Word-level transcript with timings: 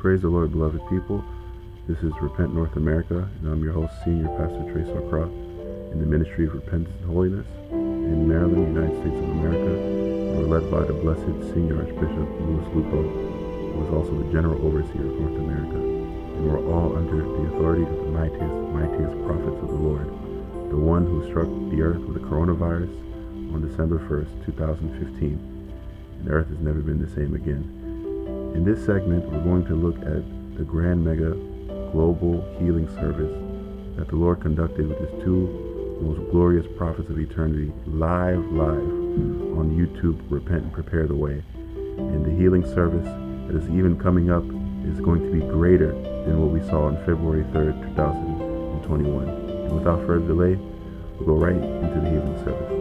Praise 0.00 0.22
the 0.22 0.32
Lord, 0.32 0.52
beloved 0.52 0.80
people. 0.88 1.22
This 1.86 1.98
is 1.98 2.14
Repent 2.22 2.54
North 2.54 2.74
America, 2.76 3.28
and 3.36 3.52
I'm 3.52 3.62
your 3.62 3.74
host, 3.74 3.92
Senior 4.02 4.32
Pastor 4.32 4.64
Trace 4.72 4.88
O'Croft, 4.88 5.30
in 5.92 6.00
the 6.00 6.06
Ministry 6.06 6.46
of 6.46 6.54
Repentance 6.54 6.96
and 7.02 7.12
Holiness 7.12 7.46
in 7.68 8.26
Maryland, 8.26 8.72
United 8.72 8.96
States 8.96 9.20
of 9.20 9.28
America. 9.28 9.76
We're 10.40 10.56
led 10.56 10.70
by 10.70 10.88
the 10.88 10.96
blessed 10.96 11.52
Senior 11.52 11.84
Archbishop 11.84 12.16
Louis 12.16 12.64
Lupo, 12.72 12.96
who 12.96 13.84
is 13.84 13.92
also 13.92 14.16
the 14.16 14.32
General 14.32 14.56
Overseer 14.64 15.04
of 15.04 15.20
North 15.20 15.36
America. 15.36 15.76
And 15.76 16.48
we're 16.48 16.64
all 16.72 16.96
under 16.96 17.20
the 17.20 17.52
authority 17.52 17.82
of 17.82 17.92
the 17.92 18.08
mightiest, 18.08 18.56
mightiest 18.72 19.20
prophets 19.28 19.60
of 19.60 19.68
the 19.68 19.84
Lord, 19.84 20.08
the 20.72 20.80
one 20.80 21.04
who 21.04 21.28
struck 21.28 21.52
the 21.68 21.82
earth 21.84 22.00
with 22.08 22.16
the 22.16 22.24
coronavirus 22.24 22.88
on 23.52 23.68
December 23.68 24.00
1st, 24.08 24.46
2015. 24.48 25.36
And 25.36 26.24
the 26.24 26.32
earth 26.32 26.48
has 26.48 26.60
never 26.60 26.80
been 26.80 27.04
the 27.04 27.12
same 27.12 27.34
again. 27.34 27.79
In 28.54 28.64
this 28.64 28.84
segment, 28.84 29.30
we're 29.30 29.44
going 29.44 29.64
to 29.66 29.74
look 29.74 29.96
at 30.02 30.56
the 30.58 30.64
Grand 30.64 31.04
Mega 31.04 31.30
Global 31.92 32.44
Healing 32.58 32.88
Service 32.88 33.32
that 33.96 34.08
the 34.08 34.16
Lord 34.16 34.40
conducted 34.40 34.88
with 34.88 34.98
his 34.98 35.24
two 35.24 35.98
most 36.02 36.30
glorious 36.30 36.66
prophets 36.76 37.08
of 37.10 37.18
eternity 37.18 37.72
live, 37.86 38.44
live 38.52 38.82
on 39.56 39.70
YouTube, 39.70 40.20
Repent 40.28 40.64
and 40.64 40.72
Prepare 40.72 41.06
the 41.06 41.14
Way. 41.14 41.42
And 41.96 42.24
the 42.24 42.30
healing 42.30 42.66
service 42.66 43.06
that 43.46 43.56
is 43.56 43.68
even 43.70 43.98
coming 43.98 44.30
up 44.30 44.44
is 44.84 45.00
going 45.00 45.22
to 45.22 45.30
be 45.30 45.40
greater 45.40 45.92
than 45.92 46.40
what 46.40 46.50
we 46.50 46.60
saw 46.68 46.86
on 46.86 46.96
February 47.06 47.44
3rd, 47.52 47.80
2021. 47.94 49.28
And 49.28 49.72
without 49.72 50.04
further 50.06 50.26
delay, 50.26 50.56
we'll 51.18 51.26
go 51.26 51.34
right 51.34 51.54
into 51.54 52.00
the 52.00 52.10
healing 52.10 52.44
service. 52.44 52.79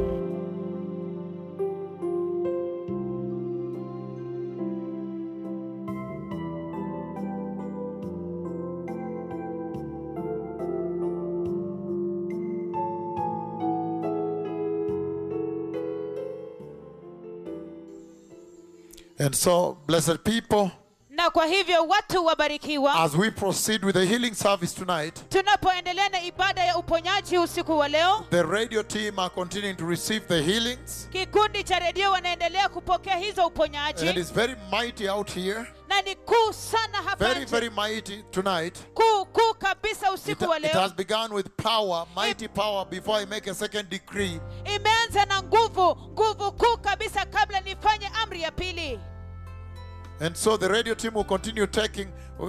And 19.29 19.35
so, 19.35 19.77
blessed 19.85 20.23
people, 20.23 20.71
na 21.09 21.29
kwa 21.29 21.45
hivyo 21.45 21.87
watu 21.87 22.25
wabarikiwa 22.25 22.93
as 22.95 23.15
we 23.15 23.31
proceed 23.31 23.83
with 23.85 23.95
the 23.95 24.05
healing 24.05 24.33
service 24.35 24.75
tonight, 24.75 25.29
tunapoendelea 25.29 26.09
na 26.09 26.21
ibada 26.23 26.63
ya 26.63 26.77
uponyaji 26.77 27.37
usiku 27.37 27.77
wa 27.77 27.87
leo 27.87 28.25
the 28.29 28.43
radio 28.43 28.83
team 28.83 29.19
are 29.19 29.29
continuing 29.29 29.75
to 29.75 29.85
receive 29.87 30.25
the 30.27 30.41
healings. 30.41 31.09
kikundi 31.11 31.63
cha 31.63 31.79
redio 31.79 32.11
wanaendelea 32.11 32.69
kupokea 32.69 33.17
hizo 33.17 33.41
And 33.41 33.51
uponyaji 33.51 34.09
it's 34.09 34.33
very 34.33 34.55
mighty 34.71 35.09
out 35.09 35.31
here. 35.31 35.65
na 35.87 36.01
ni 36.01 36.15
kuu 36.15 36.53
sana 36.53 36.97
hapa 36.97 37.25
Very, 37.25 37.39
nje. 37.41 37.51
very 37.51 37.69
mighty 37.69 38.23
tonight. 38.31 38.77
kuu 38.93 39.25
kuu 39.25 39.53
kabisa 39.57 40.07
It, 40.07 40.13
usiku 40.13 40.43
wa 40.49 40.57
it 40.57 40.63
leo 40.63 40.81
has 40.81 40.93
begun 40.95 41.31
with 41.33 41.47
power, 41.63 42.05
mighty 42.15 42.47
power, 42.47 42.85
before 42.85 43.21
I 43.23 43.25
make 43.25 43.49
a 43.51 43.55
second 43.55 43.89
decree. 43.89 44.39
imeanza 44.75 45.25
na 45.25 45.43
nguvu 45.43 45.95
nguvu 46.11 46.51
kuu 46.51 46.77
kabisa 46.77 47.25
kabla 47.25 47.59
nifanye 47.61 48.07
amri 48.23 48.41
ya 48.41 48.51
pili 48.51 48.99
And 50.21 50.35
so 50.35 50.57
the 50.57 50.67
radio 50.69 50.95
team 50.95 51.13
will 51.13 51.23
continue 51.23 51.65
taking, 51.67 52.07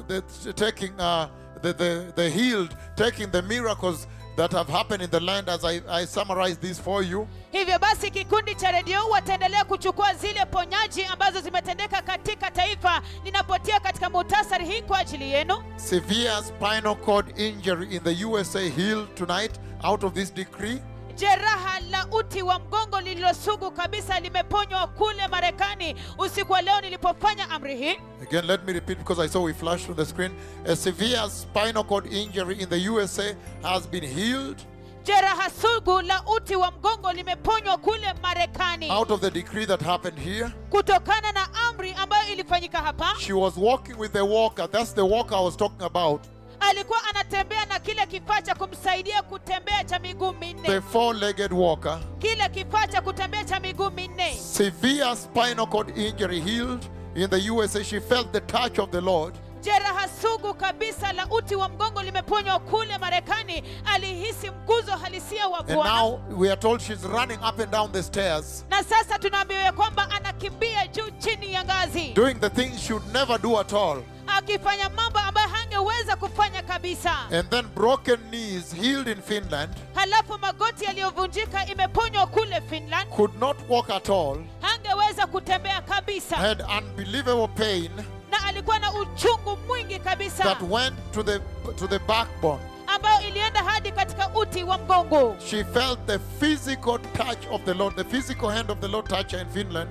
the, 0.08 0.22
taking 0.56 0.92
uh, 1.00 1.28
the, 1.62 1.72
the, 1.72 2.12
the 2.16 2.30
healed, 2.30 2.74
taking 2.96 3.30
the 3.30 3.42
miracles 3.42 4.06
that 4.36 4.52
have 4.52 4.68
happened 4.68 5.02
in 5.02 5.10
the 5.10 5.20
land 5.20 5.48
as 5.48 5.64
I, 5.64 5.80
I 5.88 6.04
summarize 6.06 6.58
this 6.58 6.78
for 6.80 7.02
you. 7.02 7.28
hivyo 7.52 7.78
basi 7.78 8.10
kikundi 8.10 8.54
cha 8.54 8.70
redio 8.72 9.08
wataendelea 9.08 9.64
kuchukua 9.64 10.14
zile 10.14 10.46
ponyaji 10.46 11.04
ambazo 11.04 11.40
zimetendeka 11.40 12.02
katika 12.02 12.50
taifa 12.50 13.02
ninapotia 13.24 13.80
katika 13.80 14.10
muhtasari 14.10 14.66
hii 14.66 14.82
kwa 14.82 14.98
ajili 14.98 15.30
yenu 15.32 15.62
Severe 15.76 16.42
spinal 16.42 16.96
cord 16.96 17.38
injury 17.38 17.96
in 17.96 18.00
the 18.02 18.24
USA 18.24 18.60
healed 18.60 19.14
tonight 19.14 19.60
out 19.84 20.04
of 20.04 20.12
this 20.14 20.34
decree. 20.34 20.82
Jeraha 21.20 21.80
la 21.90 22.06
uti 22.12 22.42
wa 22.42 22.58
mgongo 22.58 23.00
lililosugu 23.00 23.70
kabisa 23.70 24.20
limeponywa 24.20 24.86
kule 24.86 25.28
marekani 25.28 25.96
usiku 26.18 26.52
wa 26.52 26.62
leo 26.62 26.80
nilipofanya 26.80 27.50
amri 27.50 27.76
hii 27.76 27.96
Again, 28.22 28.46
let 28.46 28.64
me 28.66 28.72
repeat 28.72 28.98
because 28.98 29.18
I 29.24 29.28
saw 29.28 29.42
we 29.44 29.52
flashed 29.54 29.90
on 29.90 29.96
the 29.96 30.04
screen. 30.06 30.32
A 30.66 30.76
severe 30.76 31.28
spinal 31.30 31.84
cord 31.84 32.06
injury 32.12 32.60
in 32.62 32.68
the 32.68 32.78
USA 32.90 33.34
has 33.62 33.86
been 33.88 34.04
healed 34.04 34.56
jeraha 35.04 35.50
sugu 35.50 36.02
la 36.02 36.22
uti 36.36 36.56
wa 36.56 36.70
mgongo 36.70 37.12
limeponywa 37.12 37.76
kule 37.78 38.14
marekani 38.22 38.90
out 38.90 39.10
of 39.10 39.20
the 39.20 39.30
decree 39.30 39.66
that 39.66 39.82
happened 39.82 40.18
here. 40.18 40.50
kutokana 40.70 41.32
na 41.32 41.48
amri 41.68 41.92
ambayo 41.92 42.32
ilifanyika 42.32 42.78
hapa 42.78 43.14
She 43.18 43.32
was 43.32 43.56
walking 43.56 43.98
with 43.98 44.16
a 44.16 44.24
walker. 44.24 44.70
That's 44.70 44.94
the 44.94 45.02
walker 45.04 45.36
I 45.36 45.44
was 45.44 45.56
talking 45.56 45.82
about. 45.86 46.20
Alikuwa 46.60 46.98
anatembea 47.10 47.66
na 47.66 47.78
kile 47.78 48.06
kifaa 48.06 48.42
cha 48.42 48.54
kumsaidia 48.54 49.22
kutembea 49.22 49.84
cha 49.84 49.98
miguu 49.98 50.34
The 50.62 50.80
four 50.80 51.14
legged 51.16 51.52
walker. 51.52 51.98
kile 52.18 52.48
kifaa 52.48 52.86
cha 52.86 53.00
kutembea 53.00 53.44
cha 53.44 53.60
miguu 53.60 53.90
minne 53.90 54.34
Severe 54.34 55.16
spinal 55.16 55.66
cord 55.66 55.98
injury 55.98 56.40
healed 56.40 56.84
in 57.14 57.28
the 57.30 57.50
USA. 57.50 57.84
She 57.84 58.00
felt 58.00 58.32
the 58.32 58.40
touch 58.40 58.78
of 58.78 58.90
the 58.90 59.00
Lord. 59.00 59.34
Jeraha 59.60 60.08
sugu 60.22 60.54
kabisa 60.54 61.12
la 61.12 61.26
uti 61.30 61.54
wa 61.56 61.68
mgongo 61.68 62.02
limeponywa 62.02 62.58
kule 62.58 62.98
marekani. 62.98 63.62
Alihisi 63.84 64.50
mguzo 64.50 64.92
halisia 64.96 65.48
wa 65.48 65.58
And 65.58 65.68
bwana. 65.68 65.94
now 66.00 66.20
we 66.36 66.48
are 66.50 66.60
told 66.60 66.80
she's 66.80 67.02
running 67.04 67.38
up 67.48 67.58
and 67.60 67.70
down 67.72 67.92
the 67.92 68.02
stairs, 68.02 68.64
na 68.70 68.82
sasa 68.84 69.18
tunaambiwa 69.18 69.60
ya 69.60 69.72
kwamba 69.72 70.10
anakimbia 70.10 70.86
juu 70.86 71.10
chini 71.18 71.52
ya 71.52 71.64
ngazi. 71.64 72.08
Doing 72.14 72.34
the 72.34 72.50
things 72.50 72.80
she 72.80 72.92
would 72.92 73.12
never 73.12 73.38
do 73.38 73.58
at 73.60 73.72
all. 73.72 74.02
akifanya 74.26 74.88
mambo 74.88 75.18
ambayo 75.18 75.48
hangeweza 75.48 76.16
kufanya 76.16 76.62
kabisa. 76.62 77.12
And 77.32 77.50
then 77.50 77.66
broken 77.74 78.16
knees 78.30 78.74
healed 78.74 79.08
in 79.08 79.22
Finland. 79.22 79.70
halafu 79.94 80.38
magoti 80.38 80.84
yaliyovunjika 80.84 81.66
imeponywa 81.66 82.26
kule 82.26 82.60
finland. 82.60 83.10
Could 83.10 83.38
not 83.40 83.56
walk 83.68 83.90
at 83.90 84.08
all. 84.10 84.36
hangeweza 84.60 85.26
kutembea 85.26 85.80
kabisa. 85.82 86.36
Had 86.36 86.64
unbelievable 86.78 87.48
pain 87.48 87.90
na 88.30 88.44
alikuwa 88.44 88.78
na 88.78 88.92
uchungu 88.92 89.56
mwingi 89.66 89.98
kabisa 89.98 90.44
that 90.44 90.62
went 90.70 90.94
to 91.12 91.22
the 91.22 91.38
to 91.76 91.86
the 91.88 91.98
backbone. 91.98 92.60
ambayo 92.86 93.28
ilienda 93.28 93.62
hadi 93.64 93.92
katika 93.92 94.28
uti 94.34 94.64
wa 94.64 94.78
mgongo 94.78 95.36
She 95.50 95.64
felt 95.64 95.98
the 96.06 96.18
physical 96.18 96.98
touch 96.98 97.38
of 97.50 97.62
the 97.64 97.74
Lord, 97.74 97.96
the 97.96 98.04
physical 98.04 98.48
hand 98.50 98.70
of 98.70 98.78
the 98.78 98.88
Lord 98.88 99.08
touch 99.08 99.32
her 99.32 99.40
in 99.40 99.48
Finland. 99.48 99.90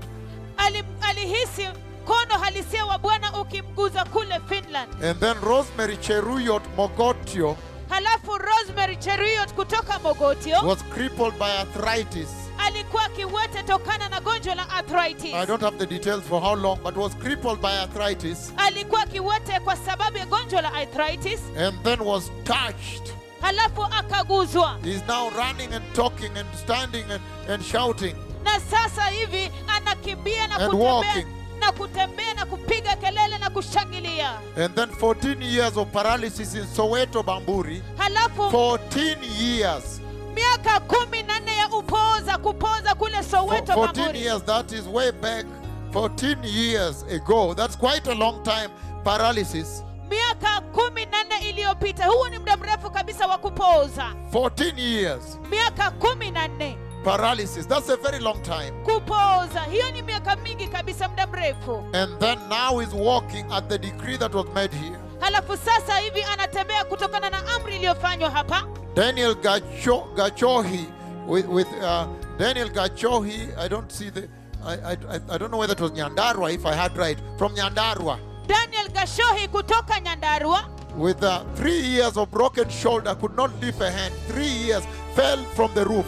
Ali, 0.58 0.84
alihisi 1.02 1.68
mkono 2.04 2.38
halisia 2.40 2.86
wa 2.86 2.98
bwana 2.98 3.40
ukimguza 3.42 4.06
kule 4.06 4.40
finland 4.50 5.04
And 5.04 5.20
then 5.20 5.38
Rosemary 5.42 5.98
Cheruyot 5.98 6.64
Mogotio 6.78 7.58
halafu 7.90 8.38
rosemary 8.38 8.96
Cheruyot 8.98 9.54
kutoka 9.54 10.00
mogotio 10.00 10.62
was 10.68 10.84
crippled 10.84 11.34
by 11.40 11.46
arthritis. 11.60 12.30
Alikuwa 12.74 13.47
tokana 13.68 14.09
na 14.09 14.19
gonjwa 14.22 14.56
la 14.56 14.69
arthritis 14.69 15.34
I 15.34 15.46
don't 15.46 15.62
have 15.62 15.78
the 15.78 15.85
details 15.85 16.24
for 16.24 16.41
how 16.41 16.56
long, 16.56 16.80
but 16.84 16.96
was 16.97 17.13
crippled 17.16 17.62
by 17.62 17.78
arthritis 17.80 18.53
alikuwa 18.57 19.06
kiwete 19.06 19.59
kwa 19.59 19.75
sababu 19.75 20.18
ya 20.18 20.25
gonjwa 20.25 20.62
la 20.62 20.74
arthritis 20.74 21.40
and 21.58 21.84
then 21.84 22.00
was 22.02 22.31
touched. 22.44 23.13
halafu 23.41 23.84
akaguzwa 23.84 24.78
He's 24.84 25.03
now 25.08 25.29
running 25.29 25.74
and 25.74 25.84
talking 25.94 26.38
and 26.38 26.47
standing 26.63 27.03
and, 27.12 27.22
and 27.50 27.63
shouting. 27.63 28.16
na 28.44 28.59
sasa 28.59 29.06
hivi 29.06 29.52
anakimbia 29.68 30.47
na 30.47 30.56
And 30.56 30.72
kutembea 30.72 30.94
walking. 30.94 31.28
na 31.59 31.72
kutembea 31.72 32.34
na 32.34 32.46
kupiga 32.46 32.96
kelele 32.96 33.38
na 33.38 33.50
kushangilia 33.50 34.31
And 34.58 34.75
then 34.75 34.90
14 34.90 35.41
years 35.41 35.78
of 35.78 35.88
paralysis 35.91 36.56
in 36.56 36.66
Soweto, 36.75 37.24
Bamburi. 37.24 37.81
halafu 37.97 38.41
14 38.41 39.18
years. 39.41 40.02
Miaka 40.40 40.80
kumi 40.80 41.24
na 41.24 41.40
nne 41.40 41.56
ya 41.58 41.68
kupoza 41.68 42.96
kule 42.96 43.16
For 43.24 43.24
soweto 43.24 43.74
14 43.74 43.94
Bamburi. 43.94 44.20
years, 44.22 44.44
that 44.44 44.72
is 44.72 44.88
way 44.88 45.12
back 45.12 45.46
14 45.92 46.38
years 46.44 47.04
ago. 47.04 47.54
That's 47.54 47.76
quite 47.76 48.08
a 48.08 48.16
long 48.16 48.44
time. 48.44 48.70
Paralysis. 49.04 49.84
miaka 50.10 50.62
kumi 50.74 51.06
na 51.06 51.24
nne 51.24 51.50
iliyopita 51.50 52.06
huo 52.06 52.30
ni 52.30 52.40
muda 52.40 52.58
mrefu 52.58 52.91
kabisa 52.91 53.28
wa 53.28 53.38
kupooza 53.38 54.14
14 54.32 54.80
years. 54.80 55.40
miaka 55.50 55.91
kumi 55.91 56.32
na 56.32 56.47
nne 56.47 56.78
Paralysis. 57.03 57.68
That's 57.68 57.90
a 57.90 57.97
very 57.97 58.20
long 58.20 58.42
time. 58.44 58.72
kupooza 58.85 59.59
hiyo 59.72 59.92
ni 59.92 60.02
miaka 60.02 60.35
mingi 60.35 60.68
kabisa 60.68 61.08
muda 61.09 61.28
mrefu 61.28 61.85
And 61.94 62.20
then 62.20 62.40
now 62.50 62.80
he's 62.80 62.94
walking 62.94 63.46
at 63.52 63.70
the 63.70 63.78
decree 63.78 64.18
that 64.18 64.34
was 64.34 64.46
made 64.56 64.74
here. 64.78 65.00
Halafu 65.20 65.58
sasa 65.58 65.98
hivi 65.98 66.24
anatembea 66.24 66.84
kutokana 66.84 67.30
na 67.30 67.48
amri 67.56 67.76
iliyofanywa 67.76 68.30
hapa 68.32 68.64
Daniel 68.96 69.36
Gacho, 69.36 70.08
Gachohi 70.16 70.86
with, 71.28 71.46
with 71.48 71.68
uh, 71.82 72.06
Daniel 72.38 72.70
Gachohi. 72.70 73.50
I 73.58 73.68
don't 73.70 73.92
see 73.92 74.10
the. 74.12 74.28
I, 74.66 74.74
I, 74.74 74.98
I- 75.30 75.38
don't 75.38 75.50
know 75.52 75.60
whether 75.60 75.74
it 75.74 75.80
was 75.80 75.92
Nyandarua, 75.92 76.52
if 76.54 76.66
I 76.66 76.74
had 76.76 76.98
right. 76.98 77.18
From 77.38 77.56
Nyandarua. 77.56 78.18
daniel 78.48 78.90
gashohi 78.90 79.48
kutoka 79.48 80.00
nyandarua 80.00 80.64
With 80.98 81.24
uh, 81.24 81.44
three 81.56 81.80
years 81.80 82.18
of 82.18 82.32
broken 82.32 82.68
shoulder, 82.70 83.16
could 83.16 83.36
not 83.36 83.52
lift 83.62 83.80
a 83.82 83.90
hand. 83.92 84.14
Three 84.28 84.48
years, 84.68 84.84
fell 85.16 85.38
from 85.56 85.72
the 85.76 85.86
roof. 85.86 86.08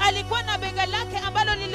alikuwa 0.00 0.42
na 0.42 0.58
bega 0.58 0.86
lake 0.86 1.18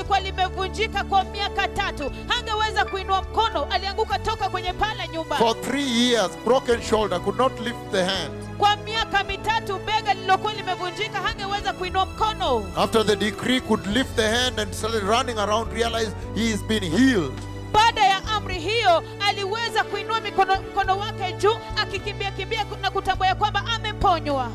lilikuwa 0.06 0.20
limevunjika 0.20 1.04
kwa 1.04 1.24
miaka 1.24 1.68
tatu 1.68 2.12
hangeweza 2.28 2.86
kuinua 2.86 3.22
mkono 3.22 3.64
alianguka 3.72 4.20
toka 4.20 4.50
kwenye 4.50 4.74
paa 4.74 4.94
la 4.94 5.08
nyumba 5.08 5.36
For 5.36 5.62
three 5.62 6.10
years, 6.12 6.32
broken 6.46 6.82
shoulder, 6.82 7.20
could 7.20 7.40
not 7.40 7.60
lift 7.60 7.92
the 7.92 8.04
hand. 8.04 8.32
kwa 8.58 8.76
miaka 8.76 9.24
mitatu 9.24 9.80
bega 9.80 10.14
lililokuwa 10.14 10.54
limevunjika 10.54 11.20
hangeweza 11.22 11.74
kuinua 11.74 12.06
mkono 12.06 12.66
After 12.76 13.06
the 13.06 13.16
decree, 13.16 13.62
could 13.62 13.86
lift 13.88 14.16
the 14.16 14.30
hand 14.30 14.60
and 14.60 14.74
started 14.74 15.04
running 15.04 15.38
around, 15.40 15.74
realized 15.74 16.14
he 16.36 16.52
has 16.52 16.64
been 16.64 16.84
healed. 16.84 17.32
baada 17.74 18.06
ya 18.06 18.26
amri 18.28 18.60
hiyo 18.60 19.04
aliweza 19.28 19.84
kuinua 19.84 20.20
mikono, 20.22 20.56
mkono 20.72 20.98
wake 21.00 21.34
juu 21.34 21.56
akikimbia 21.82 22.32
kimbia 22.32 22.66
na 22.82 22.92
kutambua 22.92 23.28
ya 23.28 23.36
kwamba 23.36 23.64
ameponywa 23.76 24.52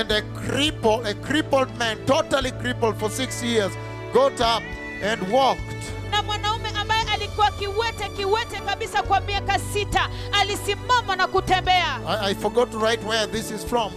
And 0.00 0.12
a 0.12 0.22
cripple, 0.22 1.00
a 1.10 1.14
crippled 1.14 1.68
man, 1.78 1.98
totally 2.06 2.52
crippled 2.52 2.96
for 2.96 3.10
six 3.10 3.42
years, 3.42 3.72
got 4.12 4.40
up 4.40 4.62
and 5.02 5.22
walked. 5.32 5.60
na 6.10 6.22
mwanaume 6.22 6.68
ambaye 6.80 7.02
alikuwa 7.12 7.50
kiwete 7.50 8.08
kiwete 8.08 8.56
kabisa 8.66 9.02
kwa 9.02 9.20
miaka 9.20 9.58
sita 9.58 10.08
alisimama 10.32 11.16
na 11.16 11.26
kutembea 11.26 12.00
I, 12.08 12.30
I 12.30 12.34
forgot 12.34 12.70
to 12.70 12.78
write 12.78 13.06
where 13.06 13.26
this 13.26 13.50
is 13.50 13.64
from. 13.66 13.92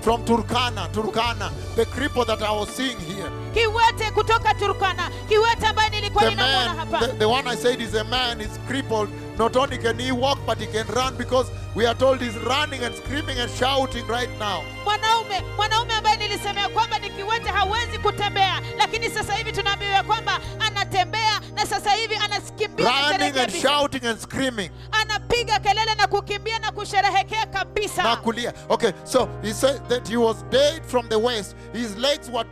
From 0.00 0.24
Turkana, 0.24 0.88
Turkana, 0.92 1.50
the 1.74 1.84
cripple 1.86 2.24
that 2.26 2.40
I 2.42 2.50
was 2.52 2.68
seeing 2.76 2.98
here. 3.00 3.30
kiwete 3.54 4.10
kutoka 4.10 4.54
turkana 4.54 5.10
kiwete 5.28 5.66
ambaye 5.66 5.90
nilikuwa 5.90 6.30
man, 6.30 6.76
hapa 6.76 6.98
the, 7.06 7.12
the 7.18 7.24
one 7.28 7.46
I 7.50 7.56
said 7.56 7.80
is 7.80 7.94
a 7.94 8.04
man, 8.04 8.40
is 8.40 8.58
crippled. 8.68 9.08
Not 9.38 9.54
only 9.56 9.76
can 9.78 9.98
he 9.98 10.12
walk, 10.12 10.38
but 10.46 10.58
he 10.58 10.66
can 10.66 10.86
run 10.88 11.14
because 11.16 11.50
we 11.74 11.84
are 11.86 11.94
told 11.94 12.20
he's 12.22 12.36
running 12.38 12.82
and 12.82 12.94
screaming 12.94 13.38
and 13.38 13.50
shouting 13.50 14.06
right 14.06 14.30
now. 14.38 14.62
mwanaume 14.84 15.42
mwanaume 15.56 15.94
ambaye 15.94 16.16
nilisemea 16.16 16.68
kwamba 16.68 16.98
ni 16.98 17.10
kiwete 17.10 17.48
hawezi 17.48 17.98
kutembea 17.98 18.60
lakini 18.78 19.10
sasa 19.10 19.34
hivi 19.34 19.52
tunaambiwa 19.52 20.02
kwamba 20.02 20.40
anatembea 20.60 21.40
na 21.54 21.66
sasa 21.66 21.90
hivi 21.92 22.14
anakimbia 22.14 22.90
Running 23.10 23.38
and 23.38 23.52
shouting 23.62 24.06
and 24.06 24.18
screaming. 24.20 24.70
anapiga 24.92 25.58
kelele 25.58 25.94
na 25.94 26.06
kukimbia 26.06 26.58
na 26.58 26.72
kusherehekea 26.72 27.46
kabisa 27.46 28.02
Nakulia. 28.02 28.52
Okay, 28.68 28.90
so 29.04 29.28
he 29.42 29.52
said 29.52 29.80
that 29.88 30.08
he 30.08 30.16
was 30.16 30.44
dead 30.50 30.82
from 30.86 31.08
the 31.08 31.18
waist. 31.18 31.56
His 31.72 31.96
legs 31.96 32.30
were 32.30 32.46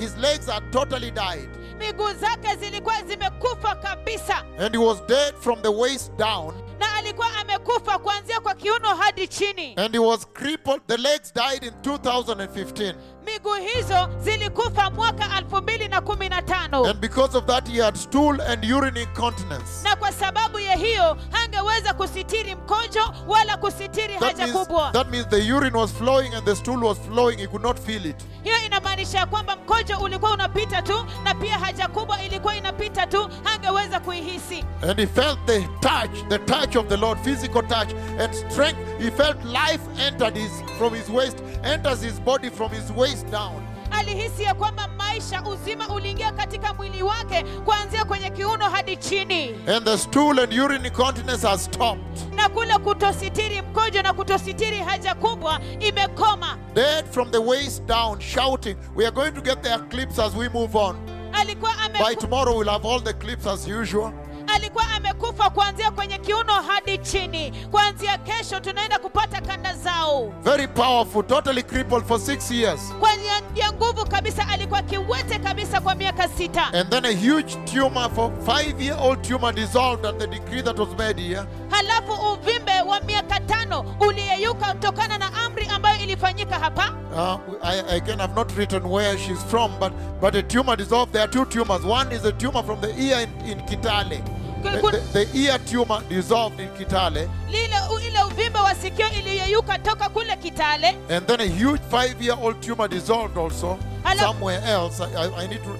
his 0.00 0.16
legs 0.16 0.48
are 0.48 0.62
totally 0.70 1.10
died. 1.10 1.48
Miguu 1.78 2.12
zake 2.12 2.56
zilikuwa 2.56 3.02
zimekufa 3.02 3.74
kabisa 3.74 4.44
And 4.58 4.72
he 4.76 4.78
was 4.78 4.98
dead 5.06 5.34
from 5.40 5.62
the 5.62 5.68
waist 5.68 6.12
down. 6.16 6.54
na 6.78 6.94
alikuwa 6.94 7.26
amekufa 7.40 7.98
kuanzia 7.98 8.40
kwa 8.40 8.54
kiuno 8.54 8.88
hadi 8.94 9.28
chini 9.28 9.74
And 9.76 9.92
he 9.94 9.98
was 9.98 10.26
crippled. 10.32 10.80
The 10.86 10.96
legs 10.96 11.32
died 11.34 11.62
in 11.64 11.74
2015. 11.82 12.94
miguu 13.24 13.54
hizo 13.54 14.08
zilikufa 14.20 14.90
mwaka 14.90 15.24
2015 15.40 16.86
And 16.90 17.00
because 17.00 17.38
of 17.38 17.44
that, 17.46 17.68
he 17.68 17.82
had 17.82 17.96
stool 17.98 18.40
and 18.40 18.64
urine 18.64 19.00
incontinence. 19.02 19.82
na 19.84 19.96
kwa 19.96 20.12
sababu 20.12 20.58
ya 20.58 20.74
hiyo 20.76 21.16
kusitiri 21.62 22.54
mkojo 22.54 23.14
wala 23.26 23.56
kusitiri 23.56 24.14
That 24.14 24.22
haja 24.22 24.46
means, 24.46 24.58
kubwa 24.58 24.90
that 24.92 25.10
means 25.10 25.28
the 25.28 25.52
urine 25.54 25.78
was 25.78 25.92
flowing 25.92 26.34
and 26.34 26.44
the 26.44 26.56
stool 26.56 26.84
was 26.84 26.98
flowing. 26.98 27.38
He 27.38 27.46
could 27.46 27.62
not 27.62 27.78
feel 27.78 28.06
it. 28.06 28.16
hiyo 28.42 28.56
inamaanisha 28.66 29.26
kwamba 29.26 29.56
mkojo 29.56 29.98
ulikuwa 29.98 30.30
unapita 30.32 30.82
tu 30.82 31.06
na 31.24 31.34
pia 31.34 31.58
haja 31.58 31.88
kubwa 31.88 32.22
ilikuwa 32.22 32.56
inapita 32.56 33.06
tu 33.06 33.28
hangeweza 33.44 34.00
kuihisi 34.00 34.64
And 34.82 34.98
he 35.00 35.06
felt 35.06 35.38
the 35.46 35.60
touch, 35.80 36.28
the 36.28 36.38
touch 36.38 36.76
of 36.76 36.86
the 36.88 36.96
Lord, 36.96 37.18
physical 37.24 37.62
touch 37.62 37.92
and 38.20 38.34
strength. 38.34 38.78
He 39.02 39.10
felt 39.10 39.44
life 39.44 39.80
entered 40.06 40.36
his 40.36 40.52
from 40.78 40.94
his 40.94 41.08
waist, 41.10 41.38
enters 41.64 42.02
his 42.02 42.20
body 42.20 42.50
from 42.50 42.70
his 42.72 42.92
waist 42.92 43.26
down. 43.30 43.67
Alihisi 43.90 44.42
ya 44.42 44.54
kwamba 44.54 44.88
maisha 44.88 45.42
uzima 45.42 45.88
uliingia 45.88 46.32
katika 46.32 46.74
mwili 46.74 47.02
wake 47.02 47.44
kuanzia 47.64 48.04
kwenye 48.04 48.30
kiuno 48.30 48.64
hadi 48.70 48.96
chini 48.96 49.48
And 49.76 49.84
the 49.84 49.98
stool 49.98 50.38
and 50.40 50.52
urine 50.52 50.88
incontinence 50.88 51.46
has 51.46 51.64
stopped. 51.64 52.34
na 52.34 52.48
kule 52.48 52.74
kutositiri 52.78 53.62
mkojo 53.62 54.02
na 54.02 54.12
kutositiri 54.12 54.78
haja 54.78 55.14
kubwa 55.14 55.60
imekoma 55.80 56.58
Dead 56.74 57.04
from 57.10 57.30
the 57.30 57.38
waist 57.38 57.82
down, 57.86 58.20
shouting. 58.20 58.76
We 58.96 59.04
are 59.06 59.14
going 59.14 59.32
to 59.32 59.40
get 59.40 59.62
their 59.62 59.78
clips 59.88 60.18
as 60.18 60.34
we 60.34 60.48
move 60.48 60.76
on. 60.78 60.96
alikuwa 61.32 61.72
By 62.08 62.14
tomorrow, 62.14 62.56
we'll 62.58 62.68
have 62.70 62.88
all 62.88 63.00
the 63.00 63.12
clips 63.12 63.46
as 63.46 63.66
usual. 63.68 64.12
Alikuwa 64.54 64.84
amekufa 64.96 65.50
kuanzia 65.50 65.90
kwenye 65.90 66.18
kiuno 66.18 66.52
hadi 66.52 66.98
chini 66.98 67.50
kuanzia 67.70 68.18
kesho 68.18 68.60
tunaenda 68.60 68.98
kupata 68.98 69.40
kanda 69.40 69.74
zao 69.74 70.32
Very 70.42 70.68
powerful, 70.68 71.22
totally 71.24 71.62
crippled 71.62 72.04
for 72.04 72.20
six 72.20 72.50
years. 72.50 72.80
kwa 73.00 73.10
ya, 73.54 73.72
nguvu 73.72 74.04
kabisa 74.08 74.48
alikuwa 74.48 74.82
kiwete 74.82 75.38
kabisa 75.38 75.80
kwa 75.80 75.94
miaka 75.94 76.28
sita 76.28 76.66
And 76.72 76.90
then 76.90 77.04
a 77.04 77.12
huge 77.12 77.56
tumor 77.74 78.10
for 78.14 78.32
five 78.46 78.80
year 78.82 78.98
old 79.00 79.22
tumor 79.28 79.52
dissolved 79.54 80.06
at 80.06 80.18
the 80.18 80.26
decree 80.26 80.62
that 80.62 80.78
was 80.78 80.88
made 80.98 81.22
here. 81.22 81.42
halafu 81.70 82.12
uvimbe 82.32 82.80
wa 82.86 83.00
miaka 83.00 83.40
tano 83.40 83.96
uliyeyuka 84.00 84.66
kutokana 84.74 85.18
na 85.18 85.34
amri 85.34 85.66
ambayo 85.74 86.02
ilifanyika 86.02 86.58
hapa 86.58 86.94
Uh, 87.12 87.38
I, 87.62 87.78
again, 87.96 88.20
I've 88.20 88.34
not 88.36 88.52
written 88.56 88.82
where 88.84 89.18
she's 89.18 89.42
from, 89.44 89.72
but, 89.80 89.92
but 90.20 90.34
a 90.36 90.42
tumor 90.42 90.76
dissolved. 90.76 91.12
There 91.12 91.22
are 91.22 91.32
two 91.32 91.46
tumors. 91.46 91.82
One 91.84 92.12
is 92.12 92.24
a 92.24 92.32
tumor 92.32 92.62
from 92.62 92.80
the 92.80 92.94
ear 93.00 93.20
in, 93.20 93.30
in 93.50 93.60
Kitale. 93.66 94.22
The, 94.62 94.70
the- 94.90 95.24
the 95.24 95.38
ear 95.38 95.58
tumor 95.58 96.02
dissolved 96.08 96.60
in 96.60 96.68
Kitale. 96.70 97.28
ile 97.50 98.22
uvimbe 98.24 98.58
wa 98.58 98.74
sikio 98.74 99.06
iliyeyuka 99.10 99.78
toka 99.78 100.08
kule 100.08 100.36
kitale 100.36 100.88
And 101.10 101.26
then 101.26 101.40
a 101.40 101.46
huge 101.46 101.80
five 101.90 102.20
year 102.22 102.36
old 102.42 102.60
tumor 102.62 102.88
dissolved 102.88 103.36
also 103.38 103.78
Hello? 104.04 104.20
somewhere 104.22 104.60
else. 104.64 105.00
I, 105.00 105.06
I, 105.14 105.42
I 105.44 105.46
need 105.46 105.62
to. 105.64 105.76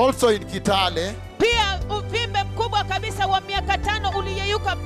Also 0.00 0.28
in 0.28 0.44
Kitale. 0.44 1.14
pia 1.38 1.80
uvimbe 1.98 2.42
mkubwa 2.44 2.84
kabisa 2.84 3.26
wa 3.26 3.40
miaka 3.40 3.78
tano 3.78 4.10
uliyeyuka 4.18 4.76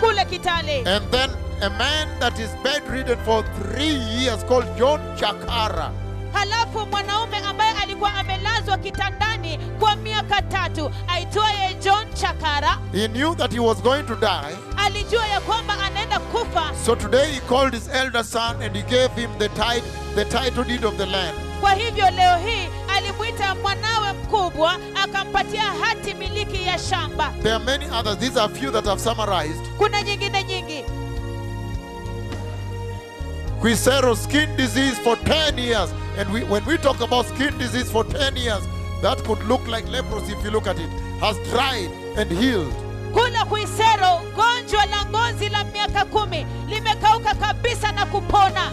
kule 0.00 0.24
kitale 0.24 0.78
And 0.86 1.10
then 1.10 1.30
a 1.62 1.70
man 1.70 2.08
that 2.20 2.38
is 2.38 2.50
bedridden 2.62 3.18
for 3.24 3.44
three 3.62 3.94
years 4.20 4.44
called 4.44 4.66
John 4.78 5.00
Chakara. 5.16 5.90
Halafu 6.32 6.86
mwanaume 6.86 7.36
ambaye 7.38 7.72
alikuwa 7.82 8.14
amelazwa 8.14 8.78
kitandani 8.78 9.58
kwa 9.80 9.96
miaka 9.96 10.42
tatu 10.42 10.90
aitwaye 11.08 11.74
john 11.74 12.12
chakara 12.14 12.78
He 12.92 13.08
knew 13.08 13.34
that 13.34 13.52
he 13.52 13.60
was 13.60 13.82
going 13.82 14.02
to 14.02 14.14
die. 14.14 14.56
alijua 14.76 15.26
ya 15.26 15.40
kwamba 15.40 15.74
anaenda 15.86 16.18
kufa 16.18 16.72
So 16.86 16.96
today 16.96 17.32
he 17.32 17.40
called 17.40 17.74
his 17.74 17.88
elder 17.88 18.24
son 18.24 18.62
and 18.62 18.76
he 18.76 18.82
gave 18.82 19.20
him 19.20 19.30
the, 19.38 19.48
tit- 19.48 19.82
the 20.14 20.24
title 20.24 20.64
deed 20.64 20.84
of 20.84 20.96
the 20.96 21.06
land. 21.06 21.34
kwa 21.60 21.72
hivyo 21.72 22.10
leo 22.10 22.36
hii 22.38 22.68
alimwita 22.96 23.54
mwanawe 23.54 24.12
mkubwa 24.12 24.76
akampatia 25.04 25.62
hati 25.62 26.14
miliki 26.14 26.66
ya 26.66 26.78
shamba 26.78 27.32
There 27.42 27.54
are 27.54 27.64
many 27.64 27.84
others. 28.00 28.18
These 28.18 28.40
are 28.40 28.54
few 28.54 28.70
that 28.70 28.86
I've 28.86 29.00
summarized. 29.00 29.68
kuna 29.78 30.02
nyingine 30.02 30.44
nyingi 30.44 30.84
Quisero 33.62 34.16
skin 34.16 34.56
disease 34.56 34.98
for 34.98 35.14
10 35.14 35.56
years. 35.56 35.92
And 36.18 36.32
we, 36.32 36.42
when 36.42 36.64
we 36.64 36.76
talk 36.78 37.00
about 37.00 37.26
skin 37.26 37.56
disease 37.58 37.88
for 37.90 38.02
10 38.02 38.34
years, 38.36 38.60
that 39.02 39.18
could 39.24 39.38
look 39.44 39.64
like 39.68 39.88
leprosy 39.88 40.32
if 40.32 40.42
you 40.44 40.50
look 40.50 40.66
at 40.66 40.80
it, 40.80 40.88
has 41.20 41.36
dried 41.50 41.88
and 42.18 42.28
healed. 42.30 42.72
kula 43.12 43.44
kuisero 43.44 44.20
gonjwa 44.36 44.86
la 44.90 45.04
ngozi 45.04 45.48
la 45.48 45.64
miaka 45.64 46.04
kumi 46.04 46.46
limekauka 46.68 47.34
kabisa 47.34 47.92
na 47.92 48.06
kupona 48.06 48.72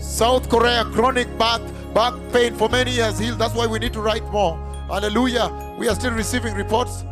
South 0.00 0.48
Korea, 0.48 0.84
chronic 0.84 1.28
back, 1.38 1.60
back 1.94 2.14
pain 2.32 2.54
for 2.54 2.68
many 2.68 2.90
years 2.90 3.18
healed. 3.18 3.38
That's 3.38 3.54
why 3.54 3.66
we 3.66 3.78
need 3.78 3.92
to 3.92 4.00
write 4.00 4.24
more. 4.32 4.56
Hallelujah. 4.88 5.50
We 5.78 5.88
are 5.88 5.94
still 5.94 6.12
receiving 6.12 6.54
reports. 6.54 7.04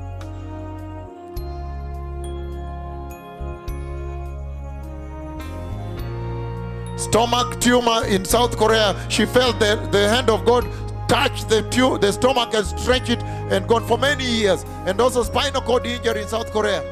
Stomach 6.98 7.60
tumor 7.60 8.04
in 8.06 8.24
South 8.24 8.56
Korea. 8.56 8.94
She 9.08 9.24
felt 9.24 9.58
the, 9.60 9.76
the 9.92 10.08
hand 10.08 10.28
of 10.28 10.44
God 10.44 10.66
touch 11.08 11.44
the, 11.44 11.62
tu- 11.70 11.96
the 11.98 12.12
stomach 12.12 12.52
and 12.54 12.66
stretch 12.66 13.08
it 13.08 13.22
and 13.22 13.66
gone 13.68 13.86
for 13.86 13.96
many 13.96 14.24
years. 14.24 14.64
And 14.86 15.00
also 15.00 15.22
spinal 15.22 15.62
cord 15.62 15.86
injury 15.86 16.22
in 16.22 16.28
South 16.28 16.50
Korea. 16.52 16.82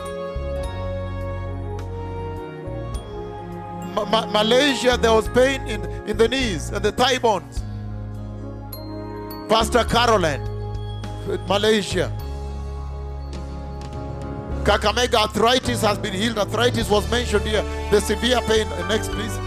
Ma- 3.94 4.04
Ma- 4.06 4.26
Malaysia, 4.26 4.96
there 5.00 5.12
was 5.12 5.28
pain 5.28 5.60
in, 5.66 5.84
in 6.08 6.16
the 6.16 6.28
knees 6.28 6.70
and 6.70 6.84
the 6.84 6.92
thigh 6.92 7.18
bones. 7.18 7.62
Pastor 9.48 9.84
Caroline, 9.84 10.42
Malaysia. 11.48 12.12
Kakamega 14.64 15.14
arthritis 15.14 15.82
has 15.82 15.98
been 15.98 16.12
healed. 16.12 16.38
Arthritis 16.38 16.90
was 16.90 17.08
mentioned 17.10 17.44
here. 17.46 17.62
The 17.90 18.00
severe 18.00 18.40
pain. 18.42 18.68
Next, 18.88 19.10
please. 19.10 19.38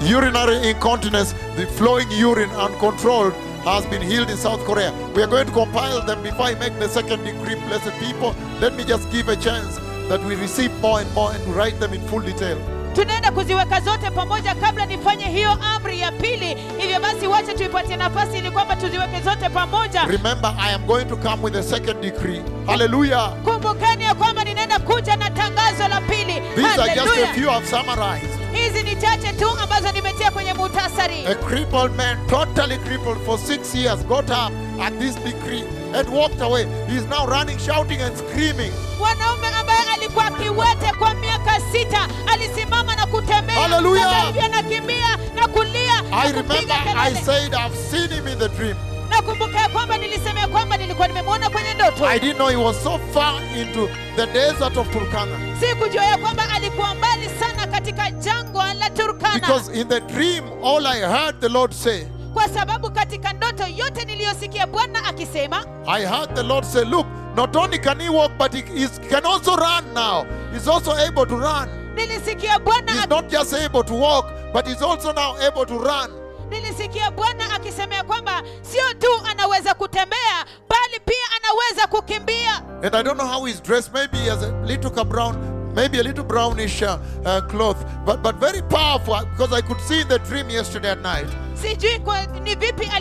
Urinary 0.00 0.56
incontinence, 0.70 1.32
the 1.56 1.66
flowing 1.66 2.10
urine 2.10 2.50
uncontrolled, 2.50 3.34
has 3.64 3.84
been 3.86 4.00
healed 4.00 4.30
in 4.30 4.36
South 4.36 4.64
Korea. 4.64 4.92
We 5.14 5.22
are 5.22 5.26
going 5.26 5.46
to 5.46 5.52
compile 5.52 6.00
them 6.06 6.22
before 6.22 6.46
I 6.46 6.54
make 6.54 6.78
the 6.78 6.88
second 6.88 7.22
decree, 7.24 7.54
blessed 7.68 7.92
people. 8.00 8.34
Let 8.60 8.74
me 8.76 8.84
just 8.84 9.10
give 9.12 9.28
a 9.28 9.36
chance 9.36 9.76
that 10.08 10.24
we 10.24 10.34
receive 10.36 10.72
more 10.80 11.00
and 11.00 11.14
more 11.14 11.32
and 11.32 11.44
write 11.54 11.78
them 11.80 11.92
in 11.92 12.00
full 12.08 12.20
detail. 12.20 12.58
tunaenda 12.94 13.30
kuziweka 13.32 13.80
zote 13.80 14.10
pamoja 14.10 14.54
kabla 14.54 14.86
nifanye 14.86 15.24
hiyo 15.24 15.50
amri 15.74 16.00
ya 16.00 16.12
pili 16.12 16.56
hivyo 16.78 17.00
basi 17.00 17.26
wache 17.26 17.54
tuipatie 17.54 17.96
nafasi 17.96 18.38
ili 18.38 18.50
kwamba 18.50 18.76
tuziweke 18.76 19.20
zote 19.20 19.48
pamoja 19.48 20.04
Remember, 20.06 20.54
I 20.58 20.74
am 20.74 20.86
going 20.86 21.04
to 21.04 21.16
come 21.16 21.42
with 21.42 21.56
a 21.56 21.62
second 21.62 22.00
decree. 22.00 22.42
Hallelujah. 22.66 23.32
kumbukeni 23.44 24.04
ya 24.04 24.14
kwamba 24.14 24.44
ninaenda 24.44 24.78
kuja 24.78 25.16
na 25.16 25.30
tangazo 25.30 25.88
la 25.88 26.00
pili 26.00 26.42
These 26.54 26.80
are 26.82 26.94
just 26.94 27.18
a 27.24 27.34
few 27.34 27.50
I've 27.50 27.66
summarized. 27.68 28.40
Hizi 28.72 28.82
ni 28.82 28.96
chache 28.96 29.32
tu 29.32 29.50
ambazo 29.62 29.92
nimetia 29.92 30.30
kwenye 30.30 30.54
muhtasari 30.54 31.26
A 31.26 31.34
crippled 31.34 31.94
man, 31.96 32.26
totally 32.26 32.78
crippled 32.78 33.18
for 33.26 33.38
six 33.38 33.74
years, 33.74 34.04
got 34.06 34.30
up 34.30 34.52
at 34.80 34.98
this 34.98 35.14
decree 35.16 35.64
and 35.94 36.08
walked 36.08 36.40
away. 36.40 36.66
He's 36.88 37.04
now 37.06 37.26
running, 37.26 37.58
shouting, 37.58 38.00
and 38.02 38.16
screaming. 38.16 38.72
mwanaume 38.98 39.48
ambaye 39.60 39.80
alikuwa 39.94 40.30
kiwete 40.30 40.92
kwa 40.98 41.14
miaka 41.14 41.60
sita 41.72 42.08
alisimama 42.32 42.96
na 42.96 43.06
kutembea 43.06 43.60
Hallelujah. 43.60 44.44
Anakimbia 44.44 45.16
na 45.34 45.48
kulia 45.48 46.02
I 46.12 46.32
remember 46.32 46.76
I 46.96 47.14
said 47.14 47.54
I've 47.54 47.76
seen 47.90 48.08
him 48.10 48.28
in 48.28 48.38
the 48.38 48.48
dream. 48.48 48.76
Nakumbuka 49.20 49.68
kwamba 49.68 49.98
nilisema 49.98 50.48
kwamba 50.48 50.76
nilikuwa 50.76 51.08
nimemwona 51.08 51.50
kwenye 51.50 51.74
ndoto 51.74 52.06
I 52.06 52.18
didn't 52.20 52.36
know 52.36 52.48
he 52.48 52.56
was 52.56 52.82
so 52.82 52.98
far 53.14 53.34
into 53.60 53.88
the 54.16 54.26
desert 54.26 54.76
of 54.76 54.88
Turkana. 54.90 55.38
sikujua 55.60 56.04
ya 56.04 56.18
kwamba 56.18 56.42
alikuwa 56.54 56.94
mbali 56.94 57.28
sana 57.40 57.66
katika 57.66 58.10
jangwa 58.10 58.74
la 58.74 58.90
turkana 58.90 59.34
Because 59.34 59.80
in 59.80 59.88
the 59.88 60.00
dream, 60.00 60.44
all 60.64 60.86
I 60.86 61.00
heard 61.00 61.40
the 61.40 61.48
Lord 61.48 61.72
say, 61.72 62.04
kwa 62.34 62.48
sababu 62.48 62.90
katika 62.90 63.32
ndoto 63.32 63.66
yote 63.66 64.04
niliyosikia 64.04 64.66
bwana 64.66 65.04
akisema 65.04 65.64
I 65.86 66.06
heard 66.06 66.34
the 66.34 66.42
Lord 66.42 66.64
say, 66.64 66.84
Look, 66.84 67.06
not 67.36 67.56
only 67.56 67.78
can 67.78 68.00
he 68.00 68.08
walk, 68.08 68.32
but 68.38 68.54
he 68.54 68.82
is, 68.82 69.00
can 69.10 69.24
also 69.26 69.56
run 69.56 69.94
now. 69.94 70.24
He's 70.52 70.68
also 70.68 70.92
able 70.96 71.26
to 71.26 71.36
run. 71.36 71.68
nilisikia 71.94 72.58
bwana 72.58 72.92
He's 72.92 73.08
not 73.08 73.28
just 73.30 73.54
able 73.54 73.82
to 73.84 73.94
walk, 73.94 74.26
but 74.52 74.66
he's 74.66 74.82
also 74.82 75.12
now 75.12 75.36
able 75.48 75.66
to 75.66 75.78
run. 75.78 76.10
Nilisikia 76.50 77.10
bwana 77.10 77.52
akisemea 77.54 78.02
kwamba 78.04 78.42
sio 78.62 78.94
tu 78.94 79.08
anaweza 79.30 79.74
kutembea 79.74 80.44
bali 80.68 81.00
pia 81.04 81.24
anaweza 81.36 81.86
kukimbia 81.86 82.62
And 82.82 82.94
I 82.96 83.02
don't 83.02 83.18
know 83.18 83.26
how 83.28 83.44
he's 83.44 83.62
dressed. 83.62 83.92
Maybe 83.92 84.16
he 84.18 84.30
has 84.30 84.42
a 84.42 84.52
little 84.64 85.04
brown, 85.04 85.36
maybe 85.74 85.98
a 86.00 86.02
little 86.02 86.24
brownish 86.24 86.82
uh, 86.82 86.96
uh, 87.26 87.40
cloth, 87.48 87.76
but 88.06 88.22
but 88.22 88.36
very 88.36 88.62
powerful 88.62 89.20
because 89.32 89.52
I 89.52 89.60
could 89.60 89.80
see 89.80 90.00
in 90.00 90.08
the 90.08 90.18
dream 90.18 90.48
yesterday 90.50 90.90
at 90.90 91.02
night. 91.02 91.26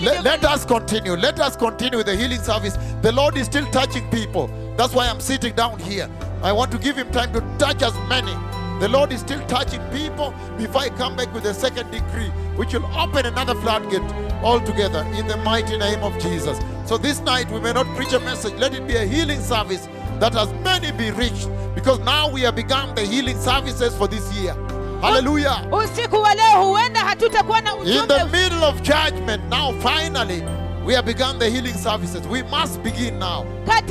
Let, 0.02 0.24
let 0.24 0.44
us 0.44 0.66
continue. 0.66 1.16
Let 1.16 1.40
us 1.40 1.56
continue 1.56 1.98
with 1.98 2.08
the 2.08 2.16
healing 2.16 2.42
service. 2.42 2.78
The 3.02 3.12
Lord 3.14 3.38
is 3.38 3.46
still 3.46 3.66
touching 3.72 4.10
people. 4.12 4.50
That's 4.76 4.94
why 4.94 5.08
I'm 5.08 5.22
sitting 5.22 5.56
down 5.56 5.80
here. 5.80 6.10
I 6.44 6.52
want 6.52 6.72
to 6.72 6.78
give 6.78 6.98
him 6.98 7.10
time 7.12 7.32
to 7.34 7.42
touch 7.58 7.82
as 7.82 7.94
many. 8.10 8.34
The 8.80 8.88
Lord 8.88 9.12
is 9.12 9.20
still 9.20 9.46
touching 9.48 9.82
people 9.92 10.34
before 10.58 10.82
I 10.82 10.90
come 10.90 11.16
back 11.18 11.34
with 11.34 11.44
the 11.44 11.54
second 11.54 11.92
decree, 11.92 12.30
which 12.56 12.74
will 12.74 12.86
open 12.98 13.26
another 13.26 13.54
floodgate 13.56 14.02
altogether 14.42 15.06
in 15.16 15.28
the 15.28 15.36
mighty 15.38 15.78
name 15.78 16.02
of 16.02 16.18
Jesus. 16.20 16.58
So 16.86 16.98
this 16.98 17.20
night 17.20 17.52
we 17.52 17.60
may 17.60 17.74
not 17.74 17.86
preach 17.98 18.14
a 18.14 18.20
message. 18.22 18.54
Let 18.54 18.74
it 18.74 18.88
be 18.88 18.96
a 18.96 19.06
healing 19.06 19.42
service 19.42 19.88
that 20.20 20.34
has 20.34 20.52
many 20.64 20.92
be 20.94 21.12
reached 21.12 21.50
because 21.76 22.00
now 22.00 22.32
we 22.32 22.42
have 22.42 22.56
begun 22.56 22.96
the 22.96 23.02
healing 23.02 23.38
services 23.38 23.96
for 23.98 24.08
this 24.08 24.34
year. 24.34 24.54
Hallelujah. 25.02 25.68
usiku 25.72 26.22
wa 26.22 26.34
leo 26.34 26.64
huenda 26.66 27.00
hatutakuwa 27.00 27.62
na 27.62 27.74
In 27.76 28.08
the 28.08 28.26
middle 28.32 28.64
of 28.64 28.82
judgment, 28.82 29.44
now 29.50 29.74
finally, 29.82 30.44
we 30.86 30.94
have 30.94 31.06
begun 31.06 31.40
the 31.40 31.50
healing 31.50 31.76
services. 31.76 32.28
We 32.28 32.44
must 32.44 32.82
begin 32.84 33.20
now. 33.20 33.46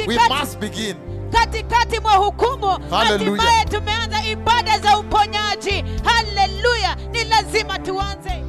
We 0.07 0.17
must 0.29 0.61
begin. 0.61 1.08
Katikati 1.33 2.01
mwa 2.01 2.13
hukumu 2.13 2.79
hatimaye 2.91 3.65
tumeanza 3.65 4.25
ibada 4.25 4.79
za 4.79 4.99
uponyaji 4.99 5.85
haleluya 6.05 6.97
ni 7.13 7.25
lazima 7.25 7.79
tuanze 7.79 8.45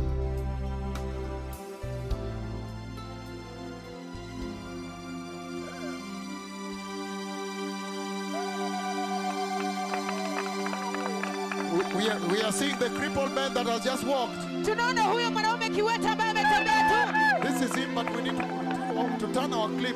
We, 11.72 11.84
we 11.96 12.10
are, 12.10 12.20
we 12.28 12.42
are 12.42 12.52
seeing 12.52 12.78
the 12.80 12.90
crippled 12.90 13.32
man 13.34 13.54
that 13.54 13.68
has 13.68 13.84
just 13.84 14.04
walked. 14.04 14.66
tunaona 14.66 15.02
huyo 15.04 15.32
mwanaume 15.32 15.70
kiwete 15.70 16.08
ambaye 16.10 16.32
ametembea 16.32 16.90
tu 16.90 17.48
This 17.48 17.62
is 17.70 17.76
him, 17.76 17.96
but 17.96 18.10
we 18.16 18.22
need 18.22 18.38
to, 18.38 18.44
to, 18.44 19.28
to 19.28 19.34
turn 19.34 19.54
our 19.54 19.70
clip. 19.70 19.96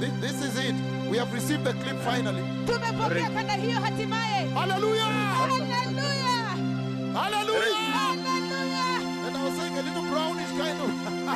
This, 0.00 0.12
this 0.20 0.42
is 0.44 0.58
it. 0.68 0.74
We 1.10 1.18
have 1.18 1.32
received 1.32 1.64
the 1.64 1.72
clip 1.72 1.98
finally. 2.04 2.42
tumepokea 2.66 3.30
kanda 3.30 3.54
hiyo 3.54 3.80
hatimaye 3.80 4.48
Hallelujah! 4.54 5.06
haleluya 5.38 6.36
Hallelujah! 7.14 7.86
haleluya 7.94 8.86
And 9.26 9.36
I 9.36 9.44
was 9.44 9.54
saying 9.56 9.78
a 9.78 9.82
little 9.82 10.02
brownish 10.02 10.50
kind 10.50 10.78
of. 10.84 10.90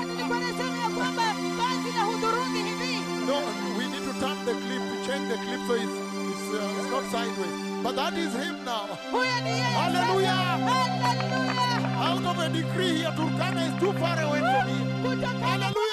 Nilikuwa 0.06 0.38
nasema 0.40 0.76
ya 0.82 0.88
kwamba 0.90 1.22
vazi 1.58 1.90
la 1.96 2.02
hudhurungi 2.04 2.58
hivi 2.62 3.00
no, 3.26 3.36
we 3.78 3.84
need 3.88 4.04
to 4.04 4.12
turn 4.20 4.38
the 4.44 4.54
clip, 4.54 4.82
to 4.90 4.96
change 5.06 5.28
the 5.32 5.38
clip 5.44 5.60
so 5.68 5.74
it's, 5.74 5.96
it's, 6.30 6.46
uh, 6.54 6.78
it's 6.80 6.90
not 6.90 7.04
sideways. 7.12 7.56
But 7.82 7.94
that 7.96 8.14
is 8.18 8.32
him 8.32 8.64
now. 8.64 8.86
huyo 9.10 9.40
ni 9.44 9.50
yeye 9.50 9.62
Hallelujah! 9.62 10.34
haleluya 10.34 12.10
Out 12.10 12.24
of 12.26 12.38
a 12.38 12.48
decree 12.48 12.94
here, 12.98 13.12
Turkana 13.16 13.60
is 13.68 13.74
too 13.80 13.92
far 13.92 14.18
away 14.20 14.40
from 14.40 14.66
kutoka 15.02 15.46
Hallelujah! 15.46 15.89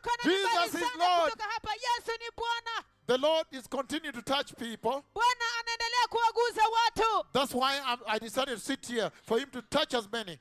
Hapa 0.00 0.22
Turkana 0.22 0.32
ni 0.32 0.42
Jesus 0.42 0.74
is 0.74 0.96
Lord. 0.98 1.32
kutoka 1.32 1.44
hapa 1.50 1.70
Yesu 1.74 2.12
ni 2.20 2.30
Bwana 2.36 2.84
The 3.06 3.18
Lord 3.18 3.46
is 3.50 3.66
continuing 3.68 4.12
to 4.12 4.22
touch 4.22 4.54
people. 4.54 5.02
Bwana 5.14 5.44
anaendelea 5.60 6.06
kuwaguza 6.08 6.62
watu 6.68 7.26
That's 7.32 7.54
why 7.54 7.76
I'm, 7.78 7.98
I 8.06 8.18
decided 8.18 8.54
to 8.54 8.60
sit 8.64 8.86
here 8.86 9.10
for 9.26 9.38
Him 9.40 9.50
to 9.50 9.62
touch 9.62 9.94
as 9.94 10.08
many. 10.12 10.38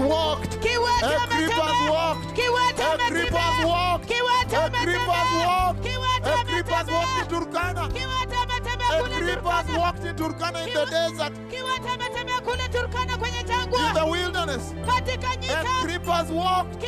Creepers 0.00 0.08
walked. 0.10 0.54
A 0.54 1.18
creepers 1.28 1.58
ametembea 1.60 1.90
walked. 1.90 2.38
A 2.80 2.98
creepers 3.08 3.34
ametembea 3.34 3.66
walked. 3.66 4.10
A 4.10 4.70
creepers 4.70 5.06
ametembea 5.10 5.46
walked. 5.46 5.86
A 6.26 6.44
creepers 6.44 6.86
walked 6.90 7.20
in 7.20 7.26
Turkana. 7.28 7.84
A 8.90 9.02
creepers 9.08 9.66
Turkana 9.66 9.78
walked 9.78 10.04
in 10.04 10.16
Turkana 10.16 10.66
in 10.66 10.74
the 10.74 10.86
desert, 10.90 11.32
kiwete 11.50 11.88
ametembea 11.90 12.40
kule 12.40 12.68
Turkana 12.68 13.16
kwenye 13.18 13.38
in 13.40 13.94
the 13.94 14.06
wilderness. 14.06 14.72
A 14.86 15.36
nyika 15.36 15.64
creepers 15.82 16.30
walked. 16.30 16.80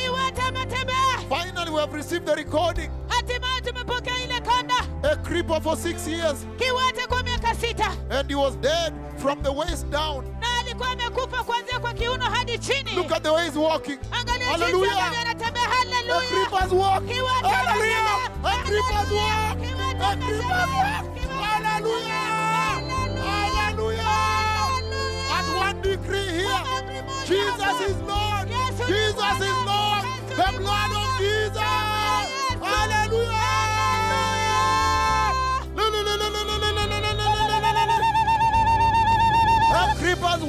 Finally, 1.29 1.71
we 1.71 1.81
have 1.81 1.93
received 1.93 2.27
the 2.27 2.35
recording. 2.35 2.91
hatimaye 3.09 3.61
tumepokea 3.61 4.13
ile 4.25 4.41
kanda 4.41 4.75
A 5.03 5.17
creeper 5.17 5.61
for 5.61 5.77
six 5.77 6.07
years, 6.09 6.47
kiwete 6.57 7.07
kwa 7.09 7.23
miaka 7.23 7.55
sita 7.55 7.93
and 8.11 8.29
he 8.31 8.35
was 8.35 8.57
dead 8.57 8.93
from 9.19 9.43
the 9.43 9.51
waist 9.53 9.89
down. 9.91 10.25
Alikuwa 10.73 10.91
amekufa 10.91 11.45
kuanzia 11.45 11.79
kwa 11.79 11.93
kiuno 11.93 12.25
hadi 12.25 12.59
chini 12.59 12.93
Look 12.97 13.13
at 13.13 13.23
the 13.23 13.29
way 13.31 13.45
he's 13.45 13.57
walking. 13.57 13.99
angalia 14.21 14.47
Hallelujah. 14.47 14.95
jinsi 15.11 15.17
anatembea 15.21 15.63
A 15.63 15.69
haleluya 15.69 16.21
creepers 16.21 16.73
walk. 16.73 17.03
Hallelujah. 17.43 18.31
A 18.45 18.57
creepers 18.65 19.11
walk. 19.13 19.59
A 20.01 20.17
creepers 20.17 20.71
walk. 20.75 21.07
Hallelujah. 21.43 22.15
Hallelujah. 23.23 24.07
At 25.37 25.47
one 25.57 25.83
decree 25.83 26.31
here, 26.31 26.65
Jesus 27.27 27.81
is 27.89 27.97
Lord. 28.09 28.49
Jesus 28.89 29.41
is 29.41 29.57
Lord. 29.67 29.72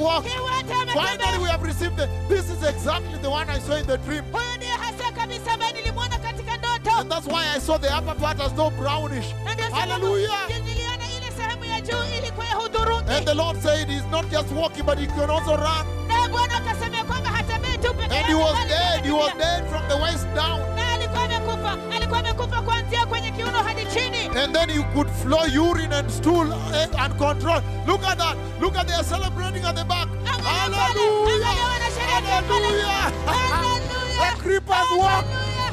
Creepers 0.04 0.40
walk. 0.42 0.88
Finally, 0.94 1.38
we 1.42 1.48
have 1.48 1.62
received 1.62 1.96
the. 1.96 2.08
This 2.28 2.50
is 2.50 2.62
exactly 2.62 3.18
the 3.22 3.30
one 3.30 3.48
I 3.50 3.58
saw 3.58 3.74
in 3.76 3.86
the 3.86 3.98
dream. 3.98 4.24
huyu 4.32 4.56
ndiye 4.56 4.72
hasa 4.72 5.12
kabisa 5.12 5.52
ambaye 5.52 5.72
nilimwona 5.72 6.18
katika 6.18 6.56
ndoto 6.56 6.90
And 6.98 7.10
that's 7.10 7.26
why 7.26 7.44
I 7.56 7.60
saw 7.60 7.78
the 7.78 7.88
upper 7.98 8.14
part 8.16 8.40
as 8.40 8.52
though 8.54 8.70
brownish. 8.70 9.26
Na 9.44 9.54
ndio 9.54 9.64
sababu 9.70 9.78
Hallelujah. 9.92 10.48
niliona 10.64 11.04
ile 11.18 11.32
sehemu 11.36 11.64
ya 11.64 11.80
juu 11.80 12.04
ilikuwa 12.18 12.46
ya 12.46 12.54
hudhurungi 12.54 13.10
And 13.12 13.26
the 13.26 13.34
Lord 13.34 13.62
said 13.62 13.88
he's 13.88 14.04
not 14.10 14.30
just 14.30 14.50
walking, 14.52 14.84
but 14.86 14.98
he 14.98 15.06
can 15.06 15.30
also 15.30 15.56
run. 15.56 15.86
naye 16.08 16.28
bwana 16.28 16.56
akasema 16.56 16.96
ya 16.96 17.04
kwamba 17.04 17.30
hatembei 17.30 17.78
tu 17.78 17.94
peke 17.94 18.14
And 18.16 18.26
he 18.26 18.34
was 18.34 18.66
dead. 18.68 19.04
He 19.04 19.12
was 19.12 19.32
dead 19.38 19.68
from 19.70 19.88
the 19.88 19.94
waist 20.02 20.26
down. 20.34 20.60
na 20.76 20.92
alikuwa 20.92 21.24
amekufa 21.24 21.78
alikuwa 21.96 22.18
amekufa 22.18 22.62
kuanzia 22.62 23.06
kwenye 23.06 23.30
kiuno 23.30 23.62
hadi 23.62 23.86
chini 23.86 24.26
and 24.42 24.54
then 24.56 24.70
you 24.70 24.84
could 24.84 25.08
flow 25.24 25.44
urine 25.46 25.92
and 25.92 26.10
stool 26.10 26.52
eh, 26.52 26.86
and 26.98 27.12
control. 27.18 27.60
Look 27.86 28.02
at 28.04 28.18
that. 28.18 28.36
Look 28.60 28.76
at 28.76 28.86
they 28.86 28.92
are 28.94 29.02
celebrating 29.02 29.64
at 29.64 29.74
the 29.74 29.84
back. 29.84 30.08
Angalia 30.28 30.84
pale, 30.92 31.32
angalia 31.32 31.64
wanasherehekea 31.72 32.40
pale 32.48 32.70
nyuma. 32.76 33.08
Hallelujah. 33.24 34.24
A 34.24 34.36
creeper's 34.42 34.90
walk. 35.00 35.24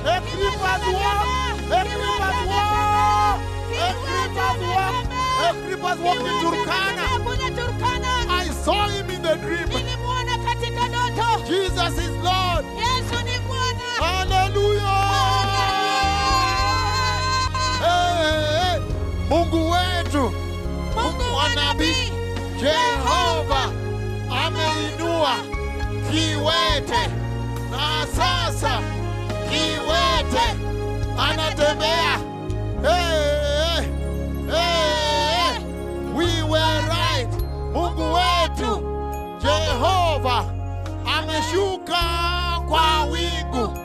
A 0.08 0.22
creeper's 0.32 0.84
walk. 0.96 1.26
A 1.68 1.84
creeper's 1.84 2.40
walk. 2.52 3.40
A 3.76 3.92
creeper's 4.04 4.62
walk. 4.72 5.06
A 5.44 5.50
creeper's 5.64 6.00
walk 6.06 6.22
in 6.30 6.36
Turkana. 6.44 7.06
I 8.30 8.48
saw 8.64 8.88
him 8.88 9.10
in 9.10 9.22
the 9.22 9.36
dream. 9.36 9.68
nilimwona 9.70 10.38
katika 10.46 10.88
ndoto 10.88 11.28
Jesus 11.48 11.94
is 12.06 12.16
Lord. 12.24 12.51
Kiwete 26.12 27.08
na 27.72 28.08
sasa 28.16 28.80
kiwete 29.50 30.46
anatembea. 31.30 32.18
Hey, 32.82 33.82
hey. 34.48 35.60
We 36.16 36.44
were 36.44 36.82
right. 36.88 37.28
Mungu 37.74 38.14
wetu 38.14 38.84
Jehova 39.42 40.46
ameshuka 41.18 42.02
kwa 42.70 43.04
wingu 43.04 43.78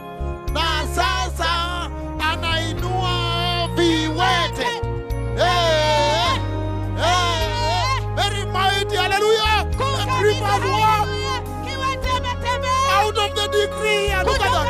decree. 13.60 14.08
And 14.10 14.26
look 14.28 14.40
at 14.40 14.52
that. 14.52 14.66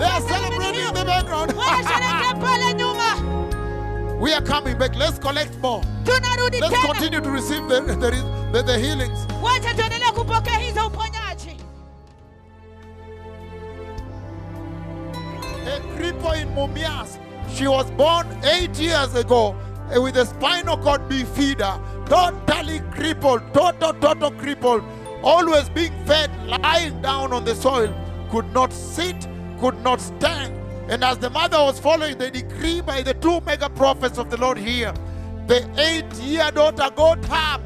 They 0.00 0.06
are 0.06 0.20
celebrating 0.20 0.88
in 0.88 0.94
the 0.94 1.04
background. 1.04 1.50
wanasherehekea 1.52 2.34
pale 2.40 2.74
nyuma 2.74 3.40
we 4.20 4.34
are 4.34 4.42
coming 4.42 4.76
back. 4.78 4.94
Let's 4.96 5.18
collect 5.18 5.56
more. 5.60 5.82
Let's 6.06 6.86
continue 6.86 7.20
to 7.22 7.30
receive 7.30 7.66
the, 7.68 7.80
the, 7.80 8.10
the, 8.52 8.62
the 8.62 8.78
healings. 8.78 9.26
wacha 9.42 9.74
tuendelee 9.74 10.12
kupokea 10.12 10.58
hizo 10.58 10.86
uponyaji 10.86 11.56
A 15.66 15.80
cripple 15.96 16.40
in 16.42 16.48
Mumias. 16.54 17.18
She 17.54 17.66
was 17.68 17.90
born 17.90 18.26
eight 18.44 18.78
years 18.78 19.14
ago 19.14 19.54
uh, 19.96 20.02
with 20.02 20.16
a 20.16 20.26
spinal 20.26 20.76
cord 20.76 21.08
bifida, 21.08 21.80
totally 22.06 22.80
crippled, 22.90 23.42
total, 23.54 23.92
total 23.94 24.30
crippled, 24.30 24.82
always 25.22 25.68
being 25.70 25.92
fed, 26.06 26.30
lying 26.46 27.00
down 27.02 27.32
on 27.32 27.44
the 27.44 27.54
soil, 27.54 27.92
could 28.30 28.52
not 28.54 28.72
sit, 28.72 29.28
could 29.58 29.78
not 29.82 30.00
stand. 30.00 30.56
And 30.90 31.04
as 31.04 31.18
the 31.18 31.30
mother 31.30 31.58
was 31.58 31.78
following 31.78 32.18
the 32.18 32.30
decree 32.30 32.80
by 32.80 33.02
the 33.02 33.14
two 33.14 33.40
mega 33.42 33.68
prophets 33.68 34.18
of 34.18 34.30
the 34.30 34.36
Lord 34.36 34.58
here, 34.58 34.92
the 35.46 35.68
eight 35.78 36.12
year 36.22 36.50
daughter 36.50 36.90
got 36.94 37.18
up 37.30 37.60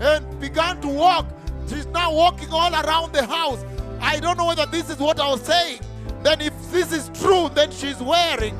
and 0.00 0.40
began 0.40 0.80
to 0.80 0.88
walk. 0.88 1.26
She's 1.68 1.86
now 1.86 2.12
walking 2.12 2.50
all 2.50 2.72
around 2.72 3.12
the 3.12 3.24
house. 3.24 3.64
I 4.00 4.18
don't 4.18 4.36
know 4.36 4.46
whether 4.46 4.66
this 4.66 4.90
is 4.90 4.98
what 4.98 5.20
I 5.20 5.28
was 5.30 5.42
saying. 5.42 5.80
Then, 6.22 6.40
if 6.40 6.52
this 6.70 6.92
is 6.92 7.10
true, 7.20 7.48
then 7.54 7.70
she's 7.70 7.98
wearing, 7.98 8.56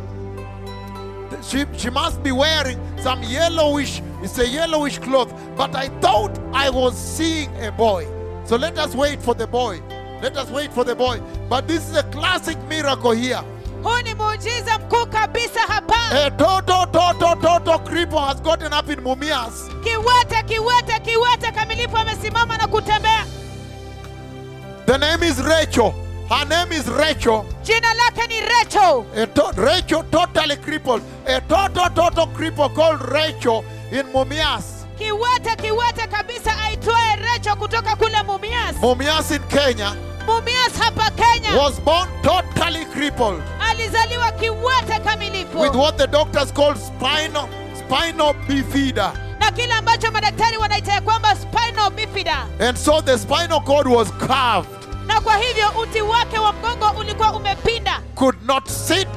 she, 1.42 1.64
she 1.76 1.90
must 1.90 2.22
be 2.22 2.32
wearing 2.32 2.78
some 2.98 3.22
yellowish, 3.22 4.00
it's 4.22 4.38
a 4.38 4.46
yellowish 4.46 4.98
cloth. 4.98 5.32
But 5.56 5.74
I 5.74 5.88
thought 6.00 6.38
I 6.52 6.70
was 6.70 6.96
seeing 6.96 7.54
a 7.62 7.70
boy. 7.70 8.06
So 8.44 8.56
let 8.56 8.78
us 8.78 8.94
wait 8.94 9.20
for 9.22 9.34
the 9.34 9.46
boy. 9.46 9.80
Let 10.22 10.36
us 10.36 10.50
wait 10.50 10.72
for 10.72 10.84
the 10.84 10.94
boy. 10.94 11.18
But 11.48 11.66
this 11.68 11.88
is 11.88 11.96
a 11.96 12.02
classic 12.02 12.58
miracle 12.68 13.12
here. 13.12 13.40
huu 13.82 13.98
ni 14.04 14.14
muujiza 14.14 14.78
mkuu 14.78 15.06
kabisa 15.06 15.60
hapa 15.60 15.96
A 16.26 16.30
toto 16.30 16.86
toto 16.92 17.34
toto 17.34 17.78
cripple 17.78 18.18
has 18.18 18.42
gotten 18.42 18.72
up 18.72 18.90
in 18.90 19.00
Mumias. 19.00 19.68
kiwete 19.84 20.42
kiwete 20.42 21.00
kiwete 21.00 21.52
kamilifu 21.52 21.96
amesimama 21.96 22.56
na 22.56 22.66
kutembea 22.66 23.24
The 24.86 24.98
name 24.98 25.22
is 25.28 25.38
Rachel. 25.38 25.92
Her 26.28 26.46
name 26.46 26.72
is 26.76 26.86
Rachel. 26.88 27.44
jina 27.62 27.94
lake 27.94 28.26
ni 28.28 28.40
Rachel. 28.40 29.04
A 29.16 29.26
to- 29.26 29.52
Rachel 29.56 30.02
totally 30.10 30.56
crippled. 30.56 31.02
A 31.26 31.40
toto 31.40 31.88
toto 31.94 32.26
cripple 32.26 32.68
called 32.74 33.00
Rachel 33.12 33.64
in 33.92 34.06
Mumias. 34.12 34.84
kiwete 34.98 35.56
kiwete 35.56 36.06
kabisa 36.06 36.52
aitwaye 36.64 37.16
Rachel 37.16 37.56
kutoka 37.56 37.96
kule 37.96 38.22
mumias 38.22 38.76
Mumias 38.80 39.30
in 39.30 39.42
kenya 39.48 39.94
was 41.56 41.80
born 41.80 42.08
totally 42.22 42.84
crippled 42.86 43.42
alizaliwa 43.60 44.32
kiwete 44.32 44.98
kamilifu 45.04 45.60
with 45.60 45.74
what 45.74 45.96
the 45.96 46.06
doctors 46.06 46.52
call 46.52 46.74
spinal 46.76 47.48
spinal 47.78 48.34
bifida. 48.48 49.12
na 49.40 49.50
kile 49.52 49.72
ambacho 49.74 50.10
madaktari 50.10 50.56
wanaita 50.56 51.00
kwamba 51.00 51.36
spinal 51.36 51.90
bifida 51.90 52.46
And 52.60 52.78
so 52.78 53.00
the 53.02 53.18
spinal 53.18 53.60
cord 53.60 53.86
was 53.88 54.08
carved, 54.26 54.70
na 55.06 55.20
kwa 55.20 55.36
hivyo 55.36 55.68
uti 55.82 56.00
wake 56.02 56.38
wa 56.38 56.52
mgongo 56.52 56.90
ulikuwa 57.00 57.32
umepinda. 57.32 58.00
Could 58.14 58.36
not 58.46 58.68
sit, 58.68 59.08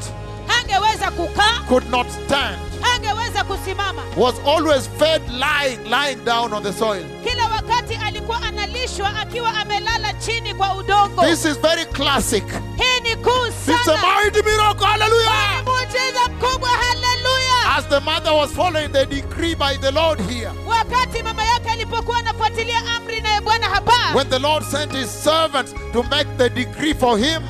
hangeweza 0.47 1.11
kukaa. 1.11 1.59
Could 1.67 1.89
not 1.89 2.07
stand, 2.25 2.57
hangeweza 2.81 3.43
kusimama. 3.43 4.01
Was 4.17 4.35
always 4.47 4.89
fed 4.99 5.21
lying, 5.29 5.77
lying 5.89 6.25
down 6.25 6.53
on 6.53 6.63
the 6.63 6.73
soil. 6.73 7.03
kila 7.23 7.47
wakati 7.47 7.95
alikuwa 7.95 8.41
analishwa 8.41 9.15
akiwa 9.19 9.53
amelala 9.53 9.92
chini 10.25 10.53
kwa 10.53 10.75
udongo 10.75 11.21
This 11.21 11.45
is 11.45 11.57
very 11.59 11.85
classic. 11.85 12.43
hii 12.77 12.99
ni 13.09 13.15
kuu 13.15 13.45
It's 13.47 13.69
a 13.69 13.83
sana 13.85 14.01
mighty 14.23 14.41
miracle. 14.43 14.85
Hallelujah. 14.87 15.63
muujiza 15.65 16.27
mkubwa 16.29 16.69
haleluya 16.69 17.75
As 17.77 17.85
the 17.89 17.99
mother 17.99 18.33
was 18.33 18.51
following 18.51 18.89
the 18.89 19.05
decree 19.05 19.55
by 19.55 19.77
the 19.81 19.91
Lord 19.91 20.19
here, 20.29 20.51
wakati 20.67 21.23
mama 21.23 21.43
yake 21.45 21.69
alipokuwa 21.71 22.17
anafuatilia 22.17 22.81
amri 22.95 23.23
bwana 23.43 23.69
hapa 23.69 23.93
when 24.15 24.29
the 24.29 24.39
Lord 24.39 24.63
sent 24.65 24.91
his 24.91 25.23
servants 25.23 25.73
to 25.93 26.03
make 26.03 26.29
the 26.37 26.49
decree 26.49 26.93
for 26.93 27.17
him, 27.19 27.41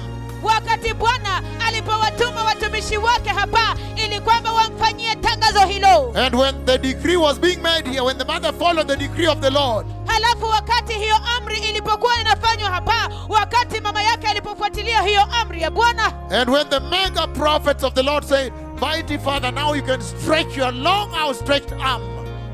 wakati 0.43 0.93
bwana 0.93 1.41
alipowatuma 1.67 2.43
watumishi 2.43 2.97
wake 2.97 3.29
hapa 3.29 3.75
ili 3.95 4.19
kwamba 4.19 4.51
wamfanyie 4.51 5.15
tangazo 5.15 5.59
hilo 5.65 6.13
and 6.15 6.35
when 6.35 6.65
the 6.65 6.77
decree 6.77 7.15
was 7.17 7.39
being 7.39 7.57
made 7.57 7.89
here, 7.89 8.01
when 8.01 8.17
the 8.17 8.25
mother 8.25 8.53
followed 8.53 8.87
the 8.87 8.95
decree 8.95 9.27
of 9.27 9.39
the 9.39 9.49
Lord, 9.49 9.87
halafu 10.05 10.45
wakati 10.45 10.93
hiyo 10.93 11.15
amri 11.37 11.57
ilipokuwa 11.59 12.21
inafanywa 12.21 12.69
hapa 12.69 13.09
wakati 13.29 13.81
mama 13.81 14.03
yake 14.03 14.27
alipofuatilia 14.27 15.01
hiyo 15.01 15.21
amri 15.41 15.61
ya 15.61 15.71
bwana 15.71 16.13
and 16.31 16.49
when 16.49 16.69
the 16.69 16.79
mega 16.79 17.27
prophets 17.27 17.83
of 17.83 17.93
the 17.93 18.03
Lord 18.03 18.23
said, 18.25 18.53
Mighty 18.81 19.17
Father, 19.17 19.51
now 19.51 19.73
you 19.75 19.83
can 19.83 20.01
stretch 20.01 20.57
your 20.57 20.71
long 20.73 21.13
outstretched 21.15 21.73
arm. 21.81 22.01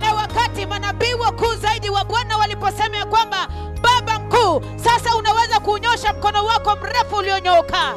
na 0.01 0.13
wakati 0.13 0.65
manabii 0.65 1.13
wakuu 1.13 1.55
zaidi 1.55 1.89
wa 1.89 2.05
bwana 2.05 2.37
waliposema 2.37 2.97
ya 2.97 3.05
kwamba 3.05 3.47
baba 3.81 4.18
mkuu 4.29 4.61
sasa 4.75 5.15
unaweza 5.15 5.59
kuunyosha 5.59 6.13
mkono 6.13 6.45
wako 6.45 6.75
mrefu 6.75 7.15
ulionyooka 7.15 7.95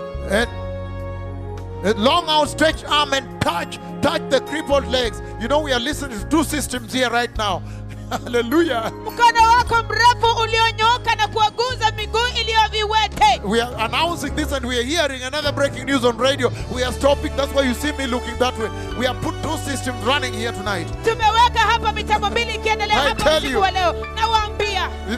a 1.85 1.93
long 1.97 2.29
outstretched 2.29 2.85
arm 2.89 3.13
and 3.13 3.41
touch, 3.41 3.79
touch 4.03 4.23
the 4.31 4.41
crippled 4.41 4.87
legs. 4.87 5.21
You 5.41 5.49
know, 5.49 5.59
we 5.61 5.73
are 5.73 5.81
listening 5.81 6.17
to 6.21 6.25
two 6.29 6.45
systems 6.45 6.93
here 6.93 7.11
right 7.11 7.37
now. 7.37 7.61
Hallelujah. 8.11 8.93
mkono 9.05 9.49
wako 9.57 9.83
mrefu 9.83 10.41
ulionyooka 10.43 11.15
na 11.15 11.29
kuwaguza 11.29 11.91
miguu 11.97 12.27
iliyoviwete 12.41 13.41
We 13.45 13.63
are 13.63 13.75
announcing 13.85 14.31
this 14.37 14.53
and 14.53 14.67
we 14.67 14.77
are 14.79 14.85
hearing 14.85 15.23
another 15.23 15.53
breaking 15.53 15.85
news 15.87 16.05
on 16.05 16.19
radio. 16.19 16.53
We 16.75 16.85
are 16.85 16.93
stopping. 16.93 17.37
That's 17.37 17.53
why 17.55 17.69
you 17.69 17.75
see 17.75 17.93
me 17.93 18.07
looking 18.07 18.39
that 18.39 18.59
way. 18.59 18.71
We 18.99 19.07
have 19.07 19.21
put 19.23 19.35
two 19.43 19.57
systems 19.71 20.05
running 20.07 20.35
here 20.35 20.53
tonight. 20.53 20.87
tumeweka 21.05 21.59
hapa 21.59 21.93
mitambo 21.93 22.31
mbili 22.31 22.55
ikiendelea 22.55 23.05
I 23.05 23.15
tell 23.15 23.45
you. 23.45 23.63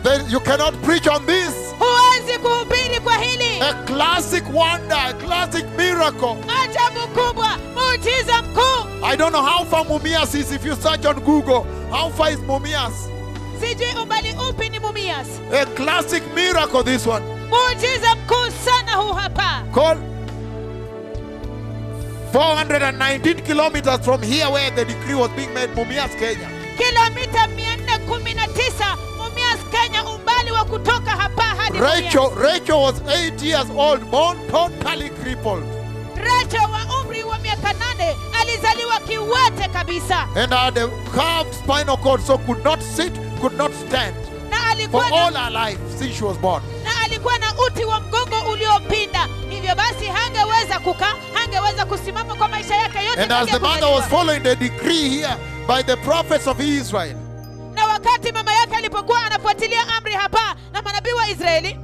Then 0.03 0.31
You 0.31 0.41
cannot 0.41 0.75
preach 0.83 1.07
on 1.07 1.27
this. 1.27 1.55
huwezi 1.79 2.39
kuhubiri 2.39 3.01
kwa 3.01 3.15
hili 3.17 3.61
A 3.61 3.75
classic 3.75 4.45
wonder, 4.55 4.99
a 4.99 5.13
classic 5.13 5.65
miracle. 5.77 6.37
ajabu 6.63 7.09
kubwa 7.09 7.49
muujiza 7.75 8.43
mkuu 8.43 9.05
I 9.07 9.17
don't 9.17 9.33
know 9.35 9.43
how 9.47 9.65
far 9.67 9.85
Mumias 9.87 10.35
is 10.35 10.53
if 10.53 10.65
you 10.65 10.77
search 10.77 11.05
on 11.07 11.21
Google. 11.21 11.65
How 11.91 12.11
far 12.11 12.33
is 12.33 12.39
Mumias? 12.39 12.93
sijui 13.61 13.95
umbali 14.03 14.35
upi 14.51 14.69
ni 14.69 14.79
mumias 14.79 15.27
A 15.63 15.67
classic 15.67 16.23
miracle, 16.35 16.83
this 16.83 17.07
one. 17.07 17.25
muujiza 17.49 18.15
mkuu 18.15 18.51
sana 18.65 18.93
huu 18.95 19.13
hapa 19.13 19.63
Called 19.75 19.99
419 22.33 23.43
kilometers 23.43 24.01
from 24.05 24.23
here 24.23 24.47
where 24.51 24.71
the 24.71 24.85
decree 24.85 25.15
was 25.15 25.31
being 25.37 25.53
made, 25.55 25.69
Mumias, 25.75 26.11
Kenya. 26.19 26.49
kilomita 26.77 27.47
419 28.09 28.97
mumias 29.75 29.83
kenya 29.83 30.05
umbali 30.05 30.51
wa 30.51 30.65
kutoka 30.65 31.11
hapa 31.11 31.43
hadi 31.43 31.79
Rachel, 31.79 32.31
Rachel 32.37 32.77
was 32.83 33.01
8 33.01 33.43
years 33.43 33.71
old, 33.77 34.11
born 34.11 34.39
totally 34.51 35.11
crippled. 35.11 35.65
Rachel 36.17 36.71
wa 36.71 37.01
umri 37.01 37.25
wa 37.25 37.39
miaka 37.39 37.73
nane 37.73 38.17
alizaliwa 38.41 39.01
kiwete 39.01 39.69
kabisa. 39.73 40.29
And 40.37 40.53
had 40.53 40.79
a 40.79 40.89
curved 41.13 41.55
spinal 41.55 41.97
cord, 41.97 42.21
so 42.23 42.39
could 42.39 42.65
not 42.65 42.81
sit, 42.83 43.13
could 43.41 43.57
not 43.59 43.73
stand. 43.75 44.15
Na 44.51 44.57
for 44.57 44.71
alikuwa 44.71 45.11
all 45.13 45.33
na, 45.33 45.45
her 45.45 45.51
life 45.51 45.79
since 45.99 46.15
she 46.17 46.25
was 46.25 46.39
born. 46.39 46.63
na 46.85 46.91
alikuwa 47.05 47.39
na 47.39 47.47
uti 47.67 47.85
wa 47.85 48.01
mgongo 48.01 48.51
uliopinda. 48.53 49.29
Hivyo 49.51 49.75
basi 49.75 50.07
hangeweza 50.07 50.79
kukaa 50.79 51.15
hangeweza 51.35 51.85
kusimama 51.87 52.35
kwa 52.35 52.49
maisha 52.49 52.77
yake 52.77 53.05
yote 53.05 53.23
And 53.23 53.33
as 53.33 53.49
the 53.51 53.59
mother 53.59 53.89
was 53.89 54.05
following 54.09 54.41
the 54.41 54.57
decree 54.57 55.09
here 55.09 55.37
by 55.69 55.83
the 55.83 55.97
prophets 55.97 56.47
of 56.47 56.61
Israel, 56.61 57.17
wakati 57.95 58.33
mama 58.33 58.53
yake 58.55 58.77
alipokuwa 58.77 59.25
anafuatilia 59.25 59.89
amri 59.99 60.13
hapa 60.15 60.57
na 60.73 60.83
manabii 60.83 61.13
wa 61.13 61.29
israeli 61.31 61.79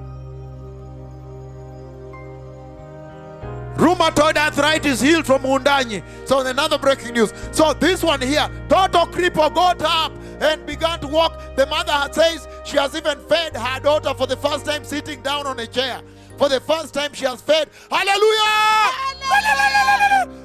rheumatoid 3.78 4.38
arthritis 4.38 5.00
healed 5.00 5.24
from 5.26 5.42
Undanyi. 5.44 6.02
So 6.26 6.40
another 6.40 6.78
breaking 6.78 7.14
news. 7.14 7.32
So 7.52 7.72
this 7.74 8.02
one 8.04 8.20
here, 8.20 8.48
total 8.68 9.06
cripple 9.06 9.48
got 9.54 9.80
up 9.80 10.12
and 10.42 10.66
began 10.66 11.00
to 11.00 11.06
walk. 11.08 11.32
The 11.56 11.64
mother 11.66 11.92
had- 11.92 12.14
says 12.14 12.46
she 12.64 12.76
has 12.76 12.94
even 12.94 13.18
fed 13.28 13.56
her 13.56 13.80
daughter 13.80 14.12
for 14.14 14.26
the 14.26 14.36
first 14.36 14.66
time 14.66 14.84
sitting 14.84 15.22
down 15.22 15.46
on 15.46 15.58
a 15.60 15.66
chair. 15.66 16.02
For 16.36 16.48
the 16.50 16.60
first 16.60 16.92
time 16.92 17.14
she 17.14 17.24
has 17.24 17.40
fed. 17.40 17.70
Hallelujah! 17.90 18.50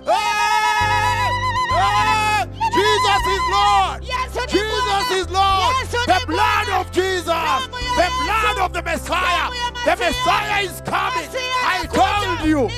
Hey! 0.06 0.16
Hey! 1.76 2.25
Jesus 2.76 3.22
is 3.36 3.44
Lord! 3.52 4.04
Jesus 4.48 5.12
is 5.12 5.30
Lord! 5.30 5.74
The 6.08 6.20
blood 6.28 6.70
of 6.70 6.92
Jesus! 6.92 7.26
The 7.96 8.10
blood 8.24 8.58
of 8.60 8.74
the 8.74 8.82
Messiah! 8.84 9.50
The 9.86 9.96
Messiah 9.96 10.62
is 10.64 10.82
coming! 10.82 11.30
I 11.64 11.88
told 11.92 12.48
you! 12.48 12.70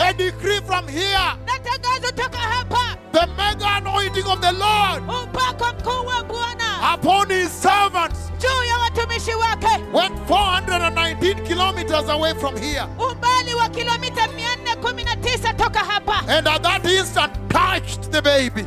A 0.00 0.12
decree 0.14 0.60
from 0.60 0.86
here. 0.88 1.34
na 1.46 1.58
tangazo 1.58 2.12
toka 2.14 2.38
hapa 2.38 2.96
The 3.12 3.26
mega 3.36 3.66
anointing 3.78 4.26
of 4.26 4.40
the 4.40 4.52
Lord 4.52 5.02
upako 5.02 5.64
mkuu 5.72 6.06
wa 6.06 6.24
bwana 6.24 6.94
upon 6.94 7.28
his 7.30 7.50
servants 7.62 8.18
juu 8.38 8.64
ya 8.68 8.78
watumishi 8.78 9.34
wake 9.34 9.82
went 9.92 10.14
419 10.28 11.42
kilometers 11.46 12.08
away 12.08 12.34
from 12.34 12.56
here. 12.56 12.86
umbali 13.10 13.54
wa 13.54 13.68
kilomita 13.68 14.26
419 14.26 15.54
toka 15.56 15.78
hapa 15.80 16.22
And 16.28 16.46
at 16.48 16.62
that 16.62 16.84
instant 16.86 17.32
touched 17.50 18.10
the 18.12 18.22
baby. 18.22 18.62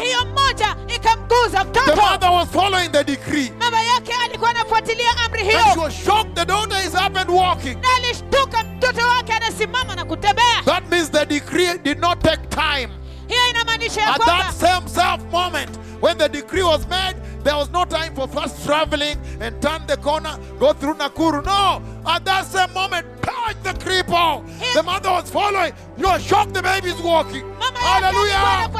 Hiyo 0.00 0.24
mmoja 0.24 0.76
ikamguza 0.88 1.64
The 1.64 1.70
mtoto 1.70 1.96
mother 1.96 2.30
was 2.30 2.48
following 2.48 2.88
the 2.88 3.04
decree. 3.04 3.52
mama 3.58 3.82
yake 3.82 4.12
alikuwa 4.24 4.50
anafuatilia 4.50 5.10
amri 5.26 5.40
And 5.40 5.72
she 5.74 5.80
was 5.80 5.94
shocked. 6.04 6.34
The 6.34 6.44
daughter 6.44 6.78
is 6.86 6.94
up 6.94 7.16
and 7.16 7.30
walking. 7.30 7.78
na 7.80 7.88
alishtuka 7.96 8.64
mtoto 8.64 9.08
wake 9.08 9.32
anasimama 9.32 9.94
na 9.96 10.04
kutembea 10.04 10.62
That 10.64 10.90
means 10.90 11.10
the 11.10 11.26
decree 11.26 11.78
did 11.78 11.98
not 11.98 12.22
take 12.22 12.46
time. 12.48 12.88
Hiyo 13.30 13.50
inamaanisha 13.50 14.00
ya 14.00 14.08
At 14.14 14.16
kwamba 14.16 14.44
that 14.44 14.54
same 14.54 14.88
self 14.88 15.20
moment, 15.32 15.70
when 16.00 16.18
the 16.18 16.28
decree 16.28 16.62
was 16.62 16.86
made, 16.88 17.16
there 17.44 17.56
was 17.56 17.70
no 17.70 17.84
time 17.84 18.14
for 18.14 18.28
fast 18.28 18.64
traveling 18.66 19.16
and 19.40 19.60
turn 19.62 19.86
the 19.86 19.96
corner, 19.96 20.36
go 20.58 20.72
through 20.72 20.94
Nakuru. 20.98 21.42
No, 21.44 21.82
at 22.06 22.24
that 22.24 22.46
same 22.46 22.72
moment, 22.74 23.06
touch 23.22 23.56
the 23.62 23.72
cripple. 23.84 24.42
The 24.74 24.82
mother 24.82 25.10
was 25.10 25.30
following. 25.30 25.72
You 25.98 26.06
are 26.08 26.20
shocked 26.20 26.54
the 26.54 26.62
baby 26.62 26.88
is 26.88 27.00
walking. 27.02 27.44
mama 27.58 27.78
Hallelujah. 27.78 28.70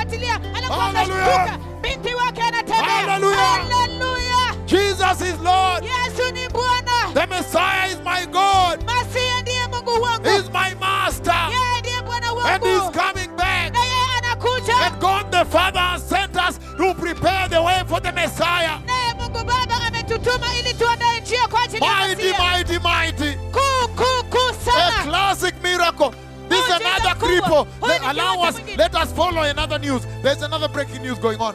Hallelujah. 0.69 1.59
binti 1.83 2.15
wake 2.15 2.43
anatembea 2.43 2.91
Hallelujah. 2.91 3.37
Hallelujah. 3.37 4.67
Jesus 4.67 5.21
is 5.23 5.39
Lord. 5.41 5.85
yesu 5.85 6.33
ni 6.33 6.49
bwana 6.49 7.15
The 7.15 7.27
Messiah 7.27 7.87
is 7.91 7.99
my 8.05 8.27
God. 8.27 8.85
masiya 8.87 9.43
ndiye 9.43 9.67
mungu 9.67 10.03
wangu 10.03 10.29
He's 10.29 10.51
my 10.53 10.75
master. 10.81 11.35
yeye 11.51 11.81
ndiye 11.81 12.03
bwana 12.03 12.31
And 12.55 12.65
he's 12.65 12.81
wangu 12.81 12.93
coming 12.93 13.20
the 15.41 15.47
Father 15.47 15.79
has 15.79 16.03
sent 16.03 16.37
us 16.37 16.59
to 16.77 16.93
prepare 16.95 17.49
the 17.49 17.63
way 17.63 17.83
for 17.89 17.99
the 18.01 18.13
Messiah. 18.13 18.79
naye 18.87 19.15
mungu 19.19 19.45
baba 19.45 19.75
ametutuma 19.87 20.55
ili 20.61 20.75
tuandae 20.75 21.21
njia 21.21 21.49
kwa 21.49 21.63
ajili 21.63 21.85
ya 21.85 21.91
Mighty, 22.09 22.23
mighty, 22.23 22.79
mighty. 22.79 23.39
A 24.77 25.03
classic 25.05 25.55
miracle. 25.63 26.11
This 26.49 26.59
is 26.67 26.71
another 26.71 27.15
cripple. 27.15 27.67
Allow 28.05 28.43
us, 28.49 28.57
let 28.77 28.95
us 28.95 29.13
follow 29.13 29.43
another 29.43 29.79
news. 29.79 30.03
There's 30.23 30.43
another 30.43 30.69
breaking 30.69 31.03
news 31.03 31.19
going 31.19 31.41
on. 31.41 31.55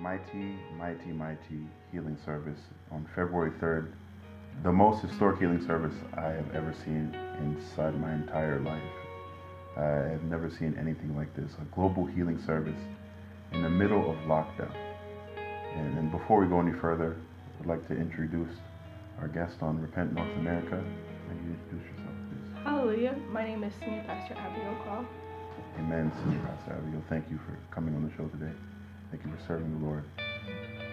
Mighty, 0.00 0.54
mighty, 0.78 1.10
mighty 1.10 1.66
healing 1.90 2.16
service 2.24 2.60
on 2.92 3.04
February 3.16 3.50
3rd. 3.60 3.90
The 4.62 4.70
most 4.70 5.02
historic 5.02 5.40
healing 5.40 5.64
service 5.66 5.94
I 6.14 6.28
have 6.28 6.54
ever 6.54 6.72
seen 6.84 7.16
inside 7.40 8.00
my 8.00 8.12
entire 8.12 8.60
life. 8.60 8.80
I 9.76 10.10
have 10.12 10.22
never 10.22 10.50
seen 10.50 10.76
anything 10.78 11.16
like 11.16 11.34
this. 11.34 11.50
A 11.60 11.64
global 11.74 12.06
healing 12.06 12.40
service 12.46 12.78
in 13.50 13.62
the 13.62 13.68
middle 13.68 14.08
of 14.08 14.16
lockdown. 14.18 14.72
And, 15.74 15.98
and 15.98 16.12
before 16.12 16.40
we 16.40 16.46
go 16.46 16.60
any 16.60 16.78
further, 16.78 17.16
I'd 17.58 17.66
like 17.66 17.86
to 17.88 17.94
introduce 17.96 18.54
our 19.20 19.26
guest 19.26 19.62
on 19.62 19.80
Repent 19.80 20.12
North 20.12 20.32
America. 20.38 20.80
Can 21.26 21.36
you 21.44 21.56
introduce 21.58 21.90
yourself, 21.90 22.14
please? 22.30 22.62
Hallelujah. 22.62 23.16
My 23.32 23.44
name 23.44 23.64
is 23.64 23.72
Senior 23.80 24.04
Pastor 24.06 24.34
Abigail 24.34 24.76
Croft. 24.84 25.08
Amen, 25.80 26.12
Senior 26.22 26.38
Pastor 26.46 26.74
Abigail. 26.74 27.02
Thank 27.08 27.28
you 27.32 27.38
for 27.38 27.58
coming 27.74 27.96
on 27.96 28.08
the 28.08 28.14
show 28.16 28.28
today. 28.28 28.54
Thank 29.10 29.24
you 29.24 29.30
for 29.30 29.42
serving 29.46 29.80
the 29.80 29.86
Lord. 29.86 30.04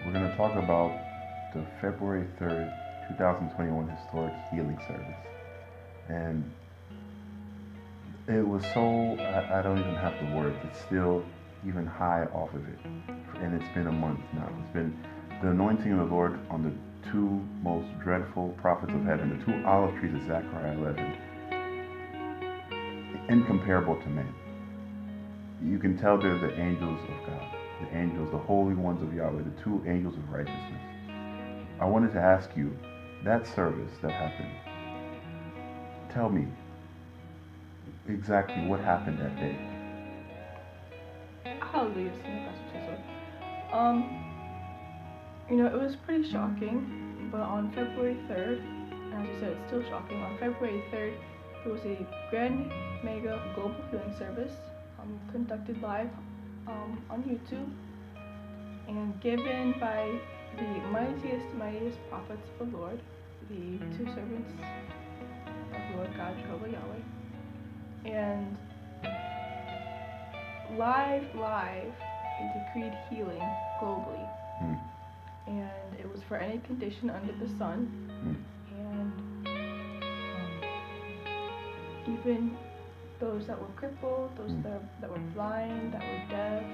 We're 0.04 0.12
going 0.12 0.30
to 0.30 0.36
talk 0.36 0.54
about 0.56 0.90
the 1.52 1.66
February 1.82 2.26
3rd, 2.40 2.72
2021 3.08 3.88
historic 3.88 4.32
healing 4.50 4.78
service. 4.88 5.16
And 6.08 6.50
it 8.26 8.46
was 8.46 8.62
so, 8.72 9.16
I, 9.20 9.58
I 9.58 9.62
don't 9.62 9.78
even 9.78 9.94
have 9.96 10.14
the 10.18 10.34
words. 10.34 10.56
It's 10.64 10.80
still 10.86 11.24
even 11.66 11.84
high 11.84 12.24
off 12.32 12.54
of 12.54 12.66
it. 12.66 12.78
And 13.42 13.60
it's 13.60 13.74
been 13.74 13.86
a 13.86 13.92
month 13.92 14.20
now. 14.32 14.48
It's 14.64 14.72
been 14.72 14.96
the 15.42 15.50
anointing 15.50 15.92
of 15.92 15.98
the 16.08 16.14
Lord 16.14 16.38
on 16.48 16.62
the 16.62 16.72
two 17.10 17.44
most 17.62 17.86
dreadful 18.02 18.54
prophets 18.60 18.94
of 18.94 19.04
heaven, 19.04 19.38
the 19.38 19.44
two 19.44 19.62
olive 19.66 19.94
trees 20.00 20.14
of 20.14 20.22
Zechariah 20.26 20.78
11, 20.78 21.16
incomparable 23.28 24.00
to 24.00 24.08
man 24.08 24.34
you 25.62 25.78
can 25.78 25.96
tell 25.96 26.18
they're 26.18 26.38
the 26.38 26.58
angels 26.60 27.00
of 27.02 27.26
God, 27.26 27.55
the 27.80 27.96
angels, 27.96 28.30
the 28.30 28.38
holy 28.38 28.74
ones 28.74 29.02
of 29.02 29.12
Yahweh, 29.12 29.42
the 29.42 29.62
two 29.62 29.82
angels 29.86 30.16
of 30.16 30.30
righteousness. 30.30 30.82
I 31.80 31.84
wanted 31.84 32.12
to 32.12 32.20
ask 32.20 32.50
you 32.56 32.76
that 33.24 33.46
service 33.46 33.92
that 34.02 34.10
happened. 34.10 34.50
Tell 36.12 36.28
me 36.28 36.46
exactly 38.08 38.66
what 38.66 38.80
happened 38.80 39.18
that 39.18 39.36
day. 39.36 39.56
Hallelujah. 41.60 42.12
Um, 43.72 44.24
you 45.50 45.56
know, 45.56 45.66
it 45.66 45.78
was 45.78 45.96
pretty 45.96 46.30
shocking, 46.30 47.28
but 47.30 47.40
on 47.40 47.70
February 47.72 48.16
3rd, 48.28 48.62
as 49.14 49.26
you 49.28 49.40
said, 49.40 49.50
it's 49.52 49.66
still 49.66 49.82
shocking, 49.82 50.22
on 50.22 50.38
February 50.38 50.82
3rd, 50.90 51.14
there 51.62 51.72
was 51.72 51.82
a 51.84 52.06
grand 52.30 52.72
mega 53.02 53.42
global 53.54 53.76
healing 53.90 54.14
service 54.16 54.52
um, 55.00 55.20
conducted 55.30 55.82
live 55.82 56.08
um, 56.68 57.02
on 57.10 57.22
YouTube 57.22 57.70
and 58.88 59.20
given 59.20 59.74
by 59.80 60.18
the 60.56 60.88
mightiest, 60.90 61.52
mightiest 61.54 61.98
prophets 62.08 62.48
of 62.60 62.70
the 62.70 62.76
Lord, 62.76 63.00
the 63.48 63.78
two 63.96 64.06
servants 64.14 64.52
of 65.74 65.96
Lord 65.96 66.16
God, 66.16 66.36
Jehovah 66.40 66.70
Yahweh. 66.70 67.02
And 68.12 68.56
live, 70.78 71.24
live, 71.34 71.92
it 72.40 72.74
decreed 72.74 72.96
healing 73.10 73.42
globally. 73.82 74.28
Hmm. 74.58 74.74
And 75.48 76.00
it 76.00 76.10
was 76.10 76.22
for 76.28 76.36
any 76.36 76.58
condition 76.58 77.10
under 77.10 77.32
the 77.32 77.48
sun. 77.58 77.90
And 78.78 79.12
um, 79.46 79.46
even 82.06 82.56
those 83.18 83.46
that 83.46 83.58
were 83.58 83.72
crippled, 83.76 84.36
those 84.36 84.50
Hmm. 84.50 84.62
that, 84.62 85.00
that 85.00 85.10
were 85.10 85.26
blind, 85.34 85.92
that 85.92 86.00
were 86.02 86.24
deaf, 86.28 86.64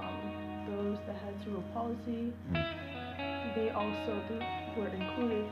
um, 0.00 0.66
those 0.68 0.98
that 1.06 1.16
had 1.16 1.34
cerebral 1.42 1.64
palsy, 1.72 2.32
Hmm. 2.52 3.54
they 3.54 3.70
also 3.70 4.20
did, 4.28 4.42
were 4.76 4.88
included 4.88 5.46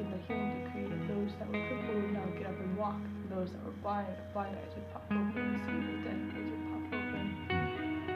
in 0.00 0.10
the 0.10 0.16
healing 0.26 0.64
decree. 0.64 0.88
Those 1.06 1.32
that 1.38 1.48
were 1.48 1.60
crippled 1.68 2.02
would 2.02 2.12
now 2.12 2.26
get 2.38 2.46
up 2.46 2.58
and 2.60 2.76
walk. 2.78 3.00
Those 3.28 3.52
that 3.52 3.62
were 3.64 3.76
blind, 3.82 4.06
blind 4.32 4.56
eyes 4.56 4.72
would 4.74 4.90
pop 4.92 5.04
open, 5.10 5.60
see 5.64 5.78
the 5.86 5.96
deaf 6.08 6.36
ears 6.36 6.50
would 6.50 6.64
pop 6.70 6.84
open. 6.86 7.24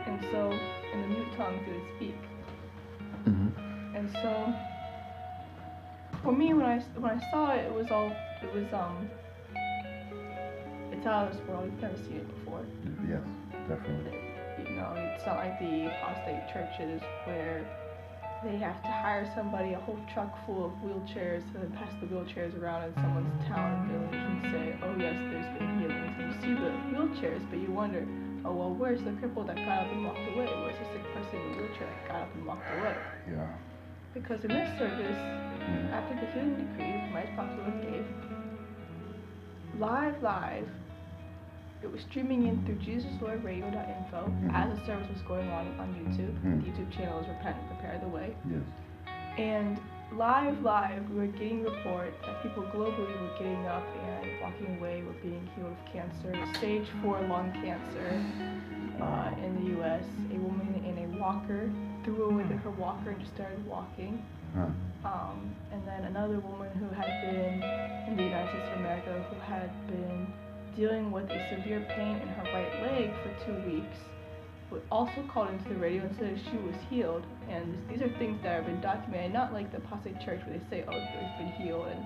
And 0.06 0.20
so, 0.32 0.50
in 0.92 1.02
the 1.02 1.08
mute 1.08 1.32
tongues, 1.36 1.60
they 1.66 1.72
would 1.72 1.96
speak. 1.96 2.16
And 3.94 4.10
so, 4.22 4.52
for 6.22 6.32
me, 6.32 6.52
when 6.54 6.66
I 6.66 6.78
when 6.98 7.18
I 7.18 7.30
saw 7.30 7.52
it, 7.52 7.64
it 7.66 7.72
was 7.74 7.90
all 7.90 8.10
it 8.42 8.52
was 8.54 8.72
um. 8.72 9.08
It's 11.04 11.10
it's 11.10 11.12
out 11.12 11.28
of 11.36 11.48
world. 11.48 11.68
You've 11.68 11.82
never 11.82 11.96
seen 12.00 12.16
it 12.16 12.28
before. 12.40 12.64
Yes, 13.04 13.20
definitely. 13.68 14.16
You 14.64 14.72
know, 14.80 14.96
it's 14.96 15.26
not 15.26 15.36
like 15.36 15.60
the 15.60 15.92
apostate 15.92 16.48
churches 16.48 17.02
where 17.28 17.60
they 18.42 18.56
have 18.56 18.80
to 18.80 18.88
hire 18.88 19.30
somebody, 19.36 19.74
a 19.74 19.80
whole 19.80 20.00
truck 20.14 20.32
full 20.46 20.64
of 20.64 20.72
wheelchairs, 20.80 21.44
and 21.52 21.60
then 21.60 21.72
pass 21.76 21.92
the 22.00 22.06
wheelchairs 22.08 22.56
around 22.56 22.88
in 22.88 22.94
someone's 22.94 23.28
town 23.44 23.68
or 23.68 24.00
village 24.00 24.16
and 24.16 24.40
say, 24.48 24.78
oh 24.80 24.96
yes, 24.96 25.12
there's 25.28 25.58
been 25.60 25.76
healings. 25.76 26.16
And 26.16 26.24
you 26.24 26.40
see 26.40 26.54
the 26.56 26.72
wheelchairs, 26.96 27.44
but 27.52 27.58
you 27.60 27.70
wonder, 27.70 28.06
oh 28.46 28.52
well, 28.56 28.72
where's 28.72 29.04
the 29.04 29.12
cripple 29.20 29.44
that 29.46 29.56
got 29.60 29.84
up 29.84 29.92
and 29.92 30.04
walked 30.08 30.24
away? 30.32 30.48
Where's 30.48 30.78
the 30.80 30.88
sick 30.88 31.04
person 31.12 31.36
in 31.36 31.52
the 31.52 31.68
wheelchair 31.68 31.84
that 31.84 32.08
got 32.08 32.20
up 32.24 32.34
and 32.34 32.46
walked 32.46 32.64
away? 32.80 32.96
Yeah. 33.28 33.52
Because 34.14 34.40
in 34.44 34.48
this 34.48 34.72
service, 34.78 35.20
Mm. 35.64 35.92
after 35.92 36.14
the 36.16 36.26
healing 36.32 36.56
decree, 36.60 36.96
my 37.12 37.22
apostle 37.24 37.64
gave, 37.80 38.04
live, 39.80 40.22
live, 40.22 40.68
it 41.84 41.92
was 41.92 42.00
streaming 42.08 42.46
in 42.48 42.64
through 42.64 42.76
JesusLordRadio.info 42.76 44.32
Mhm. 44.42 44.54
as 44.54 44.78
the 44.78 44.84
service 44.86 45.08
was 45.12 45.20
going 45.22 45.48
on 45.50 45.66
on 45.78 45.94
YouTube. 45.94 46.32
Mm. 46.42 46.64
The 46.64 46.70
YouTube 46.70 46.90
channel 46.90 47.18
is 47.20 47.28
Repent 47.28 47.56
and 47.58 47.68
Prepare 47.68 47.98
the 48.00 48.08
Way. 48.08 48.34
Yes. 48.50 48.62
And 49.36 49.78
live, 50.16 50.62
live, 50.62 51.08
we 51.10 51.16
were 51.18 51.26
getting 51.26 51.62
reports 51.62 52.16
that 52.24 52.42
people 52.42 52.62
globally 52.64 53.14
were 53.20 53.38
getting 53.38 53.66
up 53.66 53.84
and 54.08 54.30
walking 54.40 54.78
away 54.78 55.02
with 55.02 55.20
being 55.22 55.46
healed 55.54 55.72
of 55.72 55.92
cancer, 55.92 56.32
stage 56.56 56.88
four 57.02 57.20
lung 57.22 57.52
cancer 57.52 58.22
uh, 59.02 59.30
in 59.44 59.54
the 59.64 59.70
U.S. 59.76 60.04
A 60.32 60.38
woman 60.38 60.82
in 60.86 60.96
a 61.04 61.18
walker 61.20 61.70
threw 62.04 62.30
away 62.30 62.44
her 62.44 62.70
walker 62.70 63.10
and 63.10 63.20
just 63.20 63.34
started 63.34 63.64
walking. 63.66 64.22
Huh. 64.54 64.66
Um, 65.04 65.54
and 65.72 65.86
then 65.86 66.04
another 66.04 66.38
woman 66.38 66.70
who 66.78 66.88
had 66.94 67.10
been 67.28 67.62
in 68.08 68.16
the 68.16 68.22
United 68.22 68.48
States 68.50 68.68
of 68.72 68.78
America 68.80 69.22
who 69.28 69.40
had 69.40 69.68
been 69.88 70.26
dealing 70.76 71.10
with 71.10 71.30
a 71.30 71.48
severe 71.50 71.87
pain 71.96 72.16
in 72.16 72.28
her 72.28 72.44
right 72.52 72.82
leg 72.82 73.10
for 73.22 73.46
two 73.46 73.70
weeks 73.70 73.96
was 74.70 74.82
also 74.90 75.24
called 75.32 75.50
into 75.50 75.68
the 75.68 75.76
radio 75.76 76.02
and 76.02 76.16
said 76.18 76.40
she 76.50 76.56
was 76.58 76.74
healed. 76.90 77.24
And 77.48 77.78
these 77.88 78.02
are 78.02 78.08
things 78.18 78.42
that 78.42 78.56
have 78.56 78.66
been 78.66 78.80
documented, 78.80 79.32
not 79.32 79.52
like 79.52 79.70
the 79.70 79.78
apostate 79.78 80.20
church 80.20 80.40
where 80.46 80.58
they 80.58 80.64
say, 80.70 80.84
oh, 80.88 80.92
they've 80.92 81.38
been 81.38 81.52
healed 81.62 81.87
and 81.87 82.02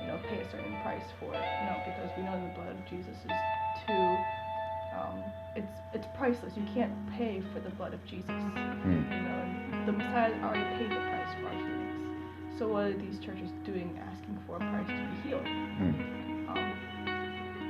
you 0.00 0.06
know 0.08 0.18
pay 0.28 0.40
a 0.40 0.50
certain 0.50 0.76
price 0.82 1.04
for 1.20 1.34
it. 1.34 1.44
No, 1.66 1.76
because 1.84 2.10
we 2.16 2.22
know 2.22 2.40
the 2.40 2.54
blood 2.54 2.72
of 2.72 2.80
Jesus 2.88 3.16
is 3.16 3.36
too. 3.86 4.16
Um, 4.96 5.22
it's 5.54 5.72
it's 5.92 6.06
priceless. 6.16 6.52
You 6.56 6.66
can't 6.72 6.92
pay 7.12 7.42
for 7.52 7.60
the 7.60 7.70
blood 7.70 7.92
of 7.92 8.04
Jesus. 8.06 8.30
Hmm. 8.30 9.04
You 9.12 9.20
know, 9.20 9.86
the 9.86 9.92
Messiah 9.92 10.32
already 10.42 10.64
paid 10.78 10.90
the 10.90 11.00
price 11.00 11.32
for 11.40 11.48
our 11.48 11.54
healings. 11.54 12.58
So 12.58 12.68
what 12.68 12.84
are 12.84 12.96
these 12.96 13.18
churches 13.20 13.50
doing, 13.66 14.00
asking 14.00 14.38
for 14.46 14.56
a 14.56 14.58
price 14.58 14.88
to 14.88 14.94
be 14.94 15.28
healed? 15.28 15.44
Hmm. 15.44 16.15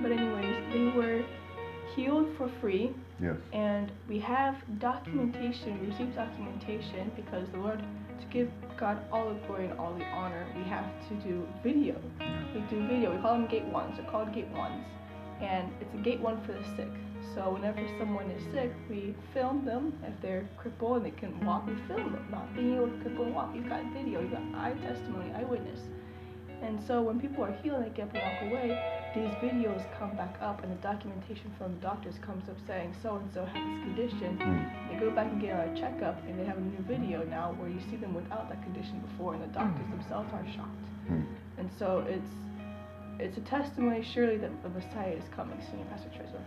But 0.02 0.12
anyways, 0.12 0.56
they 0.72 0.96
were 0.96 1.24
healed 1.94 2.28
for 2.37 2.48
free, 2.61 2.92
Yes. 3.20 3.37
and 3.52 3.90
we 4.09 4.18
have 4.20 4.56
documentation. 4.78 5.80
We 5.80 5.87
received 5.88 6.14
documentation 6.14 7.11
because 7.16 7.48
the 7.50 7.59
Lord, 7.59 7.80
to 7.80 8.26
give 8.30 8.50
God 8.76 8.98
all 9.11 9.28
the 9.32 9.40
glory 9.46 9.66
and 9.68 9.78
all 9.78 9.94
the 9.94 10.04
honor, 10.04 10.46
we 10.56 10.62
have 10.64 10.85
to 11.09 11.14
do 11.26 11.46
video. 11.62 11.96
We 12.54 12.61
do 12.68 12.87
video. 12.87 13.14
We 13.14 13.22
call 13.22 13.35
them 13.35 13.46
gate 13.46 13.64
ones. 13.64 13.96
They're 13.96 14.11
called 14.11 14.32
gate 14.35 14.48
ones, 14.48 14.85
and 15.40 15.70
it's 15.80 15.94
a 15.94 15.98
gate 15.98 16.20
one 16.20 16.40
for 16.44 16.52
the 16.52 16.64
sick. 16.76 16.88
So 17.35 17.50
whenever 17.54 17.80
someone 17.98 18.30
is 18.30 18.42
sick, 18.52 18.72
we 18.90 19.14
film 19.32 19.64
them. 19.64 19.92
If 20.04 20.20
they're 20.20 20.46
crippled 20.59 20.98
and 20.98 21.06
they 21.06 21.11
can 21.18 21.44
walk, 21.44 21.66
we 21.66 21.74
film 21.88 22.12
them. 22.12 22.28
Not 22.30 22.54
being 22.54 22.74
able 22.74 22.88
to 22.88 22.96
cripple 22.96 23.26
and 23.26 23.35
walk, 23.35 23.54
you've 23.54 23.68
got 23.68 23.82
video, 23.92 24.20
you've 24.20 24.32
got 24.32 24.42
eye 24.54 24.74
testimony, 24.82 25.32
eyewitness. 25.32 25.80
And 26.62 26.80
so 26.86 27.02
when 27.02 27.20
people 27.20 27.44
are 27.44 27.52
healed 27.62 27.82
and 27.82 27.86
they 27.86 27.96
get 27.96 28.08
up 28.08 28.14
and 28.14 28.22
walk 28.22 28.42
away, 28.50 28.68
these 29.14 29.32
videos 29.40 29.84
come 29.98 30.16
back 30.16 30.36
up 30.40 30.62
and 30.62 30.72
the 30.72 30.82
documentation 30.82 31.52
from 31.58 31.74
the 31.74 31.80
doctors 31.80 32.14
comes 32.20 32.48
up 32.48 32.56
saying 32.66 32.94
so 33.02 33.16
and 33.16 33.28
so 33.32 33.44
had 33.44 33.62
this 33.62 33.84
condition. 33.84 34.36
Hmm. 34.36 34.92
They 34.92 35.00
go 35.00 35.10
back 35.10 35.30
and 35.30 35.40
get 35.40 35.56
a 35.56 35.74
checkup 35.78 36.22
and 36.26 36.38
they 36.38 36.44
have 36.44 36.58
a 36.58 36.60
new 36.60 36.82
video 36.88 37.24
now 37.24 37.54
where 37.58 37.68
you 37.68 37.80
see 37.90 37.96
them 37.96 38.14
without 38.14 38.48
that 38.48 38.62
condition 38.62 39.00
before 39.00 39.34
and 39.34 39.42
the 39.42 39.52
doctors 39.54 39.88
themselves 39.90 40.32
are 40.32 40.44
shocked. 40.54 40.86
Hmm. 41.08 41.22
And 41.58 41.70
so 41.78 42.04
it's 42.08 42.28
it's 43.18 43.38
a 43.38 43.40
testimony 43.40 44.02
surely 44.02 44.36
that 44.38 44.62
the 44.62 44.68
Messiah 44.68 45.12
is 45.12 45.24
coming, 45.34 45.58
Senior 45.70 45.86
Pastor 45.86 46.10
Trezor. 46.10 46.42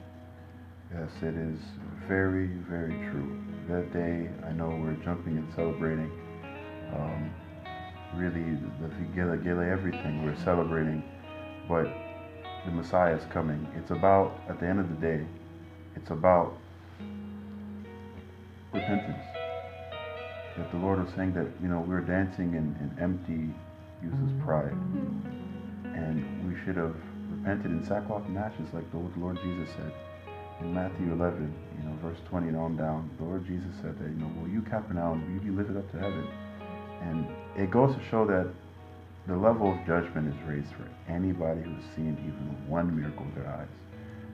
Yes, 0.94 1.10
it 1.22 1.36
is 1.36 1.60
very, 2.08 2.48
very 2.70 2.94
true. 3.10 3.42
That 3.68 3.92
day, 3.94 4.30
I 4.46 4.52
know 4.52 4.70
we're 4.70 4.98
jumping 5.04 5.38
and 5.38 5.48
celebrating. 5.56 6.12
Um, 6.94 7.32
really, 8.16 8.58
the 8.82 8.90
Gila 9.16 9.38
Gila 9.38 9.66
everything 9.66 10.24
we're 10.24 10.38
celebrating, 10.44 11.04
but 11.68 11.88
the 12.66 12.72
Messiah 12.72 13.16
is 13.16 13.24
coming. 13.32 13.68
It's 13.76 13.92
about, 13.92 14.40
at 14.50 14.60
the 14.60 14.68
end 14.68 14.80
of 14.80 14.90
the 14.90 14.96
day, 14.96 15.26
it's 15.96 16.10
about 16.10 16.58
repentance. 18.74 19.24
That 20.58 20.72
the 20.72 20.78
Lord 20.78 21.04
was 21.04 21.14
saying 21.16 21.34
that, 21.34 21.48
you 21.62 21.70
know, 21.70 21.80
we're 21.88 22.02
dancing 22.02 22.56
in, 22.56 22.76
in 22.82 22.96
empty 23.00 23.54
uses 24.04 24.20
mm-hmm. 24.20 24.46
pride. 24.46 24.72
Mm-hmm. 24.72 25.96
And 25.96 26.48
we 26.48 26.60
should 26.64 26.76
have 26.76 26.96
repented 27.32 27.72
in 27.72 27.86
sackcloth 27.86 28.26
and 28.26 28.38
ashes, 28.38 28.68
like 28.74 28.90
the 28.92 28.98
Lord 29.20 29.38
Jesus 29.42 29.70
said 29.76 29.92
in 30.62 30.74
Matthew 30.74 31.12
11, 31.14 31.54
you 31.78 31.90
know, 31.90 31.96
verse 32.02 32.18
20 32.30 32.50
and 32.50 32.58
on 32.58 32.76
down, 32.76 33.10
the 33.18 33.24
Lord 33.24 33.46
Jesus 33.46 33.72
said 33.82 33.98
that, 34.00 34.10
you 34.10 34.16
know, 34.16 34.30
will 34.40 34.50
you, 34.50 34.62
Capernaum, 34.62 35.24
will 35.24 35.34
you 35.34 35.52
be 35.52 35.56
lifted 35.56 35.78
up 35.78 35.90
to 35.92 36.00
heaven? 36.00 36.28
And 37.02 37.28
it 37.56 37.72
goes 37.72 37.96
to 37.96 38.02
show 38.10 38.26
that 38.28 38.48
the 39.28 39.36
level 39.36 39.72
of 39.74 39.86
judgment 39.86 40.34
is 40.34 40.48
raised 40.48 40.72
for 40.74 40.88
anybody 41.12 41.62
who's 41.62 41.84
seen 41.96 42.18
even 42.20 42.70
one 42.70 43.00
miracle 43.00 43.26
with 43.26 43.36
their 43.36 43.48
eyes. 43.48 43.68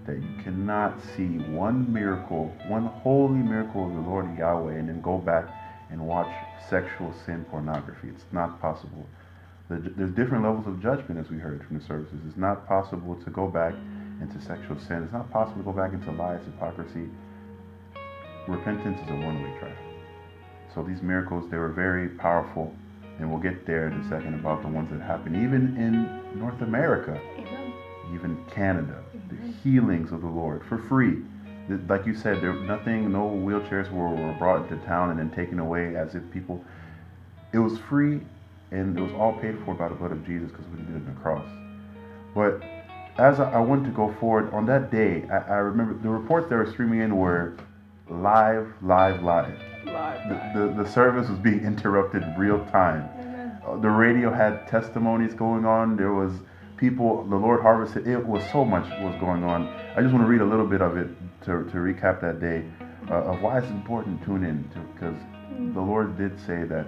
That 0.06 0.17
you 0.17 0.43
cannot 0.43 1.01
see 1.15 1.39
one 1.49 1.91
miracle, 1.91 2.54
one 2.67 2.86
holy 2.86 3.39
miracle 3.39 3.88
of 3.88 3.93
the 3.93 4.01
Lord 4.01 4.38
Yahweh, 4.38 4.73
and 4.73 4.88
then 4.89 5.01
go 5.01 5.17
back 5.17 5.47
and 5.89 5.99
watch 6.08 6.32
sexual 6.69 7.13
sin 7.25 7.45
pornography. 7.49 8.10
It's 8.10 8.25
not 8.32 8.62
possible. 8.62 9.06
The- 9.69 9.78
There's 9.97 10.12
different 10.12 10.43
levels 10.43 10.67
of 10.67 10.82
judgment, 10.82 11.19
as 11.19 11.30
we 11.30 11.38
heard 11.39 11.63
from 11.65 11.80
the 11.80 11.84
services. 11.84 12.19
It's 12.28 12.38
not 12.38 12.67
possible 12.67 13.15
to 13.15 13.30
go 13.32 13.47
back 13.47 13.73
into 14.21 14.39
sexual 14.41 14.80
sin. 14.80 15.04
It's 15.04 15.13
not 15.13 15.30
possible 15.32 15.58
to 15.60 15.63
go 15.63 15.73
back 15.73 15.93
into 15.93 16.12
lies, 16.12 16.39
hypocrisy. 16.45 17.10
Repentance 18.47 18.99
is 19.01 19.10
a 19.10 19.15
one-way 19.15 19.58
traffic. 19.60 19.94
So 20.75 20.83
these 20.83 21.01
miracles, 21.01 21.49
they 21.49 21.57
were 21.57 21.69
very 21.69 22.09
powerful, 22.09 22.75
and 23.17 23.31
we'll 23.31 23.39
get 23.39 23.65
there 23.65 23.88
in 23.88 23.93
a 23.93 24.09
second 24.09 24.35
about 24.35 24.61
the 24.61 24.67
ones 24.67 24.91
that 24.91 25.01
happened, 25.01 25.38
even 25.38 25.77
in 25.77 26.38
North 26.38 26.61
America, 26.61 27.17
Amen. 27.38 27.73
even 28.13 28.38
Canada. 28.51 29.01
The 29.29 29.53
healings 29.63 30.11
of 30.11 30.21
the 30.21 30.27
Lord 30.27 30.63
for 30.67 30.77
free. 30.77 31.23
Like 31.88 32.05
you 32.05 32.13
said, 32.13 32.41
there 32.41 32.53
nothing, 32.53 33.11
no 33.11 33.21
wheelchairs 33.21 33.89
were, 33.89 34.09
were 34.09 34.33
brought 34.33 34.69
into 34.69 34.85
town 34.85 35.11
and 35.11 35.19
then 35.19 35.31
taken 35.31 35.59
away 35.59 35.95
as 35.95 36.13
if 36.13 36.21
people. 36.31 36.63
It 37.53 37.59
was 37.59 37.79
free, 37.89 38.19
and 38.71 38.99
it 38.99 39.01
was 39.01 39.13
all 39.13 39.31
paid 39.31 39.57
for 39.63 39.73
by 39.73 39.88
the 39.88 39.95
blood 39.95 40.11
of 40.11 40.25
Jesus 40.27 40.51
because 40.51 40.65
we 40.67 40.77
did 40.79 40.89
it 40.89 40.95
on 40.95 41.05
the 41.05 41.21
cross. 41.21 41.47
But 42.35 42.61
as 43.17 43.39
I, 43.39 43.53
I 43.53 43.59
went 43.59 43.85
to 43.85 43.91
go 43.91 44.13
forward 44.19 44.53
on 44.53 44.65
that 44.65 44.91
day, 44.91 45.23
I, 45.31 45.38
I 45.38 45.57
remember 45.57 45.93
the 46.03 46.09
reports 46.09 46.49
that 46.49 46.55
were 46.55 46.69
streaming 46.69 46.99
in 46.99 47.15
were 47.15 47.55
live, 48.09 48.67
live, 48.81 49.23
live. 49.23 49.57
The, 49.86 50.52
the, 50.54 50.84
the 50.84 50.89
service 50.89 51.30
was 51.30 51.39
being 51.39 51.60
interrupted 51.65 52.24
real 52.38 52.63
time. 52.65 53.10
Uh, 53.65 53.78
the 53.78 53.89
radio 53.89 54.32
had 54.32 54.67
testimonies 54.67 55.34
going 55.34 55.65
on. 55.65 55.95
There 55.98 56.13
was 56.13 56.32
people, 56.78 57.24
the 57.26 57.36
Lord 57.36 57.62
harvested. 57.62 58.08
It 58.08 58.26
was 58.26 58.43
so 58.52 58.65
much 58.65 58.88
was 59.02 59.15
going 59.19 59.43
on. 59.43 59.67
I 59.95 60.02
just 60.02 60.13
want 60.13 60.26
to 60.26 60.30
read 60.30 60.41
a 60.41 60.45
little 60.45 60.67
bit 60.67 60.82
of 60.82 60.98
it 60.98 61.10
to, 61.41 61.63
to 61.63 61.78
recap 61.78 62.21
that 62.21 62.39
day 62.39 62.65
uh, 63.10 63.32
of 63.32 63.41
why 63.41 63.60
it's 63.60 63.69
important 63.69 64.19
to 64.19 64.26
tune 64.26 64.43
in 64.43 64.67
to 64.74 64.80
because 64.93 65.15
the 65.74 65.82
Lord 65.82 66.17
did 66.17 66.39
say 66.39 66.63
that 66.63 66.86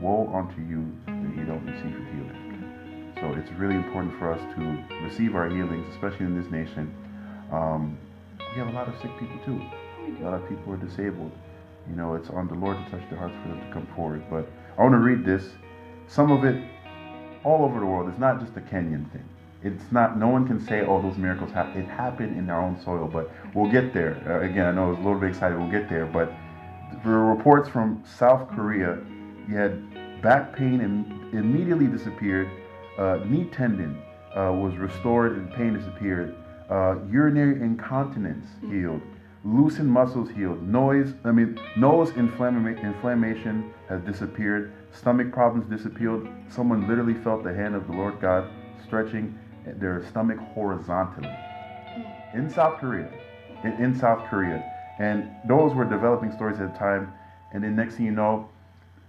woe 0.00 0.30
unto 0.34 0.60
you 0.62 0.90
that 1.06 1.36
you 1.36 1.44
don't 1.44 1.64
receive 1.64 1.92
your 1.92 2.04
healing. 2.12 3.14
So 3.20 3.32
it's 3.34 3.50
really 3.52 3.76
important 3.76 4.18
for 4.18 4.32
us 4.32 4.40
to 4.56 4.84
receive 5.04 5.36
our 5.36 5.48
healings, 5.48 5.86
especially 5.94 6.26
in 6.26 6.40
this 6.40 6.50
nation. 6.50 6.92
Um, 7.52 7.96
we 8.38 8.58
have 8.58 8.68
a 8.68 8.72
lot 8.72 8.88
of 8.88 9.00
sick 9.00 9.10
people 9.20 9.38
too. 9.44 9.60
A 10.20 10.24
lot 10.24 10.34
of 10.34 10.48
people 10.48 10.72
are 10.72 10.76
disabled. 10.76 11.30
You 11.88 11.96
know, 11.96 12.14
it's 12.14 12.30
on 12.30 12.48
the 12.48 12.54
Lord 12.54 12.76
to 12.76 12.90
touch 12.90 13.08
their 13.10 13.18
hearts 13.18 13.34
for 13.42 13.48
them 13.48 13.60
to 13.60 13.72
come 13.72 13.86
forward. 13.94 14.22
But 14.30 14.48
I 14.78 14.82
want 14.82 14.94
to 14.94 14.98
read 14.98 15.24
this. 15.24 15.50
Some 16.06 16.30
of 16.30 16.44
it 16.44 16.62
all 17.44 17.64
over 17.64 17.80
the 17.80 17.86
world. 17.86 18.08
It's 18.08 18.18
not 18.18 18.40
just 18.40 18.56
a 18.56 18.60
Kenyan 18.60 19.10
thing. 19.12 19.28
It's 19.62 19.92
not. 19.92 20.18
No 20.18 20.28
one 20.28 20.46
can 20.46 20.60
say, 20.60 20.84
"Oh, 20.84 21.00
those 21.00 21.16
miracles 21.16 21.52
happened." 21.52 21.84
It 21.84 21.88
happened 21.88 22.36
in 22.36 22.50
our 22.50 22.60
own 22.60 22.80
soil. 22.80 23.08
But 23.12 23.30
we'll 23.54 23.70
get 23.70 23.92
there. 23.94 24.16
Uh, 24.26 24.44
again, 24.44 24.66
I 24.66 24.72
know 24.72 24.90
it's 24.90 25.00
a 25.00 25.02
little 25.02 25.20
bit 25.20 25.30
excited. 25.30 25.58
We'll 25.58 25.70
get 25.70 25.88
there. 25.88 26.06
But 26.06 26.32
the 27.04 27.10
reports 27.10 27.68
from 27.68 28.02
South 28.04 28.48
Korea, 28.50 28.98
you 29.48 29.56
had 29.56 30.20
back 30.22 30.54
pain 30.56 30.80
and 30.80 31.34
immediately 31.34 31.86
disappeared. 31.86 32.48
Uh, 32.98 33.18
knee 33.24 33.44
tendon 33.52 34.02
uh, 34.36 34.52
was 34.52 34.76
restored 34.76 35.32
and 35.32 35.52
pain 35.52 35.74
disappeared. 35.74 36.34
Uh, 36.68 36.96
urinary 37.10 37.60
incontinence 37.60 38.48
healed. 38.60 39.02
Loosened 39.44 39.90
muscles 39.90 40.30
healed. 40.30 40.62
Noise, 40.62 41.14
I 41.24 41.32
mean, 41.32 41.58
nose 41.76 42.10
inflamma- 42.12 42.80
inflammation 42.80 43.72
has 43.88 44.00
disappeared. 44.02 44.72
Stomach 44.92 45.32
problems 45.32 45.68
disappeared. 45.68 46.28
Someone 46.48 46.86
literally 46.86 47.14
felt 47.14 47.42
the 47.42 47.52
hand 47.52 47.74
of 47.74 47.86
the 47.88 47.92
Lord 47.92 48.20
God 48.20 48.48
stretching 48.84 49.36
their 49.66 50.04
stomach 50.06 50.38
horizontally. 50.54 51.28
Hmm. 51.28 52.38
in 52.38 52.50
South 52.50 52.78
Korea, 52.78 53.08
in, 53.64 53.72
in 53.72 53.98
South 53.98 54.28
Korea, 54.28 54.64
and 54.98 55.30
those 55.46 55.74
were 55.74 55.84
developing 55.84 56.32
stories 56.32 56.58
at 56.60 56.72
the 56.72 56.78
time. 56.78 57.12
And 57.52 57.62
then 57.62 57.76
next 57.76 57.96
thing 57.96 58.06
you 58.06 58.12
know, 58.12 58.48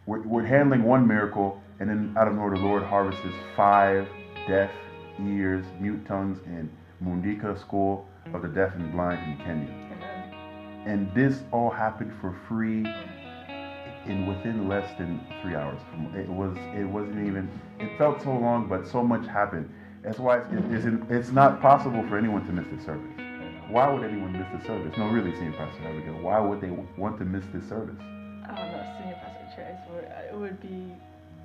we're, 0.05 0.21
we're 0.21 0.45
handling 0.45 0.83
one 0.83 1.07
miracle, 1.07 1.61
and 1.79 1.89
then 1.89 2.15
out 2.17 2.27
of 2.27 2.35
nowhere, 2.35 2.55
the 2.55 2.61
Lord 2.61 2.83
harvests 2.83 3.21
five 3.55 4.07
deaf 4.47 4.71
ears, 5.21 5.65
mute 5.79 6.05
tongues, 6.05 6.39
in 6.45 6.69
Mundika 7.03 7.57
School 7.59 8.05
of 8.33 8.41
the 8.41 8.47
Deaf 8.47 8.73
and 8.75 8.91
Blind 8.91 9.19
in 9.31 9.37
Kenya. 9.45 9.82
And 10.85 11.13
this 11.13 11.43
all 11.51 11.69
happened 11.69 12.13
for 12.19 12.35
free 12.47 12.85
in 14.05 14.27
within 14.27 14.67
less 14.67 14.97
than 14.97 15.25
three 15.41 15.55
hours. 15.55 15.79
It 16.13 16.27
was 16.27 16.57
it 16.75 16.83
wasn't 16.83 17.25
even 17.25 17.49
it 17.79 17.97
felt 17.97 18.21
so 18.21 18.31
long, 18.31 18.67
but 18.67 18.87
so 18.87 19.03
much 19.03 19.25
happened. 19.25 19.69
That's 20.03 20.19
why 20.19 20.39
it's, 20.51 20.85
it's, 20.85 21.03
it's 21.09 21.31
not 21.31 21.61
possible 21.61 22.05
for 22.09 22.17
anyone 22.17 22.45
to 22.45 22.51
miss 22.51 22.65
this 22.75 22.85
service. 22.85 23.07
Why 23.69 23.89
would 23.91 24.03
anyone 24.03 24.33
miss 24.33 24.47
this 24.53 24.67
service? 24.67 24.93
No, 24.97 25.07
really, 25.07 25.31
Senior 25.31 25.53
Pastor 25.53 25.87
Abigail. 25.87 26.19
Why 26.21 26.39
would 26.39 26.59
they 26.59 26.69
want 26.97 27.17
to 27.19 27.25
miss 27.25 27.45
this 27.53 27.67
service? 27.69 27.95
I 27.99 28.47
don't 28.47 28.71
know, 28.71 28.95
Senior 28.99 29.15
Pastor 29.15 29.33
it 30.33 30.39
would 30.39 30.59
be 30.59 30.95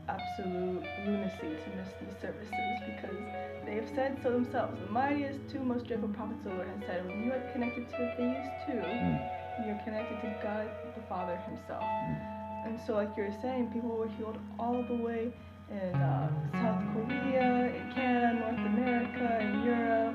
absolute 0.09 0.85
lunacy 1.07 1.49
to 1.63 1.69
miss 1.77 1.89
these 2.01 2.17
services 2.21 2.77
because 2.87 3.19
they 3.67 3.75
have 3.77 3.89
said 3.95 4.19
so 4.23 4.31
themselves. 4.33 4.79
The 4.87 4.91
mightiest 4.93 5.39
two 5.53 5.61
most 5.61 5.87
dreadful 5.87 6.09
prophets 6.11 6.41
of 6.47 6.53
the 6.53 6.57
Lord 6.57 6.69
has 6.69 6.87
said, 6.87 7.07
when 7.07 7.25
you 7.25 7.33
are 7.33 7.45
connected 7.53 7.89
to 7.91 8.15
these 8.19 8.47
two, 8.67 8.81
Mm, 8.81 9.67
you're 9.67 9.81
connected 9.85 10.21
to 10.23 10.35
God 10.43 10.69
the 10.95 11.03
Father 11.09 11.37
Himself. 11.49 11.83
mm, 11.83 12.67
And 12.67 12.79
so, 12.87 12.95
like 12.95 13.11
you 13.17 13.25
were 13.25 13.37
saying, 13.43 13.71
people 13.73 13.91
were 13.91 14.09
healed 14.09 14.39
all 14.59 14.83
the 14.83 14.95
way 14.97 15.33
in 15.71 15.95
uh, 15.95 16.31
South 16.53 16.83
Korea, 16.95 17.75
in 17.77 17.93
Canada, 17.93 18.41
North 18.41 18.67
America, 18.73 19.41
in 19.43 19.63
Europe, 19.65 20.15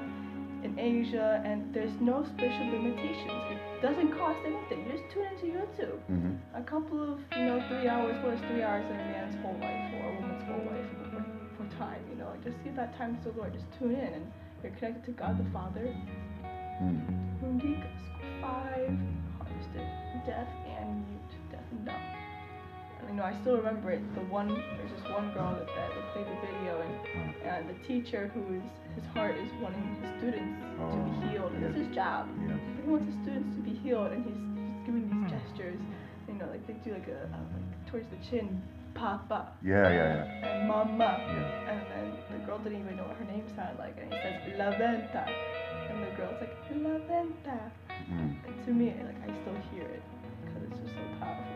in 0.64 0.80
Asia, 0.80 1.42
and 1.46 1.74
there's 1.74 1.94
no 2.00 2.24
special 2.36 2.66
limitations. 2.72 3.42
It 3.52 3.82
doesn't 3.82 4.12
cost 4.18 4.40
anything. 4.46 4.86
You 4.86 4.92
just 4.98 5.08
tune 5.14 5.28
into 5.34 5.46
YouTube. 5.58 6.00
mhm. 6.10 6.38
A 6.56 6.64
couple 6.64 7.02
of, 7.04 7.20
you 7.38 7.46
know, 7.46 7.60
three 7.68 7.88
hours, 7.88 8.16
what 8.24 8.34
is 8.36 8.42
three 8.50 8.64
hours 8.64 8.86
in 8.90 8.96
a 9.00 9.06
man's 9.12 9.36
whole 9.44 9.58
life 9.60 9.94
or 10.00 10.10
a 10.10 10.14
woman's 10.22 10.44
whole 10.44 10.66
life 10.72 10.90
for, 11.12 11.22
for 11.58 11.66
time, 11.78 12.02
you 12.10 12.16
know? 12.16 12.30
Like, 12.30 12.44
just 12.44 12.58
give 12.64 12.76
that 12.76 12.98
time 12.98 13.18
to 13.18 13.32
the 13.32 13.38
Lord. 13.38 13.54
Just 13.54 13.66
tune 13.78 13.92
in, 13.96 14.14
and 14.14 14.32
you're 14.64 14.72
connected 14.74 15.06
to 15.06 15.12
God 15.12 15.38
the 15.38 15.50
Father. 15.52 15.94
mm. 16.82 17.84
Five 18.42 18.90
harvested, 19.38 19.88
deaf 20.26 20.48
and 20.80 21.06
mute, 21.08 21.52
deaf 21.52 21.62
and 21.72 21.86
dumb. 21.86 22.23
You 23.10 23.16
know, 23.16 23.24
I 23.24 23.34
still 23.42 23.58
remember 23.58 23.92
it. 23.92 24.02
The 24.16 24.22
one, 24.26 24.48
there's 24.50 24.92
this 24.92 25.06
one 25.12 25.32
girl 25.34 25.54
that, 25.54 25.68
that 25.68 25.90
would 25.96 26.08
play 26.14 26.24
the 26.24 26.38
video, 26.48 26.82
and, 26.82 27.36
and 27.46 27.62
the 27.70 27.78
teacher 27.88 28.32
who 28.34 28.56
is, 28.58 28.64
his 28.96 29.06
heart 29.14 29.36
is 29.38 29.50
wanting 29.62 29.84
his 30.02 30.10
students 30.18 30.58
to 30.60 30.82
Oh, 30.82 30.98
be 31.22 31.28
healed. 31.30 31.52
And 31.54 31.66
It's 31.66 31.78
his 31.78 31.94
job. 31.96 32.28
Yes. 32.48 32.58
He 32.82 32.90
wants 32.90 33.06
his 33.06 33.18
students 33.22 33.54
to 33.58 33.62
be 33.62 33.74
healed, 33.86 34.12
and 34.12 34.26
he's, 34.26 34.38
he's 34.58 34.82
giving 34.86 35.06
these 35.10 35.30
gestures. 35.30 35.80
You 36.28 36.34
know, 36.36 36.48
like 36.50 36.66
they 36.66 36.74
do 36.82 36.94
like 36.98 37.08
a, 37.08 37.30
like 37.30 37.92
towards 37.92 38.08
the 38.10 38.18
chin, 38.30 38.62
papa, 38.96 39.52
Yeah, 39.62 39.90
yeah, 39.90 40.26
yeah. 40.26 40.48
and 40.50 40.68
mama. 40.68 41.18
yeah, 41.22 41.30
yeah. 41.30 41.70
And 41.70 41.82
then 41.94 42.06
the 42.34 42.46
girl 42.46 42.58
didn't 42.60 42.80
even 42.82 42.98
know 42.98 43.04
what 43.06 43.18
her 43.18 43.26
name 43.30 43.46
sounded 43.56 43.78
like, 43.78 43.98
and 44.02 44.10
he 44.10 44.18
says 44.18 44.58
La 44.58 44.72
Venta, 44.74 45.26
and 45.90 46.02
the 46.02 46.10
girl's 46.18 46.40
like 46.42 46.54
La 46.74 46.98
Venta. 47.06 47.60
Mm. 48.10 48.36
And 48.48 48.66
to 48.66 48.72
me, 48.74 48.94
like 49.06 49.20
I 49.22 49.30
still 49.42 49.58
hear 49.74 49.86
it 49.86 50.02
because 50.46 50.64
it's 50.72 50.80
just 50.82 50.94
so 50.98 51.04
powerful. 51.20 51.53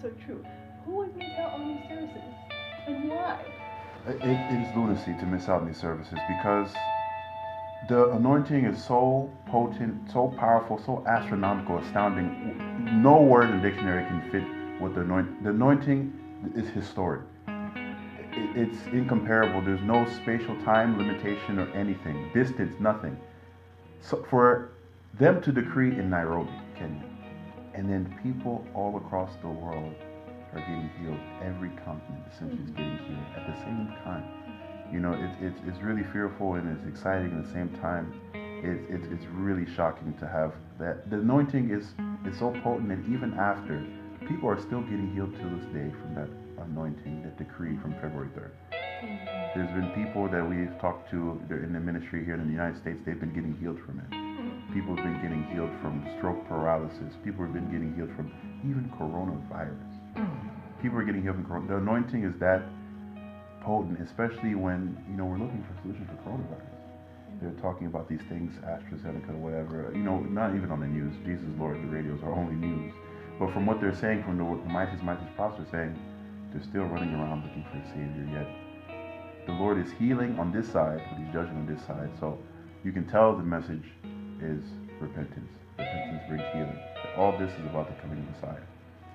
So 0.00 0.10
true. 0.24 0.44
Who 0.86 0.92
would 0.92 1.16
miss 1.16 1.28
out 1.38 1.52
on 1.52 1.76
these 1.76 1.88
services, 1.88 2.22
and 2.86 3.10
why? 3.10 3.38
It, 4.08 4.16
it 4.22 4.60
is 4.62 4.74
lunacy 4.74 5.14
to 5.20 5.26
miss 5.26 5.48
out 5.48 5.60
on 5.60 5.66
these 5.66 5.76
services 5.76 6.18
because 6.26 6.72
the 7.88 8.10
anointing 8.12 8.64
is 8.64 8.82
so 8.82 9.30
potent, 9.46 10.10
so 10.10 10.28
powerful, 10.38 10.80
so 10.86 11.04
astronomical, 11.06 11.78
astounding. 11.78 13.02
No 13.02 13.20
word 13.20 13.50
in 13.50 13.60
the 13.60 13.68
dictionary 13.68 14.06
can 14.06 14.22
fit 14.30 14.80
what 14.80 14.94
the 14.94 15.02
anointing. 15.02 15.42
The 15.42 15.50
anointing 15.50 16.52
is 16.54 16.68
historic. 16.70 17.20
It's 18.32 18.86
incomparable. 18.86 19.60
There's 19.60 19.82
no 19.82 20.06
spatial 20.22 20.56
time 20.62 20.96
limitation 20.96 21.58
or 21.58 21.68
anything, 21.72 22.30
distance, 22.32 22.74
nothing. 22.80 23.18
So 24.00 24.24
for 24.30 24.70
them 25.18 25.42
to 25.42 25.52
decree 25.52 25.90
in 25.90 26.08
Nairobi, 26.08 26.52
Kenya, 26.78 27.09
and 27.80 27.88
then 27.88 28.14
people 28.22 28.62
all 28.74 28.98
across 28.98 29.30
the 29.40 29.48
world 29.48 29.94
are 30.52 30.60
getting 30.60 30.90
healed. 31.00 31.18
Every 31.42 31.70
continent 31.82 32.20
essentially 32.30 32.62
is 32.62 32.70
getting 32.72 32.98
healed 33.08 33.24
at 33.34 33.46
the 33.48 33.56
same 33.64 33.88
time. 34.04 34.22
You 34.92 35.00
know, 35.00 35.16
it's 35.16 35.34
it's 35.40 35.60
it's 35.66 35.82
really 35.82 36.04
fearful 36.12 36.56
and 36.56 36.68
it's 36.76 36.86
exciting 36.86 37.32
at 37.38 37.46
the 37.46 37.50
same 37.50 37.70
time. 37.80 38.12
It's 38.34 38.84
it's 38.90 39.06
it's 39.10 39.24
really 39.32 39.64
shocking 39.64 40.12
to 40.20 40.28
have 40.28 40.52
that. 40.78 41.08
The 41.08 41.16
anointing 41.24 41.70
is 41.70 41.96
is 42.28 42.38
so 42.38 42.52
potent 42.62 42.90
that 42.90 43.00
even 43.10 43.32
after, 43.40 43.82
people 44.28 44.50
are 44.50 44.60
still 44.60 44.82
getting 44.82 45.10
healed 45.14 45.32
to 45.32 45.44
this 45.56 45.64
day 45.72 45.88
from 46.04 46.14
that 46.20 46.28
anointing, 46.60 47.22
that 47.22 47.38
decree 47.38 47.78
from 47.80 47.94
February 47.94 48.28
3rd. 48.36 48.52
Mm-hmm. 48.76 49.56
There's 49.56 49.72
been 49.72 49.88
people 49.96 50.28
that 50.28 50.44
we've 50.44 50.78
talked 50.82 51.10
to 51.12 51.40
they're 51.48 51.64
in 51.64 51.72
the 51.72 51.80
ministry 51.80 52.26
here 52.26 52.34
in 52.34 52.44
the 52.44 52.52
United 52.52 52.76
States, 52.76 53.00
they've 53.06 53.18
been 53.18 53.32
getting 53.32 53.56
healed 53.56 53.80
from 53.86 54.04
it. 54.04 54.29
People 54.72 54.94
have 54.94 55.04
been 55.04 55.20
getting 55.20 55.42
healed 55.50 55.70
from 55.82 56.06
stroke 56.16 56.46
paralysis. 56.46 57.14
People 57.24 57.44
have 57.44 57.52
been 57.52 57.70
getting 57.72 57.94
healed 57.96 58.14
from 58.14 58.30
even 58.62 58.86
coronavirus. 58.94 59.98
People 60.80 60.98
are 60.98 61.04
getting 61.04 61.22
healed 61.22 61.36
from 61.36 61.46
corona. 61.46 61.66
The 61.66 61.76
anointing 61.76 62.22
is 62.22 62.38
that 62.38 62.62
potent, 63.62 64.00
especially 64.00 64.54
when 64.54 64.96
you 65.10 65.16
know 65.16 65.24
we're 65.24 65.38
looking 65.38 65.64
for 65.66 65.74
solutions 65.82 66.08
for 66.08 66.30
coronavirus. 66.30 66.80
They're 67.42 67.60
talking 67.62 67.88
about 67.88 68.08
these 68.08 68.22
things, 68.28 68.54
AstraZeneca, 68.62 69.34
whatever. 69.34 69.90
You 69.92 70.02
know, 70.02 70.20
not 70.20 70.54
even 70.54 70.70
on 70.70 70.80
the 70.80 70.86
news. 70.86 71.14
Jesus 71.24 71.46
Lord, 71.58 71.76
the 71.82 71.88
radios 71.88 72.22
are 72.22 72.32
only 72.32 72.54
news. 72.54 72.94
But 73.38 73.52
from 73.52 73.66
what 73.66 73.80
they're 73.80 73.94
saying, 73.94 74.22
from 74.22 74.38
the 74.38 74.44
mightiest, 74.70 75.02
mightiest 75.02 75.34
prophets 75.34 75.68
are 75.68 75.70
saying, 75.72 75.98
they're 76.52 76.62
still 76.62 76.84
running 76.84 77.14
around 77.14 77.42
looking 77.42 77.64
for 77.72 77.78
a 77.78 77.86
savior. 77.88 78.28
Yet 78.30 79.46
the 79.46 79.52
Lord 79.52 79.78
is 79.78 79.90
healing 79.98 80.38
on 80.38 80.52
this 80.52 80.70
side, 80.70 81.00
but 81.08 81.18
He's 81.18 81.32
judging 81.32 81.56
on 81.56 81.66
this 81.66 81.84
side. 81.86 82.10
So 82.20 82.38
you 82.84 82.92
can 82.92 83.06
tell 83.06 83.36
the 83.36 83.42
message 83.42 83.84
is 84.42 84.62
repentance. 85.00 85.50
Repentance 85.78 86.22
brings 86.28 86.44
healing. 86.52 86.78
All 87.16 87.32
this 87.38 87.50
is 87.52 87.66
about 87.66 87.88
the 87.88 88.00
coming 88.00 88.24
Messiah. 88.32 88.62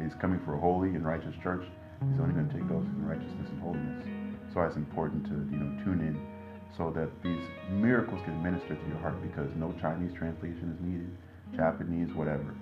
He's 0.02 0.14
coming 0.16 0.40
for 0.46 0.56
a 0.56 0.60
holy 0.60 0.90
and 0.90 1.06
righteous 1.06 1.36
church. 1.42 1.66
He's 2.12 2.20
only 2.20 2.34
going 2.34 2.48
to 2.50 2.54
take 2.54 2.68
those 2.68 2.86
in 2.86 3.06
righteousness 3.06 3.48
and 3.50 3.62
holiness. 3.62 4.06
So 4.54 4.62
it's 4.62 4.76
important 4.76 5.26
to 5.26 5.36
you 5.52 5.58
know 5.58 5.84
tune 5.84 6.02
in 6.02 6.20
so 6.78 6.92
that 6.92 7.10
these 7.24 7.44
miracles 7.72 8.22
can 8.26 8.42
minister 8.44 8.76
to 8.76 8.88
your 8.88 8.98
heart 9.00 9.16
because 9.22 9.50
no 9.56 9.74
Chinese 9.80 10.12
translation 10.14 10.76
is 10.76 10.80
needed, 10.86 11.10
Japanese, 11.56 12.14
whatever. 12.14 12.56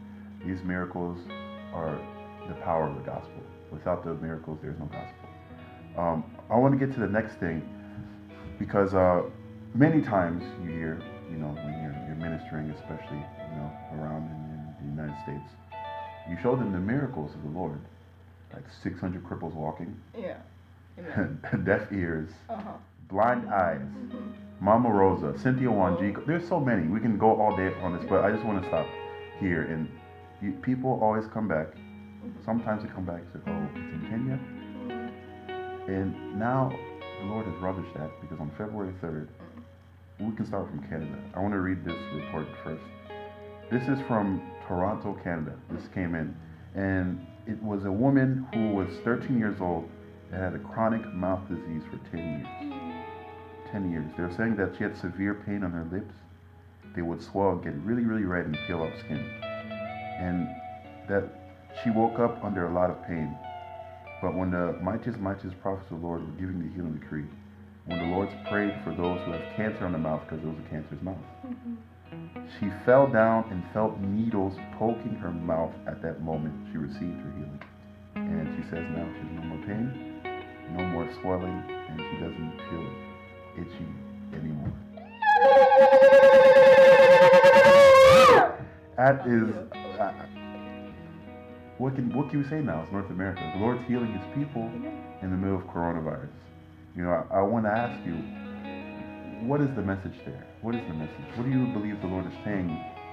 These 0.46 0.62
miracles 0.64 1.18
are 1.74 2.00
the 2.48 2.54
power 2.56 2.88
of 2.88 2.96
the 2.96 3.02
gospel. 3.02 3.42
Without 3.72 4.04
the 4.04 4.14
miracles, 4.16 4.60
there's 4.62 4.78
no 4.78 4.86
gospel. 4.86 5.30
Um, 5.98 6.24
I 6.50 6.58
want 6.58 6.78
to 6.78 6.86
get 6.86 6.94
to 6.96 7.00
the 7.02 7.08
next 7.08 7.36
thing 7.36 7.68
because 8.60 8.94
uh, 8.94 9.24
many 9.74 10.02
times 10.02 10.44
you 10.64 10.70
hear, 10.70 11.02
you 11.32 11.38
know, 11.38 11.48
when 11.48 11.82
you're 11.82 11.83
ministering, 12.28 12.70
especially 12.72 13.18
you 13.52 13.56
know 13.60 13.70
around 14.00 14.24
in, 14.34 14.86
in 14.88 14.96
the 14.96 15.02
United 15.02 15.22
States, 15.24 15.50
you 16.30 16.38
show 16.42 16.56
them 16.56 16.72
the 16.72 16.80
miracles 16.80 17.32
of 17.36 17.44
the 17.44 17.50
Lord, 17.60 17.80
like 18.54 18.64
600 18.82 19.24
cripples 19.24 19.54
walking, 19.54 19.96
Yeah. 20.18 20.38
Deaf 21.64 21.92
ears, 21.92 22.30
Uh 22.50 22.56
huh. 22.56 22.72
blind 23.10 23.50
eyes, 23.50 23.82
Mama 24.62 24.90
Rosa, 24.90 25.38
Cynthia 25.40 25.68
Wanjiku. 25.68 26.26
There's 26.26 26.48
so 26.48 26.60
many. 26.60 26.88
We 26.88 27.00
can 27.00 27.18
go 27.18 27.40
all 27.42 27.56
day 27.58 27.74
on 27.82 27.98
this, 27.98 28.06
but 28.10 28.24
I 28.24 28.32
just 28.32 28.46
want 28.46 28.62
to 28.62 28.68
stop 28.70 28.88
here. 29.40 29.64
And 29.64 29.90
you, 30.42 30.52
people 30.62 31.00
always 31.02 31.26
come 31.28 31.48
back. 31.48 31.68
Sometimes 32.46 32.84
they 32.84 32.90
come 32.90 33.06
back 33.06 33.22
and 33.22 33.30
say, 33.34 33.40
"Oh, 33.52 33.68
it's 33.76 33.94
in 33.96 34.02
Kenya," 34.10 34.40
and 35.88 36.40
now 36.40 36.72
the 37.20 37.26
Lord 37.26 37.46
has 37.46 37.56
rubbished 37.56 37.94
that 37.98 38.10
because 38.22 38.40
on 38.40 38.50
February 38.58 38.94
3rd, 39.02 39.28
we 40.20 40.32
can 40.36 40.46
start 40.46 40.70
from 40.70 40.80
Canada. 40.88 41.18
I 41.34 41.40
want 41.40 41.54
to 41.54 41.60
read 41.60 41.84
this 41.84 41.98
report 42.14 42.48
first. 42.64 42.84
This 43.72 43.88
is 43.88 44.00
from 44.08 44.42
Toronto, 44.68 45.18
Canada. 45.24 45.54
This 45.72 45.88
came 45.94 46.16
in, 46.16 46.36
and 46.76 47.26
it 47.48 47.62
was 47.62 47.86
a 47.86 47.92
woman 47.92 48.48
who 48.54 48.74
was 48.74 48.88
13 49.04 49.38
years 49.38 49.60
old 49.60 49.90
that 50.32 50.40
had 50.40 50.54
a 50.54 50.60
chronic 50.60 51.06
mouth 51.14 51.42
disease 51.50 51.82
for 51.90 51.98
10 52.16 52.20
years. 52.20 52.74
10 53.72 53.92
years. 53.92 54.06
They 54.16 54.24
were 54.24 54.34
saying 54.38 54.56
that 54.58 54.76
she 54.78 54.84
had 54.84 54.96
severe 54.96 55.34
pain 55.34 55.64
on 55.64 55.72
her 55.72 55.88
lips. 55.92 56.14
They 56.96 57.02
would 57.02 57.22
swell 57.22 57.56
get 57.56 57.74
really, 57.78 58.04
really 58.04 58.24
red 58.24 58.46
and 58.46 58.58
peel 58.68 58.84
off 58.84 58.94
skin. 59.00 59.18
And 59.18 60.48
that 61.10 61.24
she 61.84 61.90
woke 61.90 62.20
up 62.20 62.44
under 62.44 62.68
a 62.68 62.74
lot 62.74 62.92
of 62.92 63.04
pain. 63.08 63.36
But 64.22 64.36
when 64.36 64.52
the 64.52 64.78
mightiest, 64.82 65.20
mightiest 65.20 65.60
prophets 65.60 65.90
of 65.92 66.00
the 66.02 66.06
Lord 66.06 66.22
were 66.22 66.40
giving 66.40 66.62
the 66.62 66.74
healing 66.74 66.94
decree, 67.00 67.26
when 67.86 68.00
the 68.00 68.06
Lord's 68.06 68.34
prayed 68.50 68.74
for 68.84 68.92
those 68.92 69.20
who 69.26 69.32
have 69.32 69.56
cancer 69.56 69.86
on 69.86 69.92
the 69.92 69.98
mouth 69.98 70.22
because 70.24 70.44
it 70.44 70.48
was 70.48 70.58
a 70.66 70.70
cancerous 70.70 71.02
mouth, 71.02 71.18
she 72.60 72.70
fell 72.86 73.08
down 73.08 73.46
and 73.52 73.64
felt 73.74 74.00
needles 74.00 74.54
poking 74.78 75.16
her 75.16 75.32
mouth 75.32 75.74
at 75.88 76.02
that 76.02 76.22
moment 76.22 76.54
she 76.72 76.78
received 76.78 77.20
her 77.20 77.32
healing. 77.36 77.60
And 78.16 78.48
she 78.56 78.70
says 78.70 78.86
now 78.96 79.08
she 79.14 79.28
has 79.28 79.32
no 79.36 79.44
more 79.44 79.66
pain, 79.66 80.22
no 80.78 80.84
more 80.86 81.10
swelling, 81.22 81.64
and 81.68 82.00
she 82.00 82.18
doesn't 82.24 82.54
feel 82.70 82.88
itchy 83.58 83.88
anymore. 84.38 84.72
That 88.96 89.26
is. 89.28 89.50
Uh, 90.00 90.12
what 91.80 91.96
can 91.96 92.14
what 92.16 92.30
can 92.30 92.44
we 92.44 92.50
say 92.50 92.62
now? 92.62 92.84
It's 92.84 92.92
North 92.92 93.10
America. 93.10 93.42
The 93.56 93.60
Lord's 93.60 93.86
healing 93.88 94.14
His 94.14 94.24
people 94.36 94.70
in 95.22 95.32
the 95.32 95.38
middle 95.38 95.58
of 95.58 95.64
coronavirus. 95.64 96.30
You 96.96 97.04
know, 97.04 97.26
I, 97.32 97.40
I 97.40 97.42
want 97.42 97.66
to 97.66 97.72
ask 97.72 97.98
you, 98.06 98.14
what 99.48 99.62
is 99.62 99.70
the 99.76 99.82
message 99.82 100.14
there? 100.26 100.46
What 100.62 100.76
is 100.76 100.82
the 100.88 100.94
message? 100.94 101.26
What 101.36 101.44
do 101.46 101.52
you 101.52 101.68
believe 101.74 102.00
the 102.02 102.08
Lord 102.08 102.26
is 102.28 102.34
saying 102.46 102.70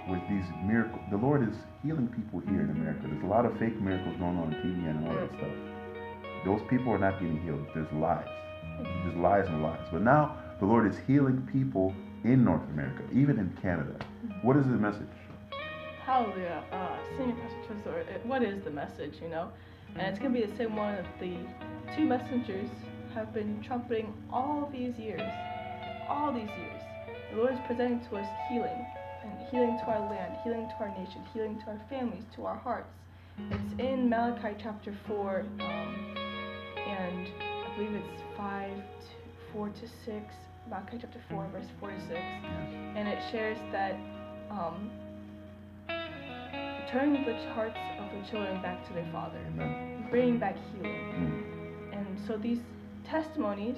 with 0.08 0.20
these 0.28 0.44
miracles? 0.64 1.02
The 1.10 1.16
Lord 1.16 1.42
is 1.42 1.54
healing 1.82 2.08
people 2.08 2.40
here 2.40 2.60
in 2.60 2.70
America. 2.70 3.02
There's 3.08 3.22
a 3.24 3.26
lot 3.26 3.46
of 3.46 3.58
fake 3.58 3.80
miracles 3.80 4.14
going 4.18 4.36
on 4.36 4.52
on 4.52 4.60
TV 4.62 4.88
and 4.88 5.06
all 5.08 5.14
that 5.14 5.30
stuff. 5.36 5.54
Those 6.44 6.60
people 6.68 6.92
are 6.92 6.98
not 6.98 7.20
getting 7.20 7.40
healed. 7.42 7.66
There's 7.74 7.90
lies. 7.92 8.28
There's 9.04 9.16
lies 9.16 9.46
and 9.48 9.62
lies. 9.62 9.86
But 9.90 10.02
now 10.02 10.36
the 10.60 10.66
Lord 10.66 10.86
is 10.90 10.98
healing 11.06 11.46
people 11.50 11.94
in 12.24 12.44
North 12.44 12.62
America, 12.72 13.02
even 13.12 13.38
in 13.38 13.56
Canada. 13.60 13.96
What 14.42 14.56
is 14.56 14.64
the 14.64 14.70
message? 14.76 15.08
Hallelujah. 16.04 16.62
Uh, 16.70 16.96
Senior 17.16 17.34
Pastor 17.36 17.74
Tresor, 17.90 17.98
it- 18.08 18.24
what 18.26 18.42
is 18.42 18.62
the 18.62 18.70
message, 18.70 19.14
you 19.22 19.28
know? 19.28 19.48
And 19.96 20.06
it's 20.08 20.18
going 20.18 20.32
to 20.32 20.40
be 20.40 20.46
the 20.46 20.56
same 20.56 20.76
one 20.76 20.94
of 20.94 21.06
the 21.18 21.36
two 21.96 22.04
messengers 22.04 22.68
have 23.14 23.32
been 23.32 23.62
trumpeting 23.66 24.12
all 24.32 24.68
these 24.72 24.96
years. 24.98 25.20
All 26.08 26.32
these 26.32 26.48
years. 26.48 26.82
The 27.30 27.38
Lord 27.38 27.52
is 27.54 27.60
presenting 27.66 28.00
to 28.08 28.16
us 28.16 28.26
healing. 28.48 28.86
And 29.22 29.48
healing 29.50 29.78
to 29.78 29.90
our 29.90 30.10
land, 30.10 30.36
healing 30.42 30.66
to 30.66 30.84
our 30.84 30.88
nation, 30.98 31.22
healing 31.34 31.58
to 31.60 31.72
our 31.72 31.80
families, 31.90 32.24
to 32.36 32.46
our 32.46 32.56
hearts. 32.56 32.90
It's 33.50 33.80
in 33.80 34.08
Malachi 34.08 34.56
chapter 34.62 34.94
4, 35.06 35.40
um, 35.60 36.14
and 36.76 37.28
I 37.40 37.76
believe 37.76 37.94
it's 37.94 38.22
5 38.36 38.70
to 38.70 38.82
4 39.52 39.68
to 39.68 39.80
6. 39.80 39.90
Malachi 40.68 40.98
chapter 41.00 41.20
4, 41.30 41.48
verse 41.52 41.66
4 41.80 41.90
to 41.90 42.00
6 42.00 42.10
and 42.96 43.08
it 43.08 43.18
shares 43.30 43.58
that 43.72 43.94
um, 44.50 44.90
turning 46.90 47.24
the 47.24 47.34
hearts 47.54 47.78
of 47.98 48.10
the 48.10 48.30
children 48.30 48.60
back 48.60 48.86
to 48.88 48.92
their 48.92 49.08
father, 49.12 49.38
Amen. 49.46 50.06
bringing 50.10 50.38
back 50.38 50.56
healing. 50.72 50.92
Mm. 50.92 51.98
And 51.98 52.18
so 52.26 52.36
these 52.36 52.58
testimonies 53.10 53.76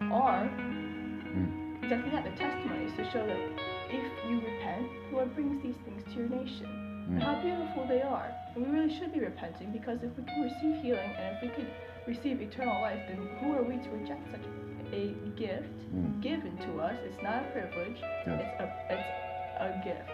are 0.00 0.46
Mm. 0.48 1.82
exactly 1.82 2.10
that, 2.10 2.24
they're 2.24 2.36
testimonies 2.50 2.92
to 2.96 3.04
show 3.10 3.26
that 3.26 3.38
if 3.90 4.04
you 4.28 4.40
repent, 4.40 4.86
the 5.10 5.16
Lord 5.16 5.34
brings 5.34 5.62
these 5.62 5.76
things 5.84 6.04
to 6.04 6.10
your 6.20 6.28
nation. 6.28 6.66
And 7.10 7.18
Mm. 7.18 7.22
how 7.22 7.34
beautiful 7.42 7.84
they 7.86 8.02
are. 8.02 8.30
And 8.54 8.64
we 8.66 8.70
really 8.78 8.94
should 8.94 9.12
be 9.12 9.20
repenting 9.20 9.72
because 9.72 10.02
if 10.02 10.16
we 10.16 10.22
can 10.24 10.42
receive 10.42 10.76
healing 10.82 11.10
and 11.18 11.36
if 11.36 11.42
we 11.42 11.48
could 11.48 11.66
receive 12.06 12.40
eternal 12.40 12.80
life, 12.80 13.00
then 13.08 13.18
who 13.40 13.52
are 13.56 13.62
we 13.64 13.76
to 13.78 13.90
reject 13.90 14.30
such 14.30 14.46
a 14.92 15.14
gift 15.36 15.74
Mm. 15.94 16.20
given 16.22 16.56
to 16.58 16.80
us? 16.80 16.96
It's 17.04 17.20
not 17.22 17.42
a 17.42 17.50
privilege. 17.50 17.98
Yes. 18.00 18.40
It's 18.42 18.60
a 18.60 18.66
it's 18.94 19.08
a 19.66 19.80
gift. 19.84 20.10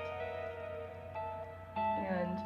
And 1.77 2.39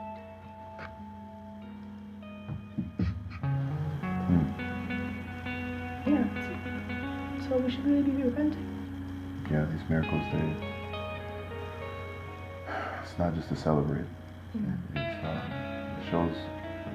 we 7.70 7.76
should 7.76 7.86
really 7.86 8.02
be 8.02 8.22
repenting. 8.24 8.66
Yeah, 9.48 9.64
these 9.70 9.88
miracles, 9.88 10.22
they. 10.32 10.66
It's 13.02 13.16
not 13.16 13.32
just 13.36 13.48
to 13.50 13.56
celebrate. 13.56 14.06
It's, 14.54 15.24
um, 15.24 15.36
it 16.02 16.10
shows 16.10 16.34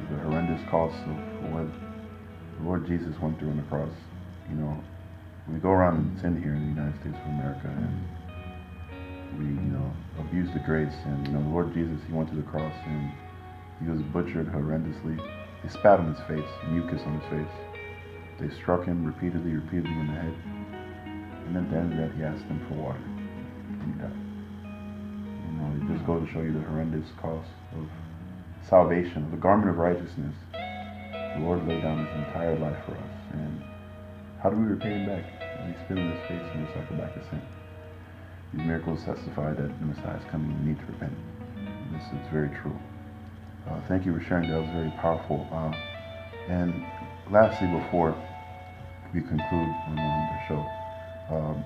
the 0.10 0.18
horrendous 0.18 0.62
cost 0.70 0.98
of 1.08 1.16
what 1.54 1.68
the 2.58 2.66
Lord 2.66 2.86
Jesus 2.88 3.18
went 3.22 3.40
through 3.40 3.52
on 3.52 3.58
the 3.58 3.64
cross. 3.64 3.90
You 4.50 4.58
know, 4.58 4.84
we 5.48 5.60
go 5.60 5.70
around 5.70 5.96
and 5.96 6.20
sin 6.20 6.42
here 6.44 6.54
in 6.54 6.60
the 6.60 6.82
United 6.82 7.00
States 7.00 7.16
of 7.24 7.32
America, 7.32 7.68
and 7.68 9.40
we, 9.40 9.46
you 9.46 9.72
know, 9.72 9.94
abuse 10.20 10.52
the 10.52 10.60
grace. 10.60 10.96
And 11.06 11.26
you 11.26 11.34
know, 11.34 11.42
the 11.42 11.50
Lord 11.50 11.74
Jesus, 11.74 12.00
He 12.06 12.12
went 12.12 12.28
to 12.32 12.36
the 12.36 12.44
cross 12.44 12.76
and 12.86 13.12
He 13.82 13.90
was 13.90 14.02
butchered 14.12 14.52
horrendously. 14.52 15.16
They 15.64 15.70
spat 15.70 16.02
on 16.02 16.14
His 16.14 16.24
face, 16.28 16.52
mucus 16.70 17.02
on 17.06 17.18
His 17.22 17.30
face. 17.30 17.56
They 18.40 18.50
struck 18.62 18.84
Him 18.84 19.06
repeatedly, 19.06 19.54
repeatedly 19.54 19.98
in 19.98 20.08
the 20.08 20.14
head. 20.14 20.36
And 21.48 21.58
at 21.58 21.70
the 21.70 21.78
end 21.78 21.94
of 21.94 21.98
that, 22.00 22.16
He 22.18 22.24
asked 22.24 22.48
them 22.48 22.60
for 22.68 22.76
water, 22.76 23.00
and 23.00 23.82
He 23.86 23.92
died. 24.02 24.20
You 25.46 25.52
know, 25.58 25.68
it 25.78 25.94
just 25.94 26.06
goes 26.06 26.26
to 26.26 26.34
show 26.34 26.42
you 26.42 26.54
the 26.54 26.66
horrendous 26.68 27.08
cost 27.22 27.50
of 27.78 27.88
salvation, 28.68 29.26
of 29.26 29.32
the 29.32 29.38
garment 29.38 29.70
of 29.70 29.78
righteousness. 29.78 30.34
The 30.52 31.42
Lord 31.42 31.68
laid 31.68 31.82
down 31.84 32.06
His 32.06 32.16
entire 32.28 32.58
life 32.58 32.78
for 32.86 32.94
us, 32.94 33.16
and 33.34 33.62
how 34.42 34.50
do 34.50 34.58
we 34.58 34.64
repay 34.64 34.90
Him 34.90 35.06
back? 35.06 35.26
We 35.68 35.74
spit 35.86 35.98
in 35.98 36.12
His 36.12 36.22
face 36.28 36.46
and 36.54 36.68
recycle 36.68 36.98
back 36.98 37.14
His 37.14 37.26
sin. 37.30 37.42
These 38.54 38.66
miracles 38.66 39.04
testify 39.04 39.54
that 39.54 39.80
the 39.80 39.86
Messiah 39.86 40.18
is 40.18 40.24
coming. 40.32 40.50
We 40.64 40.72
need 40.72 40.80
to 40.80 40.86
repent. 40.86 41.14
This 41.92 42.04
is 42.04 42.28
very 42.32 42.50
true. 42.62 42.78
Uh, 43.70 43.80
thank 43.88 44.06
you 44.06 44.14
for 44.14 44.24
sharing. 44.24 44.50
That 44.50 44.62
was 44.62 44.70
very 44.72 44.92
powerful. 45.02 45.48
Uh, 45.52 45.74
and 46.48 46.86
lastly, 47.32 47.68
before 47.68 48.16
we 49.14 49.22
conclude 49.22 49.70
on, 49.88 49.98
on 49.98 50.30
the 50.34 50.40
show, 50.48 50.66
um, 51.30 51.66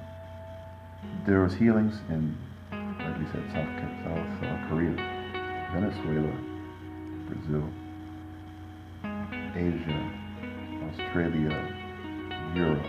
there 1.25 1.41
was 1.41 1.53
healings 1.53 1.95
in, 2.09 2.37
like 2.71 3.17
we 3.19 3.25
said, 3.31 3.43
South, 3.51 3.69
South 4.03 4.43
uh, 4.43 4.69
Korea, 4.69 4.95
Venezuela, 5.73 6.33
Brazil, 7.27 7.67
Asia, 9.55 9.99
Australia, 10.89 11.53
Europe, 12.55 12.85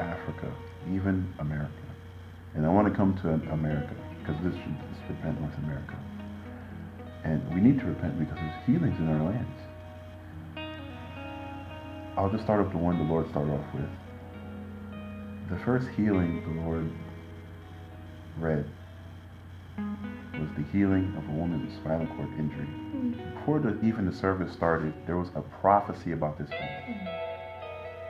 Africa, 0.00 0.52
even 0.90 1.32
America. 1.38 1.72
And 2.54 2.66
I 2.66 2.68
want 2.68 2.88
to 2.88 2.94
come 2.94 3.16
to 3.22 3.28
America 3.52 3.94
because 4.20 4.36
this 4.44 4.54
should 4.54 4.76
this 4.76 4.98
repent 5.08 5.40
North 5.40 5.56
America. 5.58 5.96
And 7.24 7.42
we 7.54 7.60
need 7.60 7.80
to 7.80 7.86
repent 7.86 8.18
because 8.18 8.36
there's 8.36 8.66
healings 8.66 8.98
in 8.98 9.08
our 9.08 9.24
lands. 9.24 9.60
I'll 12.16 12.30
just 12.30 12.44
start 12.44 12.62
with 12.62 12.72
the 12.72 12.78
one 12.78 12.98
the 12.98 13.04
Lord 13.04 13.28
started 13.30 13.52
off 13.52 13.74
with. 13.74 13.88
The 15.52 15.58
first 15.66 15.86
healing 15.88 16.42
the 16.44 16.62
Lord 16.62 16.90
read 18.38 18.64
was 19.76 20.48
the 20.56 20.64
healing 20.72 21.14
of 21.14 21.28
a 21.28 21.32
woman 21.38 21.66
with 21.66 21.76
spinal 21.76 22.06
cord 22.16 22.30
injury. 22.38 22.66
Before 23.34 23.60
the, 23.60 23.78
even 23.84 24.06
the 24.06 24.16
service 24.16 24.50
started, 24.50 24.94
there 25.06 25.18
was 25.18 25.28
a 25.34 25.42
prophecy 25.60 26.12
about 26.12 26.38
this 26.38 26.48
woman. 26.48 27.06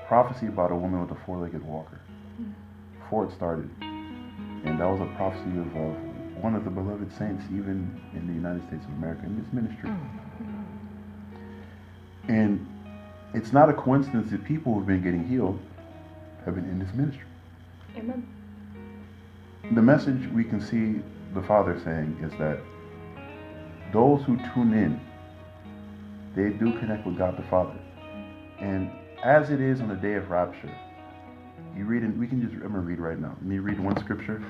Prophecy 0.07 0.47
about 0.47 0.71
a 0.71 0.77
woman 0.77 1.01
with 1.01 1.11
a 1.11 1.21
four-legged 1.27 1.65
walker. 1.65 2.01
Before 3.01 3.25
it 3.25 3.33
started. 3.33 3.69
And 3.81 4.79
that 4.79 4.87
was 4.87 5.01
a 5.01 5.13
prophecy 5.17 5.59
of 5.59 5.67
uh, 5.77 5.99
one 6.41 6.55
of 6.55 6.63
the 6.63 6.71
beloved 6.71 7.11
saints, 7.19 7.43
even 7.47 8.01
in 8.15 8.29
the 8.29 8.35
United 8.35 8.65
States 8.69 8.85
of 8.85 8.93
America, 8.93 9.27
in 9.27 9.43
this 9.43 9.53
ministry. 9.53 9.91
And 12.29 12.65
it's 13.35 13.53
not 13.53 13.69
a 13.69 13.75
coincidence 13.75 14.31
that 14.31 14.45
people 14.45 14.75
who've 14.75 14.87
been 14.87 15.03
getting 15.03 15.27
healed 15.27 15.59
have 16.45 16.55
been 16.55 16.69
in 16.69 16.79
this 16.79 16.95
ministry. 16.95 17.27
Amen. 17.97 18.27
The 19.75 19.83
message 19.83 20.27
we 20.33 20.45
can 20.45 20.61
see 20.61 21.03
the 21.35 21.43
Father 21.47 21.81
saying 21.85 22.19
is 22.23 22.33
that 22.39 22.59
those 23.93 24.23
who 24.25 24.37
tune 24.55 24.73
in, 24.73 25.01
they 26.35 26.51
do 26.57 26.79
connect 26.79 27.07
with 27.07 27.19
God 27.19 27.37
the 27.37 27.43
Father. 27.45 27.79
And 28.59 28.91
as 29.23 29.51
it 29.51 29.61
is 29.61 29.81
on 29.81 29.89
the 29.89 29.95
day 29.95 30.15
of 30.15 30.31
rapture, 30.31 30.71
you 31.77 31.85
read 31.85 32.03
it, 32.03 32.17
we 32.17 32.27
can 32.27 32.41
just, 32.41 32.55
I'm 32.63 32.73
to 32.73 32.81
read 32.81 32.99
right 32.99 33.19
now. 33.19 33.35
Let 33.37 33.43
me 33.43 33.59
read 33.59 33.79
one 33.79 33.99
scripture, 33.99 34.43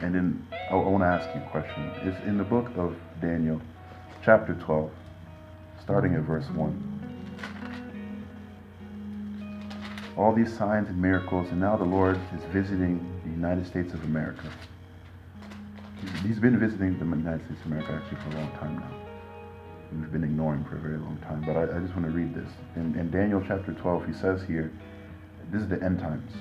and 0.00 0.14
then 0.14 0.46
I, 0.70 0.74
I 0.74 0.76
want 0.76 1.02
to 1.02 1.06
ask 1.06 1.28
you 1.34 1.40
a 1.40 1.50
question. 1.50 1.90
It's 2.02 2.18
in 2.26 2.36
the 2.36 2.44
book 2.44 2.70
of 2.76 2.96
Daniel, 3.20 3.60
chapter 4.24 4.54
12, 4.54 4.90
starting 5.82 6.14
at 6.14 6.22
verse 6.22 6.46
1. 6.50 6.95
All 10.16 10.32
these 10.32 10.56
signs 10.56 10.88
and 10.88 11.00
miracles, 11.00 11.48
and 11.50 11.60
now 11.60 11.76
the 11.76 11.84
Lord 11.84 12.18
is 12.34 12.42
visiting 12.44 13.06
the 13.24 13.30
United 13.30 13.66
States 13.66 13.92
of 13.92 14.02
America. 14.04 14.48
He's- 16.22 16.38
been 16.38 16.58
visiting 16.58 16.98
the 16.98 17.04
United 17.04 17.44
States 17.44 17.60
of 17.60 17.66
America 17.66 17.92
actually 17.92 18.18
for 18.22 18.36
a 18.36 18.40
long 18.40 18.50
time 18.52 18.76
now. 18.76 18.90
We've 19.92 20.12
been 20.12 20.24
ignoring 20.24 20.64
for 20.64 20.76
a 20.76 20.80
very 20.80 20.96
long 20.96 21.18
time, 21.18 21.42
but 21.46 21.56
I, 21.56 21.76
I 21.76 21.80
just 21.80 21.94
want 21.94 22.06
to 22.06 22.12
read 22.12 22.34
this. 22.34 22.48
In, 22.76 22.94
in 22.98 23.10
Daniel 23.10 23.42
chapter 23.46 23.72
12, 23.72 24.06
he 24.06 24.12
says 24.12 24.42
here, 24.42 24.72
this 25.50 25.62
is 25.62 25.68
the 25.68 25.82
end 25.82 26.00
times. 26.00 26.32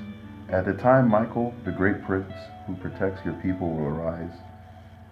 At 0.49 0.65
the 0.65 0.73
time 0.73 1.09
Michael, 1.09 1.53
the 1.63 1.71
great 1.71 2.03
prince 2.03 2.31
who 2.67 2.75
protects 2.75 3.23
your 3.25 3.33
people, 3.35 3.69
will 3.69 3.87
arise, 3.87 4.31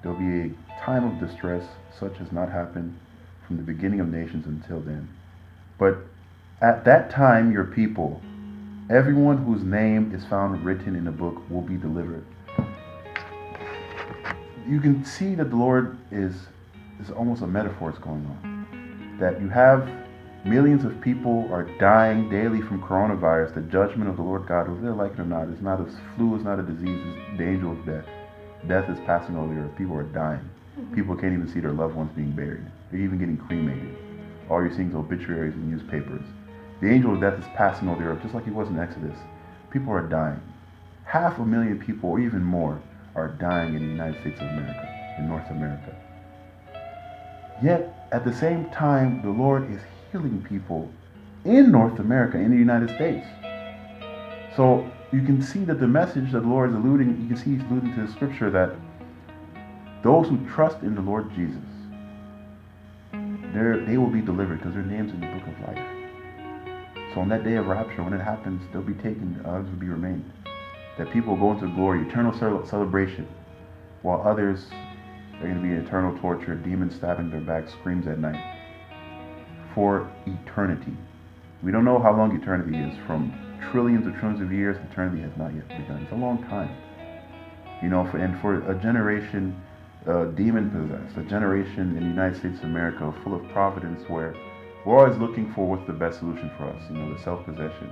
there'll 0.01 0.17
be 0.17 0.49
a 0.49 0.81
time 0.81 1.03
of 1.03 1.19
distress 1.19 1.63
such 1.99 2.19
as 2.21 2.31
not 2.31 2.49
happened 2.49 2.97
from 3.45 3.57
the 3.57 3.63
beginning 3.63 3.99
of 3.99 4.09
nations 4.09 4.45
until 4.45 4.79
then. 4.79 5.07
But 5.77 5.97
at 6.61 6.85
that 6.85 7.09
time, 7.09 7.51
your 7.51 7.65
people, 7.65 8.21
everyone 8.93 9.37
whose 9.37 9.63
name 9.63 10.13
is 10.13 10.23
found 10.25 10.63
written 10.63 10.95
in 10.95 11.03
the 11.03 11.11
book, 11.11 11.41
will 11.49 11.61
be 11.61 11.77
delivered. 11.77 12.23
You 14.69 14.79
can 14.79 15.03
see 15.03 15.33
that 15.35 15.49
the 15.49 15.55
Lord 15.55 15.97
is 16.11 16.33
is 17.01 17.09
almost 17.09 17.41
a 17.41 17.47
metaphor 17.47 17.89
that's 17.89 18.03
going 18.03 18.23
on. 18.25 19.17
That 19.19 19.41
you 19.41 19.49
have 19.49 19.89
millions 20.45 20.85
of 20.85 21.01
people 21.01 21.49
are 21.51 21.63
dying 21.79 22.29
daily 22.29 22.61
from 22.61 22.81
coronavirus. 22.83 23.55
The 23.55 23.61
judgment 23.61 24.11
of 24.11 24.17
the 24.17 24.21
Lord 24.21 24.47
God, 24.47 24.69
whether 24.69 24.81
they 24.81 24.89
like 24.89 25.13
it 25.13 25.19
or 25.19 25.25
not, 25.25 25.49
is 25.49 25.59
not 25.59 25.81
a 25.81 25.85
flu, 26.15 26.37
is 26.37 26.43
not 26.43 26.59
a 26.59 26.63
disease, 26.63 27.01
it's 27.03 27.37
the 27.39 27.47
angel 27.47 27.71
of 27.71 27.83
death. 27.85 28.05
Death 28.67 28.89
is 28.89 28.99
passing 29.07 29.35
over 29.35 29.53
the 29.53 29.61
earth. 29.61 29.75
People 29.75 29.97
are 29.97 30.03
dying. 30.03 30.47
Mm-hmm. 30.79 30.95
People 30.95 31.15
can't 31.15 31.33
even 31.33 31.51
see 31.51 31.59
their 31.59 31.73
loved 31.73 31.95
ones 31.95 32.11
being 32.15 32.31
buried. 32.31 32.65
They're 32.91 33.01
even 33.01 33.17
getting 33.17 33.37
cremated. 33.37 33.97
All 34.49 34.61
you're 34.61 34.71
seeing 34.71 34.89
is 34.89 34.95
obituaries 34.95 35.55
and 35.55 35.69
newspapers. 35.69 36.23
The 36.83 36.89
angel 36.89 37.13
of 37.13 37.21
death 37.21 37.39
is 37.39 37.45
passing 37.55 37.87
over 37.87 38.03
the 38.03 38.09
earth, 38.09 38.21
just 38.23 38.33
like 38.33 38.43
he 38.43 38.51
was 38.51 38.67
in 38.67 38.77
Exodus. 38.77 39.17
People 39.71 39.93
are 39.93 40.05
dying. 40.05 40.41
Half 41.05 41.39
a 41.39 41.45
million 41.45 41.79
people, 41.79 42.09
or 42.09 42.19
even 42.19 42.43
more, 42.43 42.81
are 43.15 43.29
dying 43.29 43.73
in 43.73 43.81
the 43.83 43.87
United 43.87 44.19
States 44.19 44.41
of 44.41 44.47
America, 44.47 45.15
in 45.17 45.29
North 45.29 45.49
America. 45.49 45.95
Yet, 47.63 48.09
at 48.11 48.25
the 48.25 48.33
same 48.35 48.69
time, 48.71 49.21
the 49.21 49.29
Lord 49.29 49.71
is 49.71 49.79
healing 50.11 50.45
people 50.49 50.91
in 51.45 51.71
North 51.71 51.99
America, 51.99 52.37
in 52.37 52.51
the 52.51 52.57
United 52.57 52.89
States. 52.89 53.25
So 54.57 54.85
you 55.13 55.21
can 55.21 55.41
see 55.41 55.63
that 55.63 55.79
the 55.79 55.87
message 55.87 56.33
that 56.33 56.41
the 56.41 56.49
Lord 56.49 56.71
is 56.71 56.75
alluding, 56.75 57.21
you 57.21 57.27
can 57.29 57.37
see 57.37 57.51
he's 57.51 57.61
alluding 57.71 57.95
to 57.95 58.07
the 58.07 58.11
scripture 58.11 58.49
that 58.49 58.75
those 60.03 60.27
who 60.27 60.37
trust 60.49 60.81
in 60.81 60.95
the 60.95 61.01
Lord 61.01 61.33
Jesus, 61.33 61.63
they 63.13 63.97
will 63.97 64.09
be 64.09 64.19
delivered 64.19 64.57
because 64.57 64.73
their 64.73 64.83
names 64.83 65.13
in 65.13 65.21
the 65.21 65.27
book 65.27 65.47
of 65.47 65.59
life. 65.61 65.92
So 67.13 67.21
on 67.21 67.29
that 67.29 67.43
day 67.43 67.55
of 67.55 67.67
rapture, 67.67 68.03
when 68.03 68.13
it 68.13 68.21
happens, 68.21 68.61
they'll 68.71 68.81
be 68.81 68.95
taken, 68.95 69.39
others 69.45 69.69
will 69.69 69.79
be 69.79 69.87
remained. 69.87 70.31
That 70.97 71.11
people 71.11 71.35
will 71.35 71.53
go 71.53 71.59
into 71.59 71.75
glory, 71.75 72.07
eternal 72.07 72.33
celebration, 72.67 73.27
while 74.01 74.21
others 74.25 74.65
are 75.35 75.41
going 75.41 75.55
to 75.55 75.61
be 75.61 75.69
in 75.69 75.85
eternal 75.85 76.17
torture, 76.19 76.55
demons 76.55 76.95
stabbing 76.95 77.29
their 77.29 77.41
back, 77.41 77.69
screams 77.69 78.07
at 78.07 78.19
night 78.19 78.41
for 79.75 80.11
eternity. 80.25 80.95
We 81.61 81.71
don't 81.71 81.85
know 81.85 81.99
how 81.99 82.15
long 82.15 82.35
eternity 82.35 82.77
is. 82.77 82.97
From 83.05 83.33
trillions 83.71 84.05
of 84.07 84.13
trillions 84.15 84.41
of 84.41 84.51
years, 84.51 84.77
eternity 84.91 85.21
has 85.21 85.31
not 85.37 85.53
yet 85.53 85.67
begun. 85.67 86.03
It's 86.03 86.11
a 86.11 86.15
long 86.15 86.43
time. 86.43 86.75
You 87.81 87.89
know, 87.89 88.07
for, 88.09 88.17
and 88.17 88.39
for 88.41 88.69
a 88.69 88.75
generation 88.79 89.59
uh, 90.07 90.25
demon 90.25 90.69
possessed, 90.69 91.17
a 91.17 91.29
generation 91.29 91.95
in 91.95 92.03
the 92.03 92.09
United 92.09 92.37
States 92.37 92.57
of 92.59 92.65
America 92.65 93.13
full 93.23 93.35
of 93.35 93.47
providence 93.51 94.03
where 94.09 94.35
we're 94.85 94.99
always 94.99 95.17
looking 95.17 95.51
for 95.53 95.65
what's 95.65 95.87
the 95.87 95.93
best 95.93 96.19
solution 96.19 96.51
for 96.57 96.65
us, 96.65 96.81
you 96.89 96.97
know, 96.97 97.13
the 97.13 97.21
self 97.23 97.45
possession. 97.45 97.89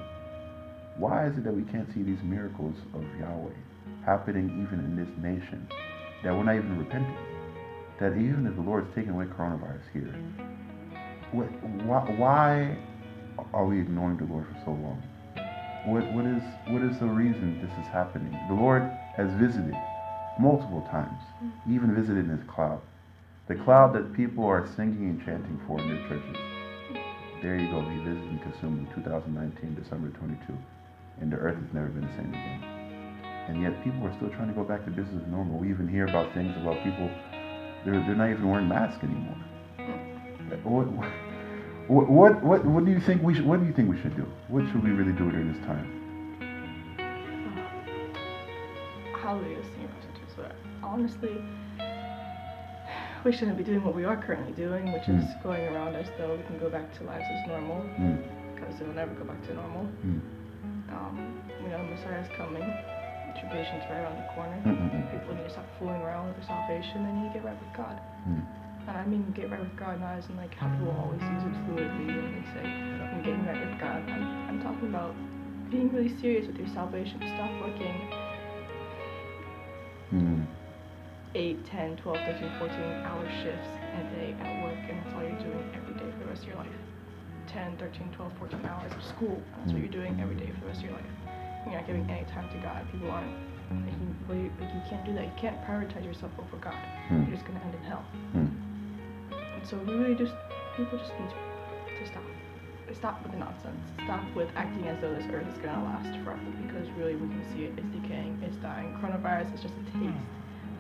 Why 0.98 1.26
is 1.26 1.38
it 1.38 1.44
that 1.46 1.54
we 1.54 1.64
can't 1.64 1.92
see 1.94 2.04
these 2.04 2.22
miracles 2.22 2.76
of 2.94 3.04
Yahweh 3.18 3.54
happening 4.06 4.66
even 4.66 4.84
in 4.84 4.96
this 4.98 5.08
nation? 5.18 5.68
That 6.24 6.36
we're 6.36 6.44
not 6.44 6.56
even 6.56 6.78
repenting? 6.78 7.16
That 8.00 8.18
even 8.18 8.46
if 8.46 8.56
the 8.56 8.62
Lord's 8.62 8.94
taking 8.94 9.12
away 9.12 9.26
coronavirus 9.26 9.88
here, 9.94 10.14
why, 11.32 12.00
why 12.18 12.78
are 13.54 13.66
we 13.66 13.80
ignoring 13.80 14.18
the 14.18 14.26
Lord 14.26 14.46
for 14.48 14.62
so 14.66 14.72
long? 14.72 15.02
What, 15.86 16.04
what, 16.14 16.26
is, 16.26 16.44
what 16.68 16.82
is 16.84 17.00
the 17.00 17.08
reason 17.08 17.62
this 17.62 17.72
is 17.80 17.92
happening? 17.92 18.38
The 18.50 18.54
Lord 18.54 18.84
has 19.16 19.32
visited 19.40 19.76
multiple 20.40 20.86
times, 20.92 21.22
even 21.70 21.96
visited 21.96 22.26
in 22.26 22.38
his 22.38 22.48
cloud. 22.50 22.82
The 23.48 23.56
cloud 23.56 23.94
that 23.96 24.14
people 24.14 24.46
are 24.46 24.68
singing 24.76 25.10
and 25.10 25.26
chanting 25.26 25.60
for 25.66 25.80
in 25.80 25.88
their 25.88 26.08
churches. 26.10 26.51
There 27.42 27.58
you 27.58 27.72
go. 27.72 27.82
He 27.82 27.98
visited 27.98 28.30
and 28.30 28.42
consumed 28.42 28.88
in 28.88 28.94
2019, 28.94 29.74
December 29.74 30.10
22. 30.10 30.54
And 31.22 31.32
the 31.32 31.38
earth 31.38 31.58
has 31.58 31.74
never 31.74 31.88
been 31.88 32.06
the 32.06 32.14
same 32.14 32.30
again. 32.30 32.62
And 33.50 33.62
yet 33.64 33.84
people 33.84 34.06
are 34.06 34.14
still 34.14 34.30
trying 34.30 34.48
to 34.48 34.54
go 34.54 34.64
back 34.64 34.86
to 34.86 34.92
business 34.92 35.24
as 35.26 35.28
normal. 35.28 35.58
We 35.58 35.70
even 35.70 35.88
hear 35.88 36.06
about 36.06 36.32
things 36.36 36.56
about 36.62 36.84
people, 36.84 37.10
they're, 37.84 37.98
they're 38.06 38.16
not 38.16 38.30
even 38.30 38.48
wearing 38.48 38.68
masks 38.68 39.04
anymore. 39.04 39.38
What, 40.64 40.88
what, 41.90 42.10
what, 42.10 42.44
what, 42.44 42.66
what 42.66 42.86
do 42.86 42.92
you 42.92 43.00
think 43.00 43.24
we 43.24 43.34
should, 43.34 43.46
what 43.46 43.60
do 43.60 43.66
you 43.66 43.74
think 43.74 43.90
we 43.90 44.00
should 44.00 44.16
do? 44.16 44.28
What 44.48 44.66
should 44.68 44.84
we 44.84 44.92
really 44.92 45.14
do 45.14 45.32
during 45.32 45.52
this 45.52 45.62
time? 45.66 45.98
Hallelujah, 49.20 49.64
But 50.38 50.56
honestly, 50.84 51.42
we 53.24 53.32
shouldn't 53.32 53.58
be 53.58 53.64
doing 53.64 53.84
what 53.84 53.96
we 53.96 54.04
are 54.04 54.18
currently 54.18 54.54
doing, 54.54 54.92
which 54.94 55.04
mm. 55.04 55.20
is 55.20 55.30
hmm. 55.30 55.44
going 55.44 55.68
around 55.68 55.96
as 55.96 56.08
though 56.18 56.36
we 56.36 56.44
can 56.44 56.58
go 56.60 56.70
back 56.70 56.92
to 56.98 57.04
lives 57.04 57.26
as 57.30 57.48
normal, 57.48 57.86
mm. 57.98 58.18
because 58.54 58.80
it'll 58.82 58.94
never 58.94 59.14
go 59.14 59.24
back 59.24 59.42
to 59.48 59.54
normal. 59.54 59.86
Mm. 60.06 60.22
Um, 60.90 61.42
you 61.62 61.70
know, 61.70 61.78
the 61.78 61.96
Messiah's 61.96 62.28
coming. 62.36 62.66
Tribulation's 63.40 63.84
right 63.90 64.04
around 64.04 64.18
the 64.20 64.28
corner. 64.36 64.60
Mm-hmm. 64.60 65.18
People 65.18 65.36
need 65.36 65.48
to 65.48 65.50
stop 65.50 65.66
fooling 65.80 66.02
around 66.02 66.28
with 66.28 66.36
their 66.36 66.48
salvation. 66.52 67.06
They 67.08 67.14
need 67.16 67.28
to 67.32 67.40
get 67.40 67.46
right 67.46 67.56
with 67.56 67.74
God. 67.78 67.96
Hmm. 68.28 68.44
And 68.88 68.98
I 68.98 69.06
mean 69.06 69.32
get 69.32 69.50
right 69.50 69.60
with 69.60 69.78
God 69.78 70.02
not 70.02 70.18
as 70.18 70.26
in 70.28 70.36
like 70.36 70.54
how 70.56 70.68
people 70.68 70.92
always 71.00 71.22
use 71.22 71.44
it 71.48 71.56
fluidly 71.64 72.12
when 72.12 72.34
they 72.34 72.46
say 72.52 72.66
I'm 72.66 73.24
getting 73.24 73.46
right 73.46 73.62
with 73.62 73.80
God. 73.80 74.04
I'm, 74.10 74.50
I'm 74.50 74.60
talking 74.62 74.90
about 74.90 75.16
being 75.70 75.94
really 75.94 76.12
serious 76.20 76.48
with 76.48 76.58
your 76.58 76.68
salvation. 76.74 77.22
Stop 77.24 77.52
working 77.62 78.12
10, 81.66 81.98
12, 81.98 82.18
13, 82.18 82.52
14 82.60 82.80
hour 83.06 83.26
shifts 83.44 83.70
a 83.94 84.04
day 84.16 84.36
at 84.40 84.64
work 84.64 84.78
and 84.90 84.98
that's 85.00 85.14
all 85.16 85.24
you're 85.24 85.40
doing 85.40 85.66
every 85.76 85.94
day 85.94 86.12
for 86.18 86.24
the 86.24 86.30
rest 86.30 86.44
of 86.44 86.48
your 86.50 86.58
life. 86.58 86.68
10, 87.48 87.78
13, 87.78 88.10
12, 88.16 88.32
14 88.40 88.66
hours 88.66 88.92
of 88.94 89.04
school. 89.04 89.42
That's 89.58 89.74
what 89.74 89.82
you're 89.82 89.92
doing 89.92 90.20
every 90.22 90.36
day 90.36 90.52
for 90.54 90.62
the 90.62 90.68
rest 90.68 90.80
of 90.80 90.86
your 90.86 90.94
life. 90.94 91.14
You're 91.66 91.76
not 91.76 91.88
giving 91.88 92.10
any 92.10 92.26
time 92.32 92.50
to 92.50 92.58
God. 92.58 92.86
People 92.92 93.12
aren't 93.12 93.32
like 93.72 93.96
you, 93.96 94.16
well, 94.28 94.38
like 94.60 94.74
you 94.74 94.82
can't 94.90 95.06
do 95.06 95.14
that. 95.14 95.24
You 95.24 95.38
can't 95.38 95.60
prioritize 95.64 96.04
yourself 96.04 96.32
over 96.40 96.58
God. 96.58 96.76
Mm. 97.10 97.28
You're 97.28 97.36
just 97.38 97.48
gonna 97.48 97.62
end 97.64 97.76
in 97.76 97.84
hell. 97.84 98.04
Mm. 98.36 98.52
And 99.32 99.68
so 99.68 99.78
we 99.78 99.94
really 99.94 100.16
just 100.16 100.34
people 100.76 100.98
just 100.98 101.12
need 101.20 101.30
to, 101.30 102.04
to 102.04 102.08
stop. 102.08 102.24
Stop 102.92 103.24
with 103.24 103.32
the 103.32 103.40
nonsense. 103.40 103.80
Stop 104.04 104.22
with 104.36 104.50
acting 104.58 104.86
as 104.90 105.00
though 105.00 105.16
this 105.16 105.24
earth 105.32 105.48
is 105.48 105.58
gonna 105.60 105.82
last 105.84 106.12
forever 106.26 106.44
because 106.68 106.90
really 107.00 107.16
we 107.16 107.28
can 107.30 107.44
see 107.56 107.64
it. 107.64 107.74
It's 107.78 107.88
decaying. 107.96 108.44
It's 108.44 108.58
dying. 108.58 108.92
Coronavirus 109.00 109.54
is 109.56 109.62
just 109.62 109.74
a 109.76 109.98
taste, 109.98 110.20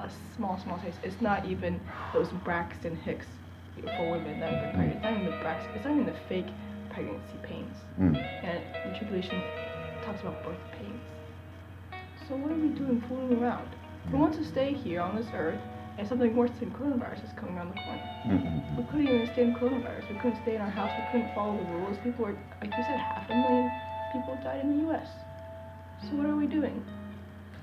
a 0.06 0.12
small, 0.36 0.60
small 0.64 0.80
taste. 0.80 0.98
It's 1.04 1.22
not 1.22 1.46
even 1.46 1.80
those 2.14 2.30
Braxton 2.44 2.96
Hicks 2.98 3.28
for 3.76 4.12
women 4.12 4.40
that 4.40 4.54
are 4.54 4.74
pregnant. 4.74 4.96
It's 4.96 5.04
not 5.04 5.14
even 5.14 5.26
the 5.26 5.38
Braxton. 5.42 5.72
It's 5.76 5.86
not 5.86 5.94
even 5.94 6.06
the 6.06 6.20
fake 6.28 6.48
pregnancy 6.90 7.38
pains. 7.44 7.76
Mm. 8.00 8.18
And 8.18 8.94
the 8.94 8.98
tribulation 8.98 9.42
talks 10.04 10.22
about 10.22 10.44
birth 10.44 10.60
pains. 10.78 11.02
So 12.28 12.36
what 12.36 12.52
are 12.52 12.56
we 12.56 12.70
doing 12.70 13.04
fooling 13.08 13.42
around? 13.42 13.68
We 14.12 14.18
want 14.18 14.34
to 14.36 14.46
stay 14.46 14.74
here 14.74 15.02
on 15.02 15.16
this 15.16 15.28
earth 15.34 15.60
and 15.98 16.08
something 16.08 16.36
worse 16.36 16.52
than 16.60 16.72
coronavirus 16.72 17.26
is 17.26 17.34
coming 17.36 17.58
around 17.58 17.70
the 17.70 17.82
corner. 17.82 18.04
Mm-hmm. 18.26 18.78
We 18.78 18.84
couldn't 18.86 19.08
even 19.08 19.30
stay 19.34 19.44
in 19.44 19.56
coronavirus. 19.56 20.10
We 20.10 20.20
couldn't 20.20 20.42
stay 20.42 20.56
in 20.56 20.62
our 20.62 20.70
house. 20.70 20.92
We 20.98 21.06
couldn't 21.12 21.36
follow 21.36 21.58
the 21.58 21.64
rules. 21.64 21.98
People 22.04 22.26
were, 22.26 22.38
like 22.62 22.72
you 22.72 22.84
said, 22.84 23.00
half 23.00 23.30
a 23.30 23.36
million 23.36 23.72
people 24.14 24.38
died 24.44 24.62
in 24.64 24.78
the 24.78 24.84
U.S. 24.88 25.08
So 26.04 26.16
what 26.16 26.26
are 26.26 26.36
we 26.36 26.48
doing? 26.48 26.84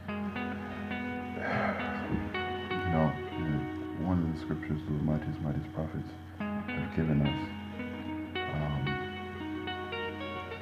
No, 2.92 3.12
one 4.06 4.18
of 4.18 4.32
the 4.32 4.40
scriptures 4.40 4.80
the 4.86 4.92
mightiest, 5.04 5.40
mightiest 5.40 5.72
prophets 5.74 6.08
have 6.38 6.96
given 6.96 7.20
us. 7.20 7.38
Um, 8.36 8.82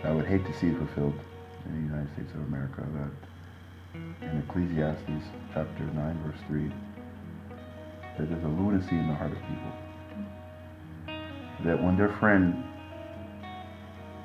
I 0.03 0.11
would 0.11 0.27
hate 0.27 0.45
to 0.45 0.53
see 0.55 0.73
fulfilled 0.73 1.15
in 1.67 1.75
the 1.75 1.83
United 1.83 2.13
States 2.15 2.33
of 2.35 2.41
America 2.41 2.85
that 2.95 4.29
in 4.29 4.39
Ecclesiastes 4.49 5.25
chapter 5.55 5.85
9 5.85 6.23
verse 6.27 6.41
3 6.49 6.73
that 8.19 8.29
there's 8.29 8.45
a 8.45 8.49
lunacy 8.49 8.97
in 8.97 9.09
the 9.09 9.15
heart 9.15 9.31
of 9.31 9.39
people. 9.39 9.73
That 11.65 11.83
when 11.83 11.97
their 11.97 12.13
friend, 12.19 12.65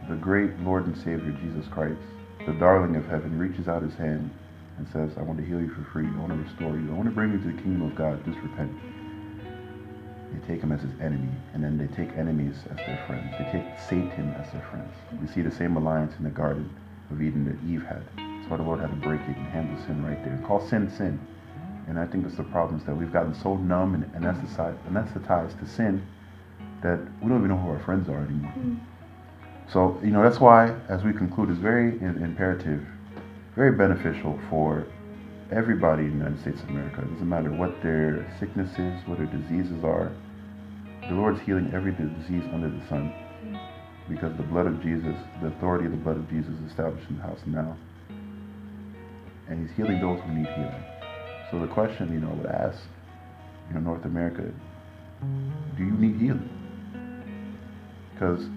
the 0.09 0.15
great 0.15 0.59
Lord 0.61 0.87
and 0.87 0.97
Savior 0.97 1.31
Jesus 1.41 1.67
Christ, 1.67 1.99
the 2.45 2.53
darling 2.53 2.95
of 2.95 3.05
heaven, 3.05 3.37
reaches 3.37 3.67
out 3.67 3.83
his 3.83 3.93
hand 3.95 4.31
and 4.77 4.87
says, 4.91 5.11
I 5.17 5.21
want 5.21 5.39
to 5.39 5.45
heal 5.45 5.59
you 5.59 5.69
for 5.69 5.83
free. 5.91 6.07
I 6.07 6.19
want 6.19 6.31
to 6.31 6.37
restore 6.37 6.75
you. 6.77 6.89
I 6.91 6.95
want 6.95 7.09
to 7.09 7.15
bring 7.15 7.31
you 7.31 7.39
to 7.39 7.47
the 7.47 7.61
kingdom 7.61 7.83
of 7.83 7.95
God. 7.95 8.23
Just 8.25 8.39
repent. 8.39 8.71
They 10.31 10.47
take 10.47 10.63
him 10.63 10.71
as 10.71 10.81
his 10.81 10.93
enemy, 11.01 11.29
and 11.53 11.63
then 11.63 11.77
they 11.77 11.87
take 11.87 12.15
enemies 12.17 12.55
as 12.71 12.77
their 12.77 13.03
friends. 13.05 13.31
They 13.37 13.51
take 13.51 13.79
Satan 13.89 14.33
as 14.39 14.51
their 14.53 14.65
friends. 14.71 14.93
We 15.21 15.27
see 15.27 15.41
the 15.41 15.51
same 15.51 15.75
alliance 15.75 16.13
in 16.17 16.23
the 16.23 16.29
Garden 16.29 16.69
of 17.11 17.21
Eden 17.21 17.45
that 17.45 17.59
Eve 17.69 17.83
had. 17.83 18.03
That's 18.15 18.49
why 18.49 18.57
the 18.57 18.63
Lord 18.63 18.79
had 18.79 18.89
to 18.89 19.07
break 19.07 19.21
it 19.21 19.35
and 19.35 19.47
handle 19.47 19.77
sin 19.85 20.03
right 20.05 20.23
there. 20.23 20.41
Call 20.47 20.65
sin 20.65 20.89
sin. 20.89 21.19
And 21.87 21.99
I 21.99 22.05
think 22.05 22.25
it's 22.25 22.37
the 22.37 22.43
problem 22.43 22.79
is 22.79 22.85
that 22.85 22.95
we've 22.95 23.11
gotten 23.11 23.33
so 23.33 23.57
numb 23.57 23.95
and 23.95 24.05
anesthetized, 24.13 24.77
anesthetized 24.89 25.59
to 25.59 25.67
sin 25.67 26.05
that 26.81 26.99
we 27.21 27.27
don't 27.27 27.39
even 27.39 27.49
know 27.49 27.57
who 27.57 27.69
our 27.69 27.79
friends 27.79 28.07
are 28.07 28.23
anymore. 28.23 28.53
Mm. 28.57 28.79
So, 29.71 29.99
you 30.03 30.11
know, 30.11 30.21
that's 30.23 30.39
why, 30.39 30.75
as 30.89 31.03
we 31.03 31.13
conclude, 31.13 31.49
it's 31.49 31.59
very 31.59 31.99
imperative, 32.01 32.85
very 33.55 33.71
beneficial 33.73 34.39
for 34.49 34.87
everybody 35.51 36.03
in 36.03 36.11
the 36.11 36.25
United 36.25 36.39
States 36.41 36.61
of 36.61 36.69
America. 36.69 37.01
It 37.01 37.11
doesn't 37.11 37.27
matter 37.27 37.51
what 37.51 37.81
their 37.83 38.33
sicknesses, 38.39 39.01
what 39.05 39.17
their 39.17 39.27
diseases 39.27 39.83
are. 39.83 40.11
The 41.01 41.15
Lord's 41.15 41.41
healing 41.41 41.71
every 41.73 41.91
disease 41.91 42.43
under 42.53 42.69
the 42.69 42.87
sun 42.87 43.13
because 44.07 44.35
the 44.37 44.43
blood 44.43 44.67
of 44.67 44.81
Jesus, 44.81 45.15
the 45.41 45.47
authority 45.47 45.85
of 45.85 45.91
the 45.91 45.97
blood 45.97 46.17
of 46.17 46.29
Jesus 46.29 46.53
is 46.53 46.69
established 46.69 47.09
in 47.09 47.17
the 47.17 47.23
house 47.23 47.39
now. 47.45 47.75
And 49.49 49.67
He's 49.67 49.75
healing 49.75 49.99
those 49.99 50.21
who 50.21 50.33
need 50.33 50.47
healing. 50.47 50.83
So 51.49 51.59
the 51.59 51.67
question, 51.67 52.13
you 52.13 52.21
know, 52.21 52.29
I 52.29 52.33
would 52.33 52.45
ask, 52.45 52.79
you 53.67 53.75
know, 53.75 53.81
North 53.81 54.05
America, 54.05 54.49
do 55.77 55.83
you 55.83 55.91
need 55.91 56.21
healing? 56.21 56.49
Because 58.13 58.47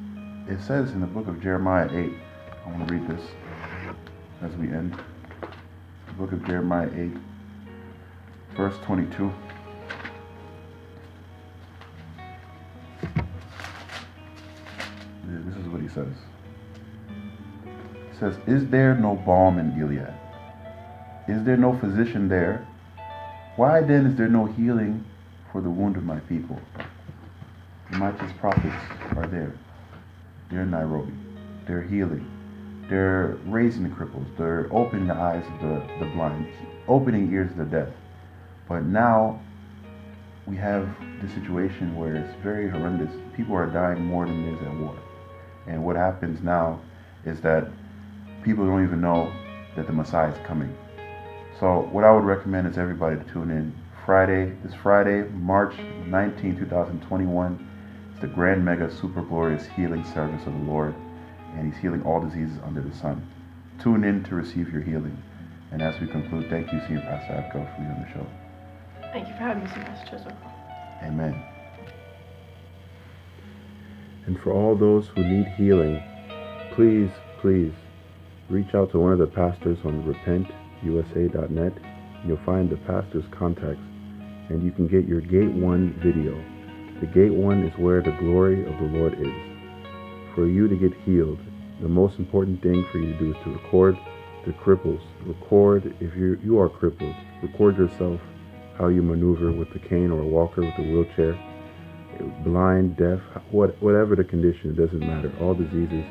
it 0.49 0.65
says 0.65 0.93
in 0.93 1.01
the 1.01 1.07
book 1.07 1.27
of 1.27 1.43
Jeremiah 1.43 1.89
8, 1.91 2.13
I 2.65 2.71
want 2.71 2.87
to 2.87 2.95
read 2.95 3.09
this 3.09 3.23
as 4.45 4.55
we 4.57 4.69
end. 4.69 4.95
The 6.07 6.13
book 6.13 6.33
of 6.33 6.45
Jeremiah 6.47 6.91
8, 6.95 7.11
verse 8.57 8.77
22. 8.85 9.33
This 15.27 15.57
is 15.57 15.69
what 15.69 15.81
he 15.81 15.89
says. 15.89 16.13
He 18.13 18.19
says, 18.19 18.37
Is 18.47 18.69
there 18.69 18.95
no 18.95 19.17
balm 19.17 19.59
in 19.59 19.77
Gilead? 19.79 20.13
Is 21.27 21.43
there 21.45 21.57
no 21.57 21.79
physician 21.79 22.29
there? 22.29 22.67
Why 23.57 23.81
then 23.81 24.07
is 24.07 24.17
there 24.17 24.29
no 24.29 24.45
healing 24.45 25.05
for 25.53 25.63
the 25.63 25.71
wound 25.71 25.97
of 25.97 26.05
my 26.05 26.21
people? 26.21 26.61
The 27.91 27.97
mightiest 27.97 28.37
prophets 28.39 28.77
are 29.17 29.27
there. 29.27 29.55
They're 30.51 30.63
in 30.63 30.71
Nairobi. 30.71 31.13
They're 31.67 31.83
healing. 31.83 32.34
They're 32.89 33.39
raising 33.47 33.83
the 33.85 33.89
cripples. 33.89 34.27
They're 34.37 34.69
opening 34.71 35.07
the 35.07 35.15
eyes 35.15 35.45
of 35.47 35.61
the, 35.61 36.05
the 36.05 36.11
blind, 36.13 36.49
opening 36.89 37.33
ears 37.33 37.51
of 37.53 37.57
the 37.57 37.65
deaf. 37.65 37.89
But 38.69 38.85
now 38.85 39.41
we 40.47 40.57
have 40.57 40.89
the 41.23 41.29
situation 41.31 41.97
where 41.97 42.17
it's 42.17 42.35
very 42.43 42.69
horrendous. 42.69 43.11
People 43.35 43.55
are 43.57 43.67
dying 43.67 44.05
more 44.05 44.27
than 44.27 44.45
there 44.45 44.55
is 44.55 44.63
at 44.63 44.81
war. 44.81 44.97
And 45.67 45.85
what 45.85 45.97
happens 45.97 46.43
now 46.43 46.81
is 47.25 47.41
that 47.41 47.69
people 48.43 48.67
don't 48.67 48.85
even 48.85 49.01
know 49.01 49.33
that 49.77 49.87
the 49.87 49.93
Messiah 49.93 50.31
is 50.31 50.47
coming. 50.47 50.77
So 51.59 51.89
what 51.93 52.05
I 52.05 52.13
would 52.13 52.25
recommend 52.25 52.67
is 52.67 52.77
everybody 52.77 53.17
to 53.17 53.25
tune 53.25 53.51
in 53.51 53.75
Friday, 54.05 54.53
this 54.63 54.75
Friday, 54.75 55.23
March 55.31 55.75
19, 56.07 56.59
2021. 56.59 57.69
It's 58.13 58.21
the 58.21 58.27
Grand 58.27 58.63
Mega 58.63 58.93
Super 58.93 59.23
Glorious 59.23 59.65
Healing 59.75 60.05
Service 60.13 60.47
of 60.47 60.53
the 60.53 60.59
Lord, 60.59 60.95
and 61.55 61.73
He's 61.73 61.81
healing 61.81 62.03
all 62.03 62.21
diseases 62.21 62.59
under 62.65 62.81
the 62.81 62.95
sun. 62.97 63.27
Tune 63.81 64.05
in 64.05 64.25
to 64.25 64.35
receive 64.35 64.73
your 64.73 64.83
healing. 64.83 65.21
And 65.73 65.83
as 65.83 66.01
we 66.01 66.07
conclude, 66.07 66.49
thank 66.51 66.73
you, 66.73 66.81
Senior 66.87 67.03
Pastor 67.03 67.35
Abko, 67.35 67.53
for 67.53 67.81
being 67.81 67.91
on 67.91 68.03
the 68.03 68.13
show. 68.13 68.27
Thank 69.13 69.29
you 69.29 69.35
for 69.35 69.41
having 69.41 69.65
me, 69.65 69.71
Senior 69.71 69.87
Pastor 69.87 70.17
Chisholm. 70.17 70.37
Amen. 71.03 71.43
And 74.27 74.41
for 74.41 74.53
all 74.53 74.77
those 74.77 75.09
who 75.09 75.23
need 75.23 75.47
healing, 75.57 76.03
please, 76.73 77.11
please 77.41 77.73
reach 78.49 78.75
out 78.75 78.91
to 78.93 78.99
one 78.99 79.13
of 79.13 79.19
the 79.19 79.27
pastors 79.27 79.79
on 79.85 80.03
repentusa.net. 80.05 81.73
You'll 82.27 82.45
find 82.45 82.71
the 82.71 82.77
pastor's 82.79 83.25
contacts 83.31 83.83
and 84.49 84.63
you 84.63 84.71
can 84.71 84.87
get 84.87 85.07
your 85.07 85.21
Gate 85.21 85.51
1 85.51 86.01
video. 86.03 86.33
The 87.01 87.07
Gate 87.07 87.35
1 87.35 87.65
is 87.65 87.79
where 87.79 88.03
the 88.03 88.13
glory 88.13 88.67
of 88.67 88.79
the 88.79 88.99
Lord 88.99 89.15
is. 89.21 89.54
For 90.35 90.47
you 90.47 90.69
to 90.69 90.77
get 90.77 90.93
healed, 91.05 91.39
the 91.81 91.89
most 91.89 92.19
important 92.19 92.63
thing 92.63 92.85
for 92.91 92.99
you 92.99 93.13
to 93.13 93.19
do 93.19 93.31
is 93.31 93.37
to 93.45 93.53
record 93.53 93.97
the 94.47 94.53
cripples. 94.53 95.01
Record 95.25 95.95
if 96.01 96.15
you 96.17 96.39
you 96.43 96.59
are 96.59 96.69
crippled. 96.69 97.15
Record 97.43 97.77
yourself 97.77 98.21
how 98.79 98.89
you 98.89 99.03
maneuver 99.03 99.53
with 99.53 99.73
the 99.73 99.79
cane 99.79 100.11
or 100.11 100.21
a 100.21 100.27
walker 100.27 100.63
with 100.63 100.75
a 100.79 100.83
wheelchair 100.83 101.39
blind, 102.45 102.97
deaf, 102.97 103.21
what, 103.51 103.81
whatever 103.83 104.17
the 104.17 104.25
condition, 104.25 104.71
it 104.71 104.77
doesn't 104.77 105.01
matter. 105.01 105.33
All 105.41 105.55
diseases 105.55 106.05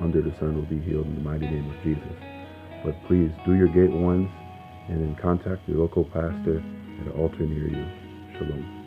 under 0.00 0.22
the 0.22 0.34
sun 0.38 0.54
will 0.54 0.66
be 0.66 0.80
healed 0.80 1.06
in 1.06 1.14
the 1.14 1.20
mighty 1.20 1.46
name 1.46 1.70
of 1.70 1.82
Jesus. 1.82 2.16
But 2.84 2.94
please 3.06 3.30
do 3.44 3.54
your 3.54 3.68
gate 3.68 3.90
ones 3.90 4.30
and 4.88 5.02
then 5.02 5.16
contact 5.20 5.68
your 5.68 5.78
local 5.78 6.04
pastor 6.04 6.58
at 6.58 7.06
an 7.06 7.12
altar 7.16 7.40
near 7.46 7.68
you. 7.68 7.86
Shalom. 8.38 8.77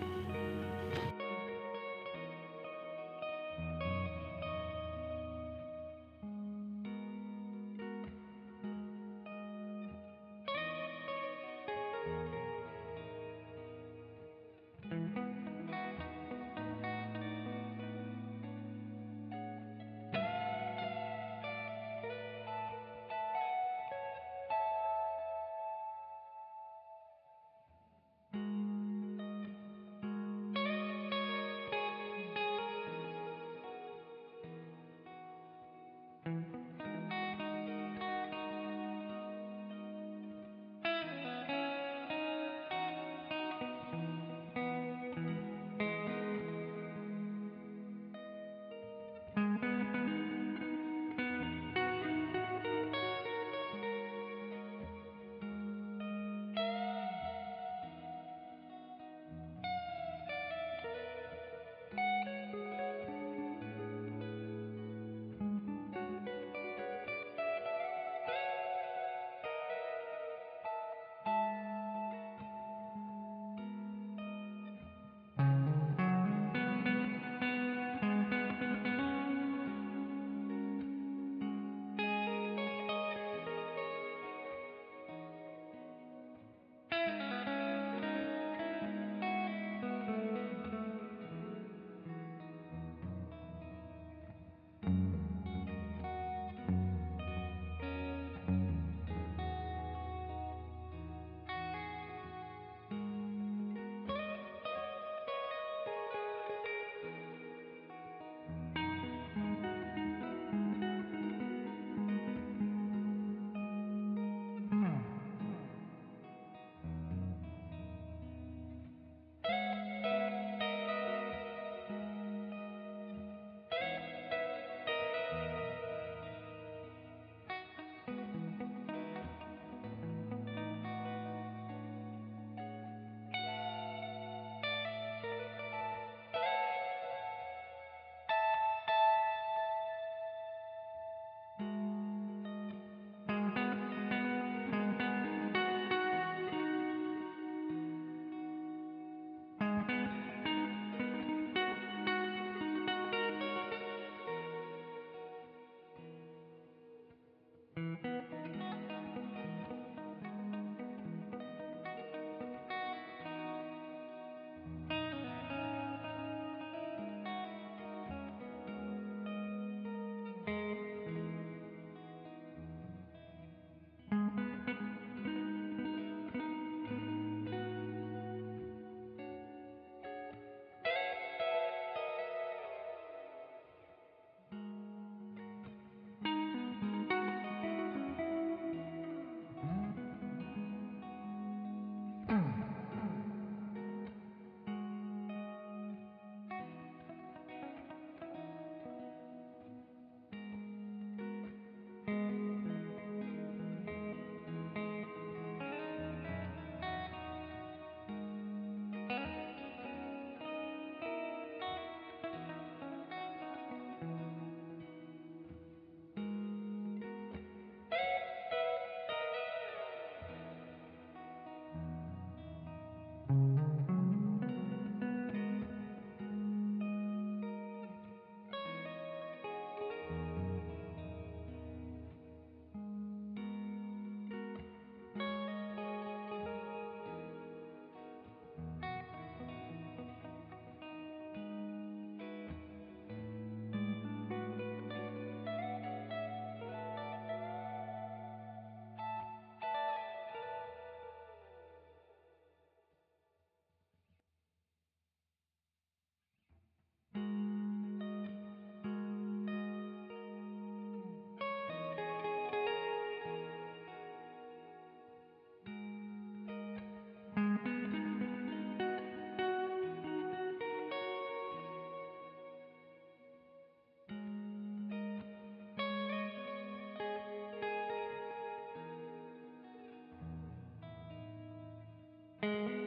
You. 282.51 282.80